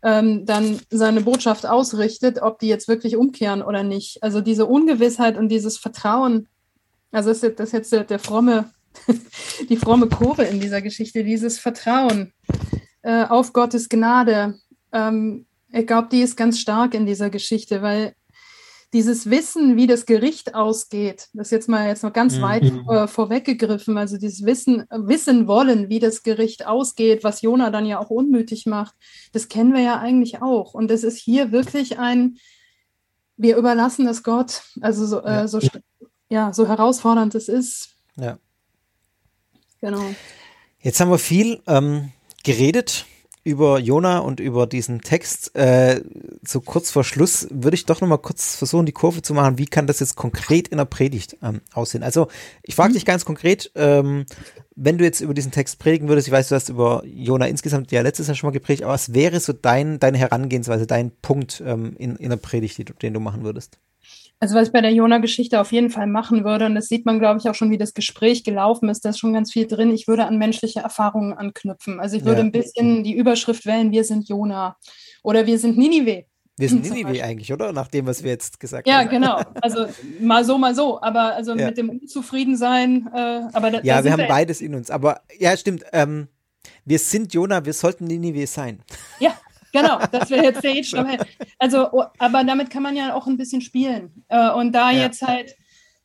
ähm, 0.04 0.45
dann 0.45 0.80
seine 0.89 1.21
Botschaft 1.21 1.65
ausrichtet, 1.65 2.41
ob 2.41 2.60
die 2.60 2.67
jetzt 2.67 2.88
wirklich 2.88 3.15
umkehren 3.15 3.62
oder 3.62 3.84
nicht. 3.84 4.21
Also 4.23 4.41
diese 4.41 4.65
Ungewissheit 4.65 5.38
und 5.38 5.49
dieses 5.49 5.77
Vertrauen, 5.77 6.47
also 7.12 7.30
das 7.30 7.38
ist 7.38 7.43
jetzt, 7.43 7.60
das 7.60 7.69
ist 7.69 7.73
jetzt 7.73 7.91
der, 7.91 8.04
der 8.04 8.19
fromme, 8.19 8.71
die 9.69 9.77
fromme 9.77 10.08
Kurve 10.08 10.43
in 10.43 10.60
dieser 10.60 10.82
Geschichte, 10.82 11.23
dieses 11.23 11.60
Vertrauen 11.60 12.34
äh, 13.04 13.25
auf 13.25 13.54
Gottes 13.54 13.89
Gnade. 13.89 14.60
Ähm, 14.91 15.45
ich 15.71 15.88
glaube, 15.88 16.10
die 16.12 16.21
ist 16.21 16.36
ganz 16.36 16.60
stark 16.60 16.93
in 16.93 17.06
dieser 17.06 17.30
Geschichte, 17.30 17.82
weil 17.82 18.13
dieses 18.93 19.30
Wissen, 19.30 19.77
wie 19.77 19.88
das 19.88 20.06
Gericht 20.06 20.54
ausgeht, 20.54 21.30
das 21.34 21.49
jetzt 21.49 21.69
mal 21.69 21.88
jetzt 21.88 22.04
noch 22.04 22.12
ganz 22.12 22.38
Mhm. 22.38 22.41
weit 22.41 22.63
äh, 22.89 23.08
vorweggegriffen, 23.08 23.97
also 23.97 24.17
dieses 24.17 24.45
Wissen, 24.45 24.82
äh, 24.89 24.97
wissen 25.08 25.47
wollen, 25.47 25.88
wie 25.89 25.99
das 25.99 26.23
Gericht 26.23 26.67
ausgeht, 26.67 27.23
was 27.23 27.41
Jona 27.41 27.69
dann 27.69 27.86
ja 27.86 27.99
auch 27.99 28.10
unmütig 28.10 28.65
macht, 28.65 28.93
das 29.32 29.47
kennen 29.47 29.73
wir 29.73 29.82
ja 29.82 29.97
eigentlich 29.99 30.41
auch. 30.41 30.73
Und 30.73 30.89
das 30.91 31.04
ist 31.04 31.17
hier 31.17 31.51
wirklich 31.54 31.99
ein, 31.99 32.38
wir 33.38 33.56
überlassen 33.58 34.06
das 34.06 34.23
Gott, 34.23 34.63
also 34.82 35.06
so, 35.06 35.17
Ja. 35.21 35.43
äh, 35.43 35.47
so, 35.47 35.60
ja, 36.30 36.51
so 36.54 36.67
herausfordernd 36.67 37.34
es 37.36 37.47
ist. 37.47 37.95
ja. 38.17 38.38
Genau. 39.80 40.13
Jetzt 40.80 40.99
haben 40.99 41.10
wir 41.10 41.17
viel 41.17 41.60
ähm, 41.65 42.12
geredet 42.43 43.06
über 43.43 43.80
Jona 43.80 44.19
und 44.19 44.39
über 44.39 44.67
diesen 44.67 45.01
Text. 45.01 45.56
Äh, 45.56 46.01
so 46.45 46.62
kurz 46.62 46.91
vor 46.91 47.04
Schluss 47.04 47.47
würde 47.49 47.75
ich 47.75 47.86
doch 47.86 48.01
noch 48.01 48.08
mal 48.08 48.17
kurz 48.17 48.56
versuchen, 48.56 48.86
die 48.86 48.91
Kurve 48.91 49.21
zu 49.21 49.34
machen. 49.34 49.58
Wie 49.58 49.65
kann 49.65 49.88
das 49.88 49.99
jetzt 49.99 50.15
konkret 50.15 50.67
in 50.67 50.77
der 50.77 50.86
Predigt 50.86 51.38
ähm, 51.41 51.62
aussehen? 51.73 52.04
Also 52.04 52.27
ich 52.63 52.75
frage 52.75 52.93
dich 52.93 53.06
ganz 53.06 53.25
konkret, 53.25 53.71
ähm, 53.75 54.25
wenn 54.75 54.97
du 54.97 55.04
jetzt 55.04 55.21
über 55.21 55.34
diesen 55.34 55.51
Text 55.51 55.80
predigen 55.80 56.08
würdest, 56.08 56.27
ich 56.27 56.32
weiß, 56.32 56.49
du 56.49 56.56
hast 56.56 56.69
über 56.69 57.04
Jona 57.06 57.47
insgesamt 57.47 57.91
ja 57.91 58.01
letztes 58.01 58.27
Jahr 58.27 58.36
schon 58.36 58.47
mal 58.47 58.54
gepredigt, 58.54 58.84
aber 58.84 58.93
was 58.93 59.13
wäre 59.13 59.39
so 59.39 59.54
dein, 59.54 59.99
deine 59.99 60.17
Herangehensweise, 60.17 60.88
dein 60.88 61.12
Punkt 61.21 61.62
ähm, 61.65 61.95
in, 61.97 62.15
in 62.15 62.30
der 62.30 62.38
Predigt, 62.38 62.77
die, 62.77 62.86
den 62.86 63.13
du 63.13 63.19
machen 63.19 63.43
würdest? 63.43 63.80
Also 64.43 64.56
was 64.56 64.67
ich 64.67 64.73
bei 64.73 64.82
der 64.82 64.91
Jona-Geschichte 64.91 65.62
auf 65.62 65.71
jeden 65.71 65.91
Fall 65.91 66.08
machen 66.08 66.43
würde, 66.43 66.65
und 66.65 66.73
das 66.73 66.88
sieht 66.88 67.06
man, 67.06 67.19
glaube 67.19 67.39
ich, 67.39 67.47
auch 67.47 67.54
schon, 67.54 67.69
wie 67.69 67.77
das 67.77 67.93
Gespräch 67.93 68.43
gelaufen 68.43 68.89
ist, 68.89 69.06
da 69.06 69.10
ist 69.10 69.19
schon 69.19 69.34
ganz 69.34 69.54
viel 69.54 69.67
drin. 69.67 69.91
Ich 69.91 70.08
würde 70.08 70.25
an 70.25 70.39
menschliche 70.39 70.80
Erfahrungen 70.80 71.34
anknüpfen. 71.34 71.99
Also 71.99 72.17
ich 72.17 72.25
würde 72.25 72.39
Ja. 72.39 72.45
ein 72.45 72.51
bisschen 72.51 73.04
die 73.04 73.15
Überschrift 73.15 73.67
wählen, 73.67 73.91
wir 73.91 74.04
sind 74.04 74.27
Jona 74.27 74.77
oder 75.23 75.45
wir 75.45 75.60
sind 75.60 75.77
Ninive. 75.77 76.25
Wir 76.58 76.69
sind 76.69 76.82
Ninive 76.91 77.23
eigentlich, 77.23 77.54
oder? 77.54 77.71
Nach 77.71 77.88
dem, 77.88 78.08
was 78.08 78.23
wir 78.23 78.32
jetzt 78.32 78.60
gesagt 78.60 78.88
Ja, 78.88 79.01
haben. 79.01 79.10
genau. 79.10 79.39
Also 79.62 79.86
mal 80.19 80.43
so, 80.43 80.58
mal 80.58 80.73
so. 80.73 80.99
Aber 81.01 81.36
also 81.36 81.54
Ja. 81.56 81.67
mit 81.67 81.77
dem 81.77 81.89
Unzufriedensein, 81.89 83.10
äh, 83.13 83.41
aber 83.54 83.69
da, 83.69 83.82
Ja, 83.84 83.97
da 83.99 84.04
wir 84.06 84.12
haben 84.13 84.27
beides 84.27 84.60
in 84.62 84.73
uns. 84.73 84.89
Aber 84.89 85.21
ja, 85.38 85.56
stimmt. 85.56 85.84
Ähm, 85.93 86.27
wir 86.84 86.97
sind 86.97 87.32
Jona, 87.34 87.63
wir 87.63 87.73
sollten 87.73 88.06
Ninive 88.06 88.47
sein. 88.47 88.82
Ja, 89.19 89.34
genau, 89.71 89.99
das 90.12 90.29
wäre 90.29 90.43
jetzt 90.43 90.63
der 90.63 90.75
Edstrom. 90.75 91.07
Also, 91.60 91.89
oh, 91.91 92.03
aber 92.19 92.43
damit 92.43 92.69
kann 92.69 92.84
man 92.84 92.95
ja 92.95 93.13
auch 93.13 93.27
ein 93.27 93.38
bisschen 93.38 93.62
spielen. 93.62 94.23
Äh, 94.29 94.49
Und 94.51 94.73
da 94.73 94.91
Ja. 94.91 95.03
jetzt 95.03 95.21
halt 95.21 95.55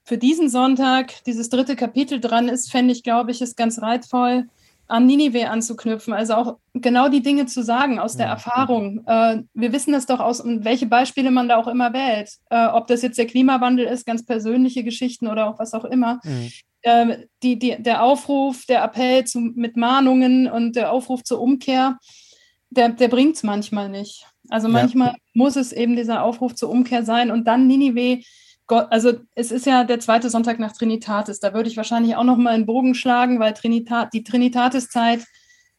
für 0.05 0.18
diesen 0.18 0.48
Sonntag 0.48 1.24
dieses 1.24 1.48
dritte 1.48 1.74
Kapitel 1.76 2.20
dran 2.20 2.48
ist, 2.48 2.70
fände 2.70 2.92
ich, 2.92 3.02
glaube 3.02 3.31
ich, 3.33 3.42
ist 3.42 3.57
ganz 3.57 3.81
reizvoll, 3.83 4.44
an 4.88 5.05
Ninive 5.07 5.48
anzuknüpfen. 5.50 6.12
Also 6.14 6.35
auch 6.35 6.59
genau 6.74 7.09
die 7.09 7.20
Dinge 7.22 7.46
zu 7.46 7.64
sagen 7.64 7.98
aus 7.98 8.16
der 8.16 8.26
Mhm. 8.26 8.33
Erfahrung. 8.33 9.05
Äh, 9.07 9.42
Wir 9.52 9.72
wissen 9.72 9.92
das 9.92 10.07
doch 10.07 10.20
aus, 10.20 10.40
und 10.40 10.64
welche 10.64 10.87
Beispiele 10.87 11.33
man 11.33 11.48
da 11.48 11.57
auch 11.57 11.66
immer 11.66 11.92
wählt. 11.92 12.31
Äh, 12.50 12.66
Ob 12.66 12.87
das 12.87 13.02
jetzt 13.02 13.18
der 13.18 13.26
Klimawandel 13.26 13.85
ist, 13.87 14.07
ganz 14.07 14.24
persönliche 14.24 14.85
Geschichten 14.85 15.26
oder 15.26 15.48
auch 15.48 15.59
was 15.59 15.74
auch 15.74 15.85
immer 15.85 16.20
Mhm. 16.24 16.52
die, 17.42 17.59
die, 17.59 17.74
der 17.83 18.05
Aufruf, 18.05 18.64
der 18.66 18.85
Appell 18.85 19.24
zu, 19.24 19.40
mit 19.40 19.76
Mahnungen 19.76 20.46
und 20.48 20.76
der 20.76 20.92
Aufruf 20.92 21.24
zur 21.24 21.40
Umkehr, 21.40 21.98
der, 22.70 22.90
der 22.90 23.09
bringt 23.09 23.37
es 23.37 23.42
manchmal 23.42 23.88
nicht. 23.88 24.26
Also 24.48 24.68
Ja. 24.68 24.72
manchmal 24.72 25.14
muss 25.35 25.57
es 25.57 25.72
eben 25.72 25.96
dieser 25.96 26.22
Aufruf 26.22 26.55
zur 26.55 26.70
Umkehr 26.70 27.05
sein 27.05 27.31
und 27.31 27.44
dann 27.46 27.66
Ninive. 27.66 28.22
Gott, 28.68 28.88
also 28.90 29.12
es 29.37 29.52
ist 29.52 29.64
ja 29.66 29.85
der 29.85 30.00
zweite 30.00 30.29
Sonntag 30.29 30.59
nach 30.59 30.72
Trinitatis. 30.72 31.38
Da 31.38 31.55
würde 31.55 31.68
ich 31.68 31.76
wahrscheinlich 31.76 32.16
auch 32.16 32.24
noch 32.24 32.37
mal 32.37 32.55
einen 32.55 32.66
Bogen 32.66 32.94
schlagen, 32.94 33.38
weil 33.38 33.52
Trinita 33.55 34.07
die 34.07 34.24
Trinitatis-Zeit, 34.24 35.24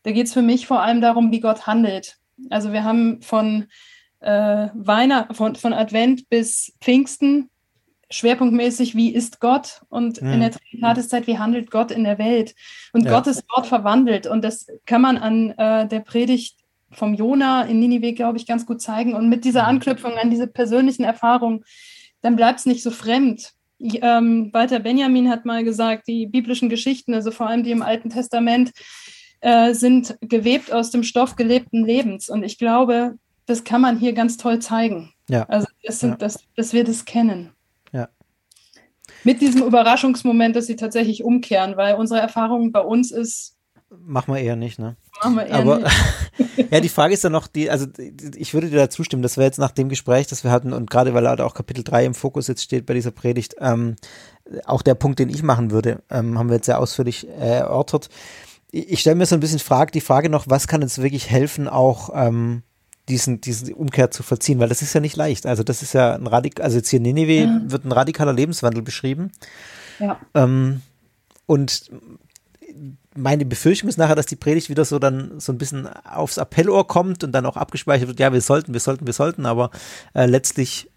da 0.04 0.12
geht 0.12 0.28
es 0.28 0.34
für 0.34 0.42
mich 0.42 0.68
vor 0.68 0.82
allem 0.82 1.02
darum, 1.02 1.32
wie 1.32 1.42
Gott 1.42 1.68
handelt. 1.68 2.18
Also 2.50 2.72
wir 2.72 2.84
haben 2.86 3.22
von 3.22 3.66
äh, 4.20 4.70
Weihnachten, 4.74 5.34
von, 5.34 5.56
von 5.56 5.74
Advent 5.74 6.30
bis 6.30 6.74
Pfingsten 6.82 7.50
schwerpunktmäßig, 8.10 8.96
wie 8.96 9.14
ist 9.14 9.40
Gott? 9.42 9.82
Und 9.90 10.22
Mhm. 10.22 10.34
in 10.34 10.40
der 10.40 10.52
Trinitatiszeit, 10.52 11.28
wie 11.28 11.38
handelt 11.40 11.70
Gott 11.72 11.92
in 11.92 12.04
der 12.06 12.18
Welt? 12.18 12.56
Und 12.94 13.06
Ja. 13.06 13.12
Gottes 13.12 13.44
Wort 13.54 13.68
verwandelt. 13.68 14.28
Und 14.28 14.44
das 14.44 14.68
kann 14.86 15.02
man 15.02 15.18
an 15.18 15.52
äh, 15.52 15.88
der 15.88 16.00
Predigt 16.00 16.58
vom 16.92 17.14
Jona 17.14 17.64
in 17.64 17.80
Ninive, 17.80 18.14
glaube 18.14 18.38
ich, 18.38 18.46
ganz 18.48 18.66
gut 18.66 18.82
zeigen. 18.82 19.14
Und 19.14 19.30
mit 19.30 19.44
dieser 19.46 19.64
Mhm. 19.64 19.70
Anknüpfung 19.70 20.14
an 20.14 20.30
diese 20.30 20.48
persönlichen 20.48 21.04
Erfahrungen, 21.04 21.64
dann 22.22 22.36
bleibt 22.36 22.60
es 22.60 22.66
nicht 22.66 22.84
so 22.84 22.92
fremd. 22.92 23.52
Ähm, 23.80 24.50
Walter 24.54 24.80
Benjamin 24.80 25.30
hat 25.30 25.46
mal 25.46 25.64
gesagt, 25.64 26.08
die 26.08 26.26
biblischen 26.26 26.70
Geschichten, 26.70 27.14
also 27.14 27.30
vor 27.32 27.48
allem 27.48 27.64
die 27.64 27.72
im 27.72 27.82
Alten 27.84 28.10
Testament, 28.10 28.72
äh, 29.42 29.74
sind 29.74 30.18
gewebt 30.22 30.72
aus 30.74 30.90
dem 30.90 31.04
Stoff 31.04 31.36
gelebten 31.36 31.86
Lebens. 31.86 32.28
Und 32.30 32.44
ich 32.44 32.58
glaube, 32.58 33.16
das 33.46 33.64
kann 33.64 33.82
man 33.82 33.98
hier 34.00 34.14
ganz 34.14 34.38
toll 34.38 34.60
zeigen. 34.60 35.14
Ja. 35.30 35.44
Also, 35.44 35.68
das 35.84 36.00
sind, 36.00 36.12
Ja. 36.12 36.16
das, 36.18 36.40
dass 36.56 36.74
wir 36.74 36.84
das 36.84 37.06
kennen. 37.06 37.52
Ja. 37.92 38.10
Mit 39.24 39.42
diesem 39.42 39.62
Überraschungsmoment, 39.64 40.56
dass 40.56 40.66
sie 40.68 40.76
tatsächlich 40.76 41.24
umkehren, 41.24 41.78
weil 41.78 41.96
unsere 41.96 42.20
Erfahrung 42.20 42.72
bei 42.72 42.82
uns 42.82 43.12
ist, 43.12 43.54
Machen 43.90 44.34
wir 44.34 44.42
eher 44.42 44.56
nicht, 44.58 44.80
ne? 44.80 44.98
machen 45.24 45.36
wir 45.36 45.46
eher 45.46 45.56
Aber 45.56 45.78
nicht. 45.80 45.92
ja, 46.72 46.80
die 46.80 46.90
Frage 46.90 47.14
ist 47.14 47.24
dann 47.24 47.32
noch, 47.32 47.48
die, 47.48 47.70
also 47.70 47.88
ich 48.36 48.54
würde 48.54 48.70
dir 48.70 48.78
da 48.78 48.90
zustimmen, 48.90 49.22
das 49.22 49.38
wäre 49.38 49.46
jetzt 49.46 49.60
nach 49.60 49.72
dem 49.72 49.90
Gespräch, 49.90 50.28
das 50.28 50.44
wir 50.44 50.52
hatten 50.52 50.74
und 50.74 50.90
gerade 50.90 51.14
weil 51.14 51.28
auch 51.28 51.54
Kapitel 51.54 51.84
3 51.84 52.06
im 52.06 52.14
Fokus 52.14 52.48
jetzt 52.48 52.64
steht 52.64 52.86
bei 52.86 52.94
dieser 52.94 53.12
Predigt, 53.12 53.56
ähm, 53.60 53.96
auch 54.66 54.82
der 54.82 54.96
Punkt, 54.96 55.20
den 55.20 55.30
ich 55.30 55.44
machen 55.44 55.72
würde, 55.72 56.02
ähm, 56.10 56.38
haben 56.38 56.50
wir 56.50 56.56
jetzt 56.56 56.66
sehr 56.66 56.80
ausführlich 56.80 57.28
äh, 57.28 57.60
erörtert. 57.60 58.10
Ich, 58.72 58.92
ich 58.92 59.00
stelle 59.00 59.16
mir 59.16 59.26
so 59.26 59.36
ein 59.36 59.42
bisschen 59.42 59.60
Frage, 59.60 59.92
die 59.92 60.02
Frage 60.02 60.30
noch, 60.30 60.46
was 60.48 60.68
kann 60.68 60.84
uns 60.84 60.98
wirklich 61.00 61.30
helfen, 61.30 61.68
auch 61.68 62.10
ähm, 62.14 62.64
diesen, 63.10 63.42
diesen 63.42 63.74
Umkehr 63.74 64.12
zu 64.12 64.24
verziehen, 64.24 64.60
weil 64.60 64.70
das 64.70 64.82
ist 64.82 64.94
ja 64.94 65.00
nicht 65.00 65.16
leicht. 65.16 65.46
Also 65.46 65.64
das 65.64 65.82
ist 65.82 65.94
ja 65.94 66.16
ein 66.16 66.28
Radik, 66.28 66.60
also 66.62 66.78
jetzt 66.78 66.90
hier 66.90 67.00
Nineveh 67.00 67.46
ja. 67.46 67.62
wird 67.66 67.86
ein 67.86 67.92
radikaler 67.92 68.34
Lebenswandel 68.34 68.82
beschrieben. 68.82 69.32
Ja. 70.00 70.20
Ähm, 70.34 70.82
und 71.46 71.90
meine 73.18 73.46
Befürchtung 73.46 73.90
ist 73.90 73.98
nachher, 73.98 74.16
dass 74.16 74.26
die 74.26 74.36
Predigt 74.36 74.70
wieder 74.70 74.86
so 74.86 75.00
dann 75.00 75.40
so 75.40 75.52
ein 75.52 75.58
bisschen 75.58 75.88
aufs 75.88 76.38
Appellohr 76.38 76.88
kommt 76.88 77.24
und 77.24 77.32
dann 77.32 77.46
auch 77.46 77.58
abgespeichert 77.58 78.08
wird, 78.08 78.20
ja, 78.20 78.32
wir 78.32 78.42
sollten, 78.42 78.74
wir 78.74 78.80
sollten, 78.80 79.06
wir 79.06 79.14
sollten, 79.14 79.46
aber 79.46 79.72
äh, 80.14 80.26
letztlich 80.26 80.90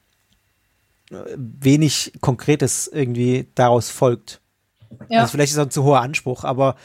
äh, 1.11 1.17
wenig 1.37 2.13
Konkretes 2.21 2.89
irgendwie 2.89 3.49
daraus 3.55 3.91
folgt. 3.91 4.41
Ja. 5.09 5.23
Also 5.23 5.33
vielleicht 5.33 5.53
ist 5.53 5.57
das 5.57 5.67
ein 5.67 5.71
zu 5.71 5.85
hoher 5.85 6.01
Anspruch, 6.01 6.45
aber 6.45 6.77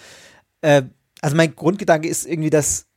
äh, 0.61 0.83
also 1.21 1.35
mein 1.35 1.55
Grundgedanke 1.55 2.07
ist 2.07 2.25
irgendwie, 2.25 2.49
dass 2.49 2.87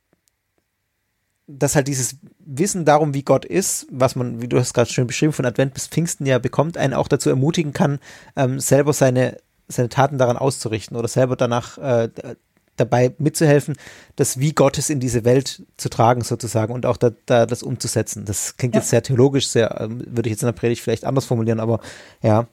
dass 1.49 1.75
halt 1.75 1.87
dieses 1.87 2.17
Wissen 2.37 2.85
darum, 2.85 3.15
wie 3.15 3.23
Gott 3.23 3.43
ist, 3.43 3.87
was 3.89 4.15
man, 4.15 4.39
wie 4.39 4.47
du 4.47 4.59
hast 4.59 4.73
gerade 4.73 4.91
schön 4.91 5.07
beschrieben, 5.07 5.33
von 5.33 5.45
Advent 5.45 5.73
bis 5.73 5.87
Pfingsten 5.87 6.27
ja 6.27 6.37
bekommt, 6.37 6.77
einen 6.77 6.93
auch 6.93 7.07
dazu 7.07 7.29
ermutigen 7.29 7.73
kann, 7.73 7.97
ähm, 8.35 8.59
selber 8.59 8.93
seine, 8.93 9.37
seine 9.69 9.89
Taten 9.89 10.17
daran 10.17 10.37
auszurichten 10.37 10.97
oder 10.97 11.07
selber 11.07 11.35
danach 11.35 11.77
äh, 11.77 12.09
dabei 12.75 13.13
mitzuhelfen, 13.17 13.75
das 14.15 14.39
Wie 14.39 14.53
Gottes 14.53 14.89
in 14.89 14.99
diese 14.99 15.25
Welt 15.25 15.63
zu 15.77 15.89
tragen 15.89 16.21
sozusagen 16.21 16.73
und 16.73 16.85
auch 16.85 16.97
da, 16.97 17.11
da 17.25 17.45
das 17.45 17.63
umzusetzen. 17.63 18.25
Das 18.25 18.57
klingt 18.57 18.75
ja. 18.75 18.81
jetzt 18.81 18.89
sehr 18.89 19.03
theologisch, 19.03 19.47
sehr, 19.47 19.79
ähm, 19.81 20.03
würde 20.07 20.29
ich 20.29 20.31
jetzt 20.31 20.43
in 20.43 20.47
der 20.47 20.53
Predigt 20.53 20.81
vielleicht 20.81 21.05
anders 21.05 21.25
formulieren, 21.25 21.59
aber 21.59 21.79
ja. 22.21 22.47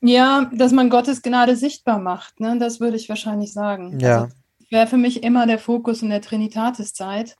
Ja, 0.00 0.50
dass 0.54 0.72
man 0.72 0.90
Gottes 0.90 1.22
Gnade 1.22 1.56
sichtbar 1.56 1.98
macht, 1.98 2.40
ne? 2.40 2.58
das 2.58 2.78
würde 2.78 2.96
ich 2.96 3.08
wahrscheinlich 3.08 3.52
sagen. 3.52 3.98
Ja. 4.00 4.22
Also, 4.22 4.34
wäre 4.70 4.86
für 4.86 4.98
mich 4.98 5.22
immer 5.22 5.46
der 5.46 5.58
Fokus 5.58 6.02
in 6.02 6.10
der 6.10 6.20
Trinitatis-Zeit. 6.20 7.36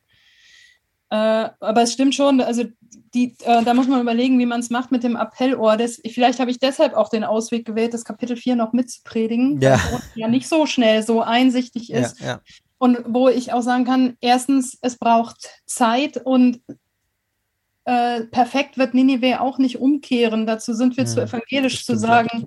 Äh, 1.15 1.51
aber 1.61 1.83
es 1.83 1.93
stimmt 1.93 2.17
schon, 2.17 2.41
also 2.41 2.65
die, 3.15 3.37
äh, 3.45 3.63
da 3.63 3.73
muss 3.73 3.87
man 3.87 4.01
überlegen, 4.01 4.37
wie 4.41 4.47
man 4.47 4.59
es 4.59 4.71
macht 4.71 4.91
mit 4.91 5.05
dem 5.05 5.15
Appellohr. 5.15 5.77
Das, 5.77 6.01
vielleicht 6.05 6.41
habe 6.41 6.51
ich 6.51 6.59
deshalb 6.59 6.95
auch 6.95 7.09
den 7.09 7.23
Ausweg 7.23 7.65
gewählt, 7.65 7.95
das 7.95 8.05
Kapitel 8.05 8.37
4 8.37 8.57
noch 8.57 8.73
mitzupredigen, 8.73 9.61
ja. 9.61 9.79
weil 9.93 10.01
es 10.01 10.11
ja 10.17 10.27
nicht 10.27 10.49
so 10.49 10.67
schnell 10.67 11.05
so 11.05 11.23
einsichtig 11.23 11.93
ist. 11.93 12.19
Ja, 12.19 12.27
ja. 12.27 12.41
Und 12.79 12.99
wo 13.07 13.29
ich 13.29 13.53
auch 13.53 13.63
sagen 13.63 13.85
kann, 13.85 14.17
erstens, 14.21 14.77
es 14.83 14.99
braucht 14.99 15.49
Zeit 15.67 16.17
und 16.17 16.61
äh, 17.85 18.25
perfekt 18.25 18.77
wird 18.77 18.95
Ninive 18.95 19.41
auch 19.41 19.59
nicht 19.59 19.79
umkehren. 19.79 20.49
Dazu 20.49 20.75
sind 20.75 20.97
wir 20.97 21.07
zu 21.07 21.23
hm, 21.23 21.29
evangelisch 21.29 21.87
zu 21.87 21.97
sagen, 21.97 22.47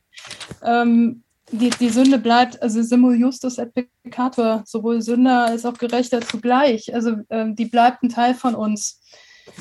ähm, 0.62 1.24
die, 1.52 1.70
die 1.70 1.90
Sünde 1.90 2.18
bleibt, 2.18 2.62
also 2.62 2.82
simul 2.82 3.16
justus 3.16 3.58
et 3.58 3.74
peccator, 3.74 4.64
sowohl 4.66 5.02
Sünder 5.02 5.46
als 5.46 5.66
auch 5.66 5.78
Gerechter 5.78 6.22
zugleich. 6.22 6.94
Also 6.94 7.18
ähm, 7.30 7.56
die 7.56 7.66
bleibt 7.66 8.04
ein 8.04 8.10
Teil 8.10 8.34
von 8.34 8.56
uns. 8.56 9.00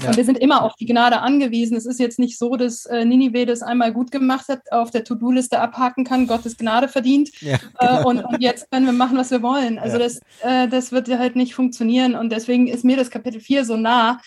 Ja. 0.03 0.09
Und 0.09 0.17
wir 0.17 0.25
sind 0.25 0.39
immer 0.39 0.63
auf 0.63 0.75
die 0.75 0.87
Gnade 0.87 1.21
angewiesen. 1.21 1.77
Es 1.77 1.87
ist 1.87 2.01
jetzt 2.01 2.19
nicht 2.19 2.39
so, 2.39 2.57
dass 2.57 2.87
äh, 2.87 3.05
Ninive 3.05 3.47
das 3.47 3.63
einmal 3.63 3.93
gut 3.93 4.11
gemacht 4.11 4.49
hat, 4.49 4.61
auf 4.73 4.91
der 4.91 5.05
To-Do-Liste 5.05 5.61
abhaken 5.61 6.05
kann, 6.05 6.27
Gottes 6.27 6.57
Gnade 6.57 6.89
verdient 6.89 7.31
ja, 7.41 7.59
genau. 7.79 8.01
äh, 8.01 8.05
und, 8.05 8.25
und, 8.25 8.43
jetzt 8.43 8.71
können 8.71 8.87
wir 8.87 8.93
machen, 8.93 9.17
was 9.17 9.31
wir 9.31 9.43
wollen. 9.43 9.79
Also 9.79 9.99
ja. 9.99 10.03
das, 10.03 10.21
äh, 10.43 10.69
das 10.69 10.91
wird 10.91 11.09
halt 11.09 11.37
nicht 11.37 11.55
funktionieren 11.55 12.17
und 12.17 12.31
deswegen 12.31 12.67
ist 12.67 12.85
mir 12.85 12.97
das 12.97 13.11
Kapitel 13.11 13.41
4 13.41 13.65
so 13.65 13.77
nah. 13.77 14.21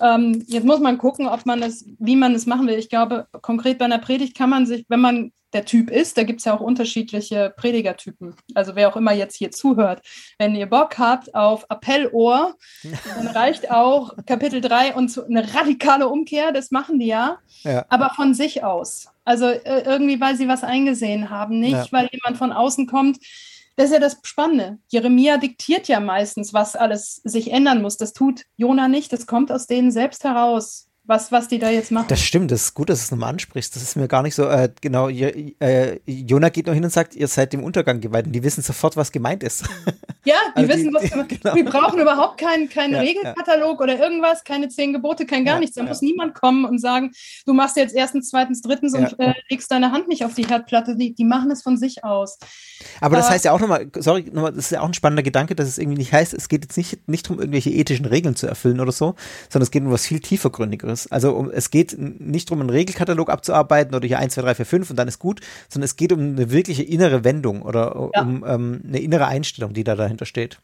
Ähm, 0.00 0.44
jetzt 0.48 0.66
muss 0.66 0.80
man 0.80 0.98
gucken, 0.98 1.26
ob 1.26 1.46
man 1.46 1.60
das, 1.60 1.84
wie 1.98 2.16
man 2.16 2.34
es 2.34 2.46
machen 2.46 2.66
will. 2.66 2.78
Ich 2.78 2.88
glaube, 2.88 3.26
konkret 3.42 3.78
bei 3.78 3.84
einer 3.84 3.98
Predigt 3.98 4.36
kann 4.36 4.50
man 4.50 4.66
sich, 4.66 4.84
wenn 4.88 5.00
man 5.00 5.32
der 5.54 5.64
Typ 5.64 5.90
ist. 5.90 6.18
Da 6.18 6.24
gibt 6.24 6.40
es 6.40 6.44
ja 6.44 6.54
auch 6.54 6.60
unterschiedliche 6.60 7.54
Predigertypen. 7.56 8.34
Also 8.54 8.74
wer 8.74 8.88
auch 8.88 8.96
immer 8.96 9.12
jetzt 9.12 9.36
hier 9.36 9.50
zuhört. 9.52 10.02
Wenn 10.36 10.54
ihr 10.54 10.66
Bock 10.66 10.98
habt 10.98 11.34
auf 11.34 11.70
Appellohr, 11.70 12.56
dann 13.16 13.28
reicht 13.28 13.70
auch 13.70 14.14
Kapitel 14.26 14.60
3 14.60 14.94
und 14.94 15.16
eine 15.26 15.54
radikale 15.54 16.08
Umkehr, 16.08 16.52
das 16.52 16.70
machen 16.70 16.98
die 16.98 17.06
ja, 17.06 17.38
ja. 17.62 17.86
aber 17.88 18.10
von 18.10 18.34
sich 18.34 18.64
aus. 18.64 19.08
Also 19.24 19.46
äh, 19.46 19.84
irgendwie, 19.86 20.20
weil 20.20 20.36
sie 20.36 20.48
was 20.48 20.64
eingesehen 20.64 21.30
haben, 21.30 21.60
nicht 21.60 21.72
ja. 21.72 21.86
weil 21.92 22.08
jemand 22.12 22.36
von 22.36 22.52
außen 22.52 22.86
kommt. 22.86 23.18
Das 23.76 23.86
ist 23.86 23.92
ja 23.92 23.98
das 23.98 24.18
Spannende. 24.22 24.78
Jeremia 24.88 25.36
diktiert 25.36 25.88
ja 25.88 26.00
meistens, 26.00 26.54
was 26.54 26.76
alles 26.76 27.20
sich 27.24 27.50
ändern 27.50 27.82
muss. 27.82 27.96
Das 27.96 28.12
tut 28.12 28.44
Jona 28.56 28.88
nicht. 28.88 29.12
Das 29.12 29.26
kommt 29.26 29.50
aus 29.50 29.66
denen 29.66 29.90
selbst 29.90 30.24
heraus 30.24 30.88
was, 31.06 31.30
was 31.30 31.48
die 31.48 31.58
da 31.58 31.70
jetzt 31.70 31.90
machen. 31.90 32.06
Das 32.08 32.20
stimmt, 32.20 32.50
das 32.50 32.62
ist 32.62 32.74
gut, 32.74 32.88
dass 32.88 33.00
du 33.00 33.04
es 33.04 33.10
nochmal 33.10 33.30
ansprichst. 33.30 33.76
Das 33.76 33.82
ist 33.82 33.96
mir 33.96 34.08
gar 34.08 34.22
nicht 34.22 34.34
so, 34.34 34.48
äh, 34.48 34.70
genau, 34.80 35.08
äh, 35.08 36.00
Jona 36.06 36.48
geht 36.48 36.66
noch 36.66 36.74
hin 36.74 36.84
und 36.84 36.90
sagt, 36.90 37.14
ihr 37.14 37.28
seid 37.28 37.52
dem 37.52 37.62
Untergang 37.62 38.00
geweiht 38.00 38.26
und 38.26 38.32
die 38.32 38.42
wissen 38.42 38.62
sofort, 38.62 38.96
was 38.96 39.12
gemeint 39.12 39.42
ist. 39.42 39.64
Ja, 40.26 40.36
die 40.56 40.60
also 40.60 40.72
wissen, 40.72 40.88
die, 40.88 40.94
was 40.94 41.02
die, 41.02 41.36
genau. 41.36 41.54
wir 41.54 41.64
brauchen 41.66 42.00
überhaupt 42.00 42.40
keinen 42.40 42.70
kein 42.70 42.92
ja, 42.92 43.00
Regelkatalog 43.00 43.78
ja. 43.78 43.84
oder 43.84 43.98
irgendwas, 43.98 44.42
keine 44.42 44.70
zehn 44.70 44.94
Gebote, 44.94 45.26
kein 45.26 45.44
gar 45.44 45.56
ja, 45.56 45.60
nichts. 45.60 45.76
Da 45.76 45.82
muss 45.82 46.00
niemand 46.00 46.34
kommen 46.34 46.64
und 46.64 46.80
sagen, 46.80 47.12
du 47.44 47.52
machst 47.52 47.76
jetzt 47.76 47.94
erstens, 47.94 48.30
zweitens, 48.30 48.62
drittens 48.62 48.94
und 48.94 49.20
äh, 49.20 49.34
legst 49.50 49.70
deine 49.70 49.92
Hand 49.92 50.08
nicht 50.08 50.24
auf 50.24 50.32
die 50.32 50.46
Herdplatte. 50.46 50.96
Die, 50.96 51.14
die 51.14 51.24
machen 51.24 51.50
es 51.50 51.62
von 51.62 51.76
sich 51.76 52.04
aus. 52.04 52.38
Aber 53.02 53.16
das 53.16 53.28
äh, 53.28 53.32
heißt 53.32 53.44
ja 53.44 53.52
auch 53.52 53.60
nochmal, 53.60 53.86
sorry, 53.98 54.24
nochmal, 54.32 54.52
das 54.52 54.64
ist 54.64 54.70
ja 54.70 54.80
auch 54.80 54.88
ein 54.88 54.94
spannender 54.94 55.22
Gedanke, 55.22 55.54
dass 55.54 55.68
es 55.68 55.76
irgendwie 55.76 55.98
nicht 55.98 56.14
heißt, 56.14 56.32
es 56.32 56.48
geht 56.48 56.64
jetzt 56.64 56.78
nicht, 56.78 57.06
nicht 57.06 57.26
darum, 57.26 57.40
irgendwelche 57.40 57.68
ethischen 57.68 58.06
Regeln 58.06 58.34
zu 58.34 58.46
erfüllen 58.46 58.80
oder 58.80 58.92
so, 58.92 59.16
sondern 59.50 59.64
es 59.64 59.70
geht 59.70 59.82
um 59.82 59.92
was 59.92 60.06
viel 60.06 60.20
tiefergründigeres. 60.20 60.93
Also 61.10 61.32
um, 61.32 61.50
es 61.50 61.70
geht 61.70 61.96
nicht 61.98 62.50
darum, 62.50 62.60
einen 62.60 62.70
Regelkatalog 62.70 63.30
abzuarbeiten 63.30 63.94
oder 63.94 64.06
hier 64.06 64.18
1, 64.18 64.34
2, 64.34 64.42
3, 64.42 64.54
4, 64.56 64.66
5 64.66 64.90
und 64.90 64.96
dann 64.96 65.08
ist 65.08 65.18
gut, 65.18 65.40
sondern 65.68 65.84
es 65.84 65.96
geht 65.96 66.12
um 66.12 66.20
eine 66.20 66.50
wirkliche 66.50 66.82
innere 66.82 67.24
Wendung 67.24 67.62
oder 67.62 68.10
ja. 68.14 68.22
um 68.22 68.44
ähm, 68.46 68.82
eine 68.86 69.00
innere 69.00 69.26
Einstellung, 69.26 69.72
die 69.72 69.84
da 69.84 69.94
dahinter 69.94 70.26
steht. 70.26 70.58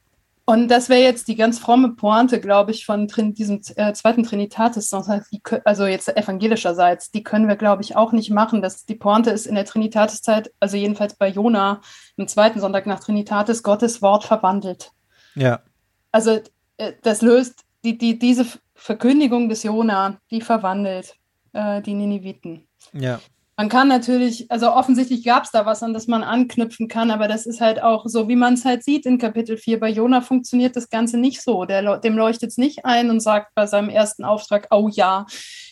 Und 0.50 0.66
das 0.68 0.88
wäre 0.88 1.02
jetzt 1.02 1.28
die 1.28 1.36
ganz 1.36 1.60
fromme 1.60 1.90
Pointe, 1.90 2.40
glaube 2.40 2.72
ich, 2.72 2.84
von 2.84 3.06
diesem 3.06 3.60
äh, 3.76 3.92
zweiten 3.92 4.24
Trinitatis, 4.24 4.92
also 4.92 5.86
jetzt 5.86 6.08
evangelischerseits, 6.08 7.12
die 7.12 7.22
können 7.22 7.46
wir, 7.46 7.54
glaube 7.54 7.82
ich, 7.82 7.94
auch 7.94 8.10
nicht 8.10 8.30
machen. 8.30 8.60
Das, 8.60 8.84
die 8.84 8.96
Pointe 8.96 9.30
ist 9.30 9.46
in 9.46 9.54
der 9.54 9.64
Trinitatiszeit, 9.64 10.52
also 10.58 10.76
jedenfalls 10.76 11.14
bei 11.14 11.28
Jona, 11.28 11.82
im 12.16 12.26
zweiten 12.26 12.58
Sonntag 12.58 12.86
nach 12.86 12.98
Trinitatis, 12.98 13.62
Gottes 13.62 14.02
Wort 14.02 14.24
verwandelt. 14.24 14.90
Ja. 15.36 15.60
Also 16.10 16.40
äh, 16.78 16.94
das 17.02 17.22
löst 17.22 17.64
die, 17.84 17.96
die, 17.96 18.18
diese 18.18 18.44
Verkündigung 18.80 19.48
des 19.48 19.62
Jona, 19.62 20.18
die 20.30 20.40
verwandelt 20.40 21.14
äh, 21.52 21.82
die 21.82 21.94
Nineviten. 21.94 22.66
Ja. 22.92 23.20
Man 23.56 23.68
kann 23.68 23.88
natürlich, 23.88 24.50
also 24.50 24.72
offensichtlich 24.72 25.22
gab 25.22 25.44
es 25.44 25.50
da 25.50 25.66
was, 25.66 25.82
an 25.82 25.92
das 25.92 26.06
man 26.06 26.22
anknüpfen 26.22 26.88
kann, 26.88 27.10
aber 27.10 27.28
das 27.28 27.44
ist 27.44 27.60
halt 27.60 27.82
auch 27.82 28.06
so, 28.06 28.26
wie 28.26 28.36
man 28.36 28.54
es 28.54 28.64
halt 28.64 28.82
sieht 28.82 29.04
in 29.04 29.18
Kapitel 29.18 29.58
4. 29.58 29.78
Bei 29.78 29.90
Jona 29.90 30.22
funktioniert 30.22 30.76
das 30.76 30.88
Ganze 30.88 31.18
nicht 31.18 31.42
so. 31.42 31.66
Der, 31.66 31.98
dem 31.98 32.16
leuchtet 32.16 32.52
es 32.52 32.56
nicht 32.56 32.86
ein 32.86 33.10
und 33.10 33.20
sagt 33.20 33.54
bei 33.54 33.66
seinem 33.66 33.90
ersten 33.90 34.24
Auftrag, 34.24 34.68
oh 34.70 34.88
ja, 34.90 35.26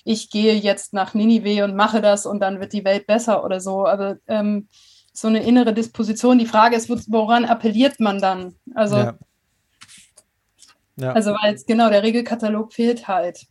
ich 0.05 0.29
gehe 0.29 0.55
jetzt 0.55 0.93
nach 0.93 1.15
Ninive 1.15 1.65
und 1.65 1.77
mache 1.77 2.03
das 2.03 2.27
und 2.27 2.41
dann 2.41 2.61
wird 2.61 2.75
die 2.75 2.85
Welt 2.85 3.07
besser 3.07 3.43
oder 3.43 3.59
so. 3.59 3.87
Aber 3.87 4.19
ähm, 4.27 4.69
so 5.15 5.29
eine 5.29 5.43
innere 5.43 5.73
Disposition. 5.73 6.39
Die 6.39 6.47
Frage 6.47 6.77
ist, 6.77 6.91
woran 7.11 7.47
appelliert 7.47 8.01
man 8.01 8.21
dann? 8.21 8.55
Also, 8.75 8.97
ja. 8.99 9.15
Ja. 11.01 11.13
also 11.13 11.33
weil 11.33 11.55
es 11.55 11.67
genau 11.67 11.91
der 11.91 12.03
Regelkatalog 12.03 12.73
fehlt 12.73 13.09
halt. 13.09 13.47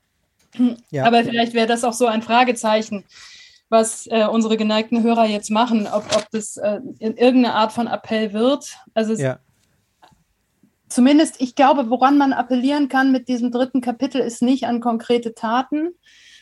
Ja. 0.89 1.05
Aber 1.05 1.23
vielleicht 1.23 1.53
wäre 1.53 1.67
das 1.67 1.83
auch 1.83 1.93
so 1.93 2.07
ein 2.07 2.21
Fragezeichen 2.21 3.03
was 3.69 4.07
äh, 4.07 4.25
unsere 4.25 4.57
geneigten 4.57 5.03
Hörer 5.03 5.25
jetzt 5.25 5.51
machen, 5.51 5.87
ob, 5.87 6.05
ob 6.15 6.29
das 6.31 6.57
äh, 6.57 6.79
in 6.99 7.17
irgendeine 7.17 7.53
Art 7.53 7.73
von 7.73 7.87
Appell 7.87 8.33
wird. 8.33 8.77
Also 8.93 9.13
es, 9.13 9.19
ja. 9.19 9.39
zumindest, 10.87 11.41
ich 11.41 11.55
glaube, 11.55 11.89
woran 11.89 12.17
man 12.17 12.33
appellieren 12.33 12.87
kann 12.87 13.11
mit 13.11 13.27
diesem 13.27 13.51
dritten 13.51 13.81
Kapitel, 13.81 14.21
ist 14.21 14.41
nicht 14.41 14.65
an 14.65 14.79
konkrete 14.79 15.33
Taten 15.33 15.89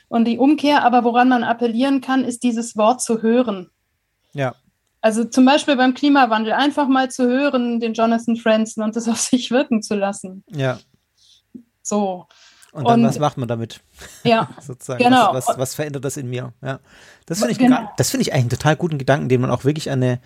und 0.07 0.25
die 0.25 0.37
Umkehr, 0.37 0.83
aber 0.83 1.03
woran 1.03 1.29
man 1.29 1.43
appellieren 1.43 2.01
kann, 2.01 2.23
ist 2.23 2.43
dieses 2.43 2.77
Wort 2.77 3.01
zu 3.01 3.21
hören. 3.21 3.71
Ja. 4.33 4.55
Also 5.01 5.23
zum 5.23 5.45
Beispiel 5.45 5.75
beim 5.75 5.93
Klimawandel 5.93 6.53
einfach 6.53 6.87
mal 6.87 7.09
zu 7.09 7.27
hören, 7.27 7.79
den 7.79 7.93
Jonathan 7.93 8.35
Franzen 8.35 8.83
und 8.83 8.95
das 8.95 9.07
auf 9.07 9.19
sich 9.19 9.49
wirken 9.49 9.81
zu 9.81 9.95
lassen. 9.95 10.43
Ja. 10.49 10.79
So. 11.85 12.27
Und 12.71 12.89
dann, 12.89 13.01
und, 13.01 13.07
was 13.07 13.19
macht 13.19 13.37
man 13.37 13.47
damit? 13.47 13.79
Ja, 14.23 14.49
sozusagen. 14.61 15.01
Genau. 15.01 15.33
Was, 15.33 15.47
was, 15.47 15.57
was, 15.57 15.75
verändert 15.75 16.03
das 16.03 16.17
in 16.17 16.29
mir? 16.29 16.51
Ja. 16.61 16.79
Das 17.25 17.39
finde 17.39 17.53
ich, 17.53 17.57
genau. 17.57 17.89
das 17.95 18.13
ich 18.13 18.15
eigentlich 18.15 18.33
einen 18.33 18.49
total 18.49 18.75
guten 18.75 18.97
Gedanken, 18.97 19.29
den 19.29 19.39
man 19.39 19.49
auch 19.49 19.63
wirklich 19.63 19.89
an 19.89 20.03
eine, 20.03 20.19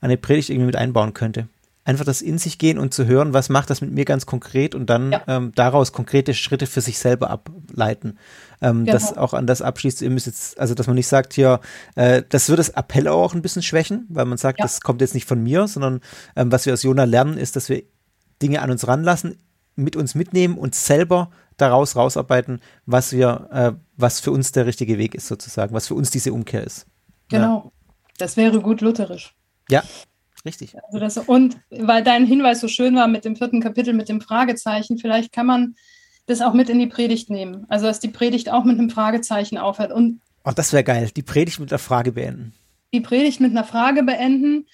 eine 0.00 0.16
Predigt 0.16 0.50
irgendwie 0.50 0.66
mit 0.66 0.76
einbauen 0.76 1.14
könnte. 1.14 1.48
Einfach 1.84 2.04
das 2.04 2.20
in 2.20 2.38
sich 2.38 2.58
gehen 2.58 2.78
und 2.78 2.94
zu 2.94 3.06
hören, 3.06 3.32
was 3.32 3.48
macht 3.48 3.70
das 3.70 3.80
mit 3.80 3.92
mir 3.92 4.04
ganz 4.04 4.26
konkret 4.26 4.74
und 4.74 4.90
dann 4.90 5.12
ja. 5.12 5.22
ähm, 5.26 5.52
daraus 5.54 5.92
konkrete 5.92 6.34
Schritte 6.34 6.66
für 6.66 6.80
sich 6.80 6.98
selber 6.98 7.30
ableiten. 7.30 8.18
Ähm, 8.60 8.84
genau. 8.84 8.92
Das 8.92 9.16
auch 9.16 9.34
an 9.34 9.46
das 9.46 9.62
abschließt, 9.62 10.02
ihr 10.02 10.10
müsst 10.10 10.26
jetzt, 10.26 10.60
also 10.60 10.74
dass 10.74 10.86
man 10.86 10.96
nicht 10.96 11.08
sagt, 11.08 11.32
hier, 11.32 11.60
äh, 11.94 12.22
das 12.28 12.48
wird 12.48 12.58
das 12.58 12.70
Appell 12.70 13.08
auch 13.08 13.34
ein 13.34 13.42
bisschen 13.42 13.62
schwächen, 13.62 14.06
weil 14.10 14.26
man 14.26 14.38
sagt, 14.38 14.60
ja. 14.60 14.64
das 14.64 14.80
kommt 14.80 15.00
jetzt 15.00 15.14
nicht 15.14 15.26
von 15.26 15.42
mir, 15.42 15.66
sondern 15.66 16.00
ähm, 16.36 16.52
was 16.52 16.66
wir 16.66 16.72
aus 16.72 16.82
Jona 16.82 17.04
lernen, 17.04 17.36
ist, 17.36 17.56
dass 17.56 17.68
wir 17.68 17.82
Dinge 18.42 18.62
an 18.62 18.70
uns 18.70 18.86
ranlassen, 18.86 19.38
mit 19.76 19.94
uns 19.94 20.14
mitnehmen 20.14 20.58
und 20.58 20.74
selber 20.74 21.30
daraus 21.56 21.96
rausarbeiten, 21.96 22.60
was 22.84 23.12
wir, 23.12 23.48
äh, 23.52 23.72
was 23.96 24.20
für 24.20 24.30
uns 24.30 24.52
der 24.52 24.66
richtige 24.66 24.98
Weg 24.98 25.14
ist, 25.14 25.28
sozusagen, 25.28 25.74
was 25.74 25.86
für 25.86 25.94
uns 25.94 26.10
diese 26.10 26.32
Umkehr 26.32 26.64
ist. 26.64 26.86
Genau. 27.28 27.64
Ja. 27.64 27.92
Das 28.18 28.36
wäre 28.36 28.60
gut 28.60 28.80
lutherisch. 28.80 29.34
Ja, 29.68 29.82
richtig. 30.44 30.76
Also 30.86 30.98
das, 30.98 31.18
und 31.18 31.58
weil 31.70 32.02
dein 32.02 32.26
Hinweis 32.26 32.60
so 32.60 32.68
schön 32.68 32.94
war 32.96 33.08
mit 33.08 33.24
dem 33.24 33.36
vierten 33.36 33.60
Kapitel, 33.60 33.94
mit 33.94 34.08
dem 34.08 34.20
Fragezeichen, 34.20 34.98
vielleicht 34.98 35.32
kann 35.32 35.46
man 35.46 35.74
das 36.26 36.40
auch 36.40 36.54
mit 36.54 36.68
in 36.68 36.78
die 36.78 36.86
Predigt 36.86 37.30
nehmen. 37.30 37.66
Also 37.68 37.86
dass 37.86 38.00
die 38.00 38.08
Predigt 38.08 38.50
auch 38.50 38.64
mit 38.64 38.78
einem 38.78 38.90
Fragezeichen 38.90 39.58
aufhört. 39.58 39.92
Und 39.92 40.20
oh, 40.44 40.52
das 40.54 40.72
wäre 40.72 40.84
geil. 40.84 41.10
Die 41.14 41.22
Predigt 41.22 41.60
mit 41.60 41.70
einer 41.72 41.78
Frage 41.78 42.12
beenden. 42.12 42.54
Die 42.92 43.00
Predigt 43.00 43.40
mit 43.40 43.50
einer 43.50 43.64
Frage 43.64 44.02
beenden. 44.02 44.66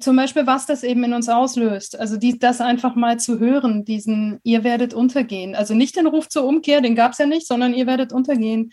Zum 0.00 0.16
Beispiel, 0.16 0.46
was 0.46 0.64
das 0.66 0.84
eben 0.84 1.04
in 1.04 1.12
uns 1.12 1.28
auslöst. 1.28 1.98
Also 1.98 2.16
die, 2.16 2.38
das 2.38 2.60
einfach 2.60 2.94
mal 2.94 3.20
zu 3.20 3.38
hören, 3.38 3.84
diesen, 3.84 4.40
ihr 4.42 4.64
werdet 4.64 4.94
untergehen. 4.94 5.54
Also 5.54 5.74
nicht 5.74 5.96
den 5.96 6.06
Ruf 6.06 6.28
zur 6.28 6.44
Umkehr, 6.44 6.80
den 6.80 6.94
gab 6.94 7.12
es 7.12 7.18
ja 7.18 7.26
nicht, 7.26 7.46
sondern 7.46 7.74
ihr 7.74 7.86
werdet 7.86 8.12
untergehen. 8.12 8.72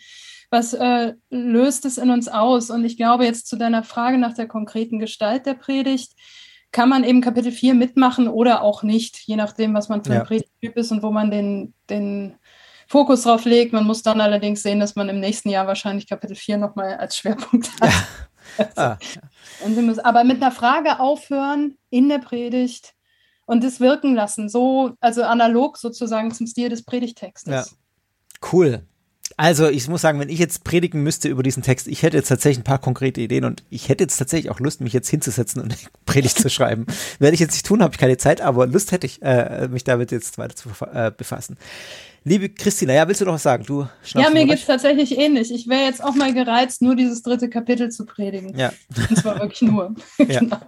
Was 0.50 0.72
äh, 0.72 1.14
löst 1.28 1.84
es 1.84 1.98
in 1.98 2.10
uns 2.10 2.28
aus? 2.28 2.70
Und 2.70 2.84
ich 2.84 2.96
glaube 2.96 3.24
jetzt 3.24 3.46
zu 3.46 3.56
deiner 3.56 3.82
Frage 3.84 4.18
nach 4.18 4.34
der 4.34 4.48
konkreten 4.48 4.98
Gestalt 4.98 5.46
der 5.46 5.54
Predigt, 5.54 6.12
kann 6.72 6.88
man 6.88 7.04
eben 7.04 7.20
Kapitel 7.20 7.52
4 7.52 7.74
mitmachen 7.74 8.28
oder 8.28 8.62
auch 8.62 8.82
nicht, 8.82 9.18
je 9.26 9.36
nachdem, 9.36 9.74
was 9.74 9.88
man 9.88 10.04
für 10.04 10.14
ein 10.14 10.24
Predigttyp 10.24 10.76
ist 10.76 10.92
und 10.92 11.02
wo 11.02 11.10
man 11.10 11.30
den, 11.30 11.74
den 11.88 12.36
Fokus 12.86 13.22
drauf 13.22 13.44
legt. 13.44 13.72
Man 13.72 13.86
muss 13.86 14.02
dann 14.02 14.20
allerdings 14.20 14.62
sehen, 14.62 14.80
dass 14.80 14.96
man 14.96 15.08
im 15.08 15.20
nächsten 15.20 15.48
Jahr 15.48 15.66
wahrscheinlich 15.66 16.08
Kapitel 16.08 16.36
4 16.36 16.58
nochmal 16.58 16.96
als 16.96 17.16
Schwerpunkt 17.16 17.70
hat. 17.80 17.90
Ja. 17.90 17.94
Ah, 18.76 18.98
ja. 19.14 19.68
Müssen, 19.68 20.00
aber 20.00 20.24
mit 20.24 20.42
einer 20.42 20.52
Frage 20.52 21.00
aufhören 21.00 21.76
in 21.90 22.08
der 22.08 22.18
Predigt 22.18 22.94
und 23.46 23.64
das 23.64 23.80
wirken 23.80 24.14
lassen, 24.14 24.48
so, 24.48 24.92
also 25.00 25.22
analog 25.22 25.76
sozusagen 25.76 26.30
zum 26.32 26.46
Stil 26.46 26.68
des 26.68 26.84
Predigtextes. 26.84 27.52
Ja. 27.52 27.64
Cool. 28.52 28.84
Also 29.36 29.68
ich 29.68 29.88
muss 29.88 30.02
sagen, 30.02 30.20
wenn 30.20 30.28
ich 30.28 30.38
jetzt 30.38 30.64
predigen 30.64 31.02
müsste 31.02 31.28
über 31.28 31.42
diesen 31.42 31.62
Text, 31.62 31.88
ich 31.88 32.02
hätte 32.02 32.16
jetzt 32.16 32.28
tatsächlich 32.28 32.60
ein 32.60 32.64
paar 32.64 32.78
konkrete 32.78 33.20
Ideen 33.20 33.44
und 33.44 33.62
ich 33.70 33.88
hätte 33.88 34.04
jetzt 34.04 34.16
tatsächlich 34.16 34.50
auch 34.50 34.60
Lust, 34.60 34.80
mich 34.80 34.92
jetzt 34.92 35.08
hinzusetzen 35.08 35.62
und 35.62 35.74
Predigt 36.06 36.38
zu 36.38 36.50
schreiben. 36.50 36.86
Werde 37.18 37.34
ich 37.34 37.40
jetzt 37.40 37.52
nicht 37.52 37.66
tun, 37.66 37.82
habe 37.82 37.94
ich 37.94 37.98
keine 37.98 38.18
Zeit, 38.18 38.40
aber 38.40 38.66
Lust 38.66 38.92
hätte 38.92 39.06
ich, 39.06 39.22
äh, 39.22 39.68
mich 39.68 39.84
damit 39.84 40.10
jetzt 40.10 40.38
weiter 40.38 40.56
zu 40.56 40.70
äh, 40.92 41.10
befassen. 41.16 41.56
Liebe 42.24 42.50
Christina, 42.50 42.92
ja, 42.92 43.08
willst 43.08 43.22
du 43.22 43.24
noch 43.24 43.34
was 43.34 43.42
sagen? 43.42 43.64
Du 43.64 43.86
ja, 44.14 44.28
mir 44.28 44.44
geht 44.44 44.58
es 44.58 44.66
tatsächlich 44.66 45.16
ähnlich. 45.16 45.52
Ich 45.52 45.68
wäre 45.68 45.84
jetzt 45.84 46.04
auch 46.04 46.14
mal 46.14 46.34
gereizt, 46.34 46.82
nur 46.82 46.94
dieses 46.94 47.22
dritte 47.22 47.48
Kapitel 47.48 47.90
zu 47.90 48.04
predigen. 48.04 48.56
Ja. 48.58 48.72
Und 49.08 49.16
zwar 49.16 49.40
wirklich 49.40 49.62
nur. 49.62 49.94
Ja. 50.18 50.40
genau. 50.40 50.60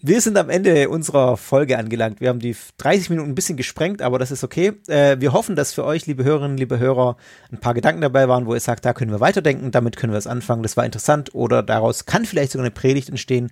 Wir 0.00 0.20
sind 0.20 0.36
am 0.38 0.48
Ende 0.48 0.88
unserer 0.88 1.36
Folge 1.36 1.76
angelangt. 1.76 2.20
Wir 2.20 2.28
haben 2.28 2.38
die 2.38 2.56
30 2.78 3.10
Minuten 3.10 3.30
ein 3.30 3.34
bisschen 3.34 3.56
gesprengt, 3.56 4.00
aber 4.00 4.18
das 4.18 4.30
ist 4.30 4.44
okay. 4.44 4.72
Äh, 4.86 5.20
wir 5.20 5.32
hoffen, 5.32 5.56
dass 5.56 5.74
für 5.74 5.84
euch, 5.84 6.06
liebe 6.06 6.24
Hörerinnen, 6.24 6.56
liebe 6.56 6.78
Hörer, 6.78 7.16
ein 7.50 7.58
paar 7.58 7.74
Gedanken 7.74 8.00
dabei 8.00 8.28
waren, 8.28 8.46
wo 8.46 8.54
ihr 8.54 8.60
sagt, 8.60 8.84
da 8.84 8.94
können 8.94 9.10
wir 9.10 9.20
weiterdenken, 9.20 9.72
damit 9.72 9.96
können 9.96 10.12
wir 10.12 10.18
es 10.18 10.26
anfangen, 10.26 10.62
das 10.62 10.76
war 10.76 10.84
interessant 10.84 11.34
oder 11.34 11.62
daraus 11.62 12.06
kann 12.06 12.24
vielleicht 12.24 12.52
sogar 12.52 12.64
eine 12.64 12.70
Predigt 12.70 13.08
entstehen. 13.08 13.50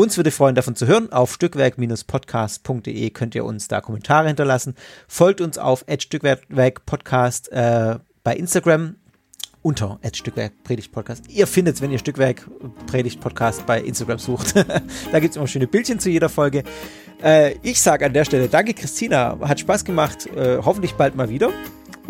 Uns 0.00 0.16
würde 0.16 0.30
freuen, 0.30 0.54
davon 0.54 0.76
zu 0.76 0.86
hören. 0.86 1.12
Auf 1.12 1.34
stückwerk-podcast.de 1.34 3.10
könnt 3.10 3.34
ihr 3.34 3.44
uns 3.44 3.68
da 3.68 3.82
Kommentare 3.82 4.28
hinterlassen. 4.28 4.74
Folgt 5.06 5.42
uns 5.42 5.58
auf 5.58 5.84
Stückwerk 5.98 6.86
Podcast 6.86 7.52
äh, 7.52 7.98
bei 8.24 8.34
Instagram 8.34 8.96
unter 9.60 10.00
Stückwerk 10.14 10.54
Predigt 10.64 10.90
Podcast. 10.90 11.28
Ihr 11.28 11.46
findet 11.46 11.74
es, 11.74 11.82
wenn 11.82 11.90
ihr 11.90 11.98
Stückwerk 11.98 12.48
Predigt 12.86 13.20
Podcast 13.20 13.66
bei 13.66 13.82
Instagram 13.82 14.18
sucht. 14.18 14.54
da 15.12 15.20
gibt 15.20 15.32
es 15.32 15.36
immer 15.36 15.46
schöne 15.46 15.66
Bildchen 15.66 15.98
zu 15.98 16.08
jeder 16.08 16.30
Folge. 16.30 16.64
Äh, 17.22 17.56
ich 17.62 17.78
sage 17.82 18.06
an 18.06 18.14
der 18.14 18.24
Stelle 18.24 18.48
danke, 18.48 18.72
Christina. 18.72 19.38
Hat 19.42 19.60
Spaß 19.60 19.84
gemacht. 19.84 20.28
Äh, 20.34 20.60
hoffentlich 20.64 20.94
bald 20.94 21.14
mal 21.14 21.28
wieder. 21.28 21.50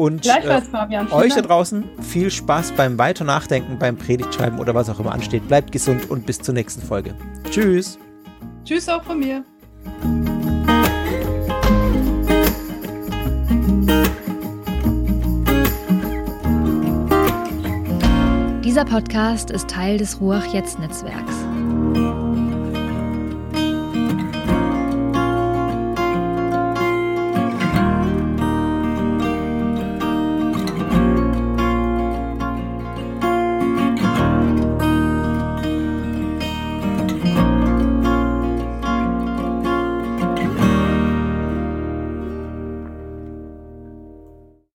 Und 0.01 0.27
äh, 0.27 0.63
Fabian, 0.63 1.13
euch 1.13 1.35
da 1.35 1.43
draußen 1.43 1.85
viel 2.01 2.31
Spaß 2.31 2.73
beim 2.73 2.97
Weiter 2.97 3.23
Nachdenken, 3.23 3.79
beim 3.79 3.99
Predigtschreiben 3.99 4.59
oder 4.59 4.75
was 4.75 4.89
auch 4.89 4.99
immer 4.99 5.13
ansteht. 5.13 5.47
Bleibt 5.47 5.73
gesund 5.73 6.09
und 6.09 6.25
bis 6.25 6.39
zur 6.39 6.55
nächsten 6.55 6.81
Folge. 6.81 7.15
Tschüss. 7.51 7.99
Tschüss 8.65 8.89
auch 8.89 9.05
von 9.05 9.19
mir. 9.19 9.45
Dieser 18.65 18.87
Podcast 18.87 19.51
ist 19.51 19.69
Teil 19.69 19.99
des 19.99 20.19
Ruach 20.19 20.47
Jetzt 20.47 20.79
Netzwerks. 20.79 22.30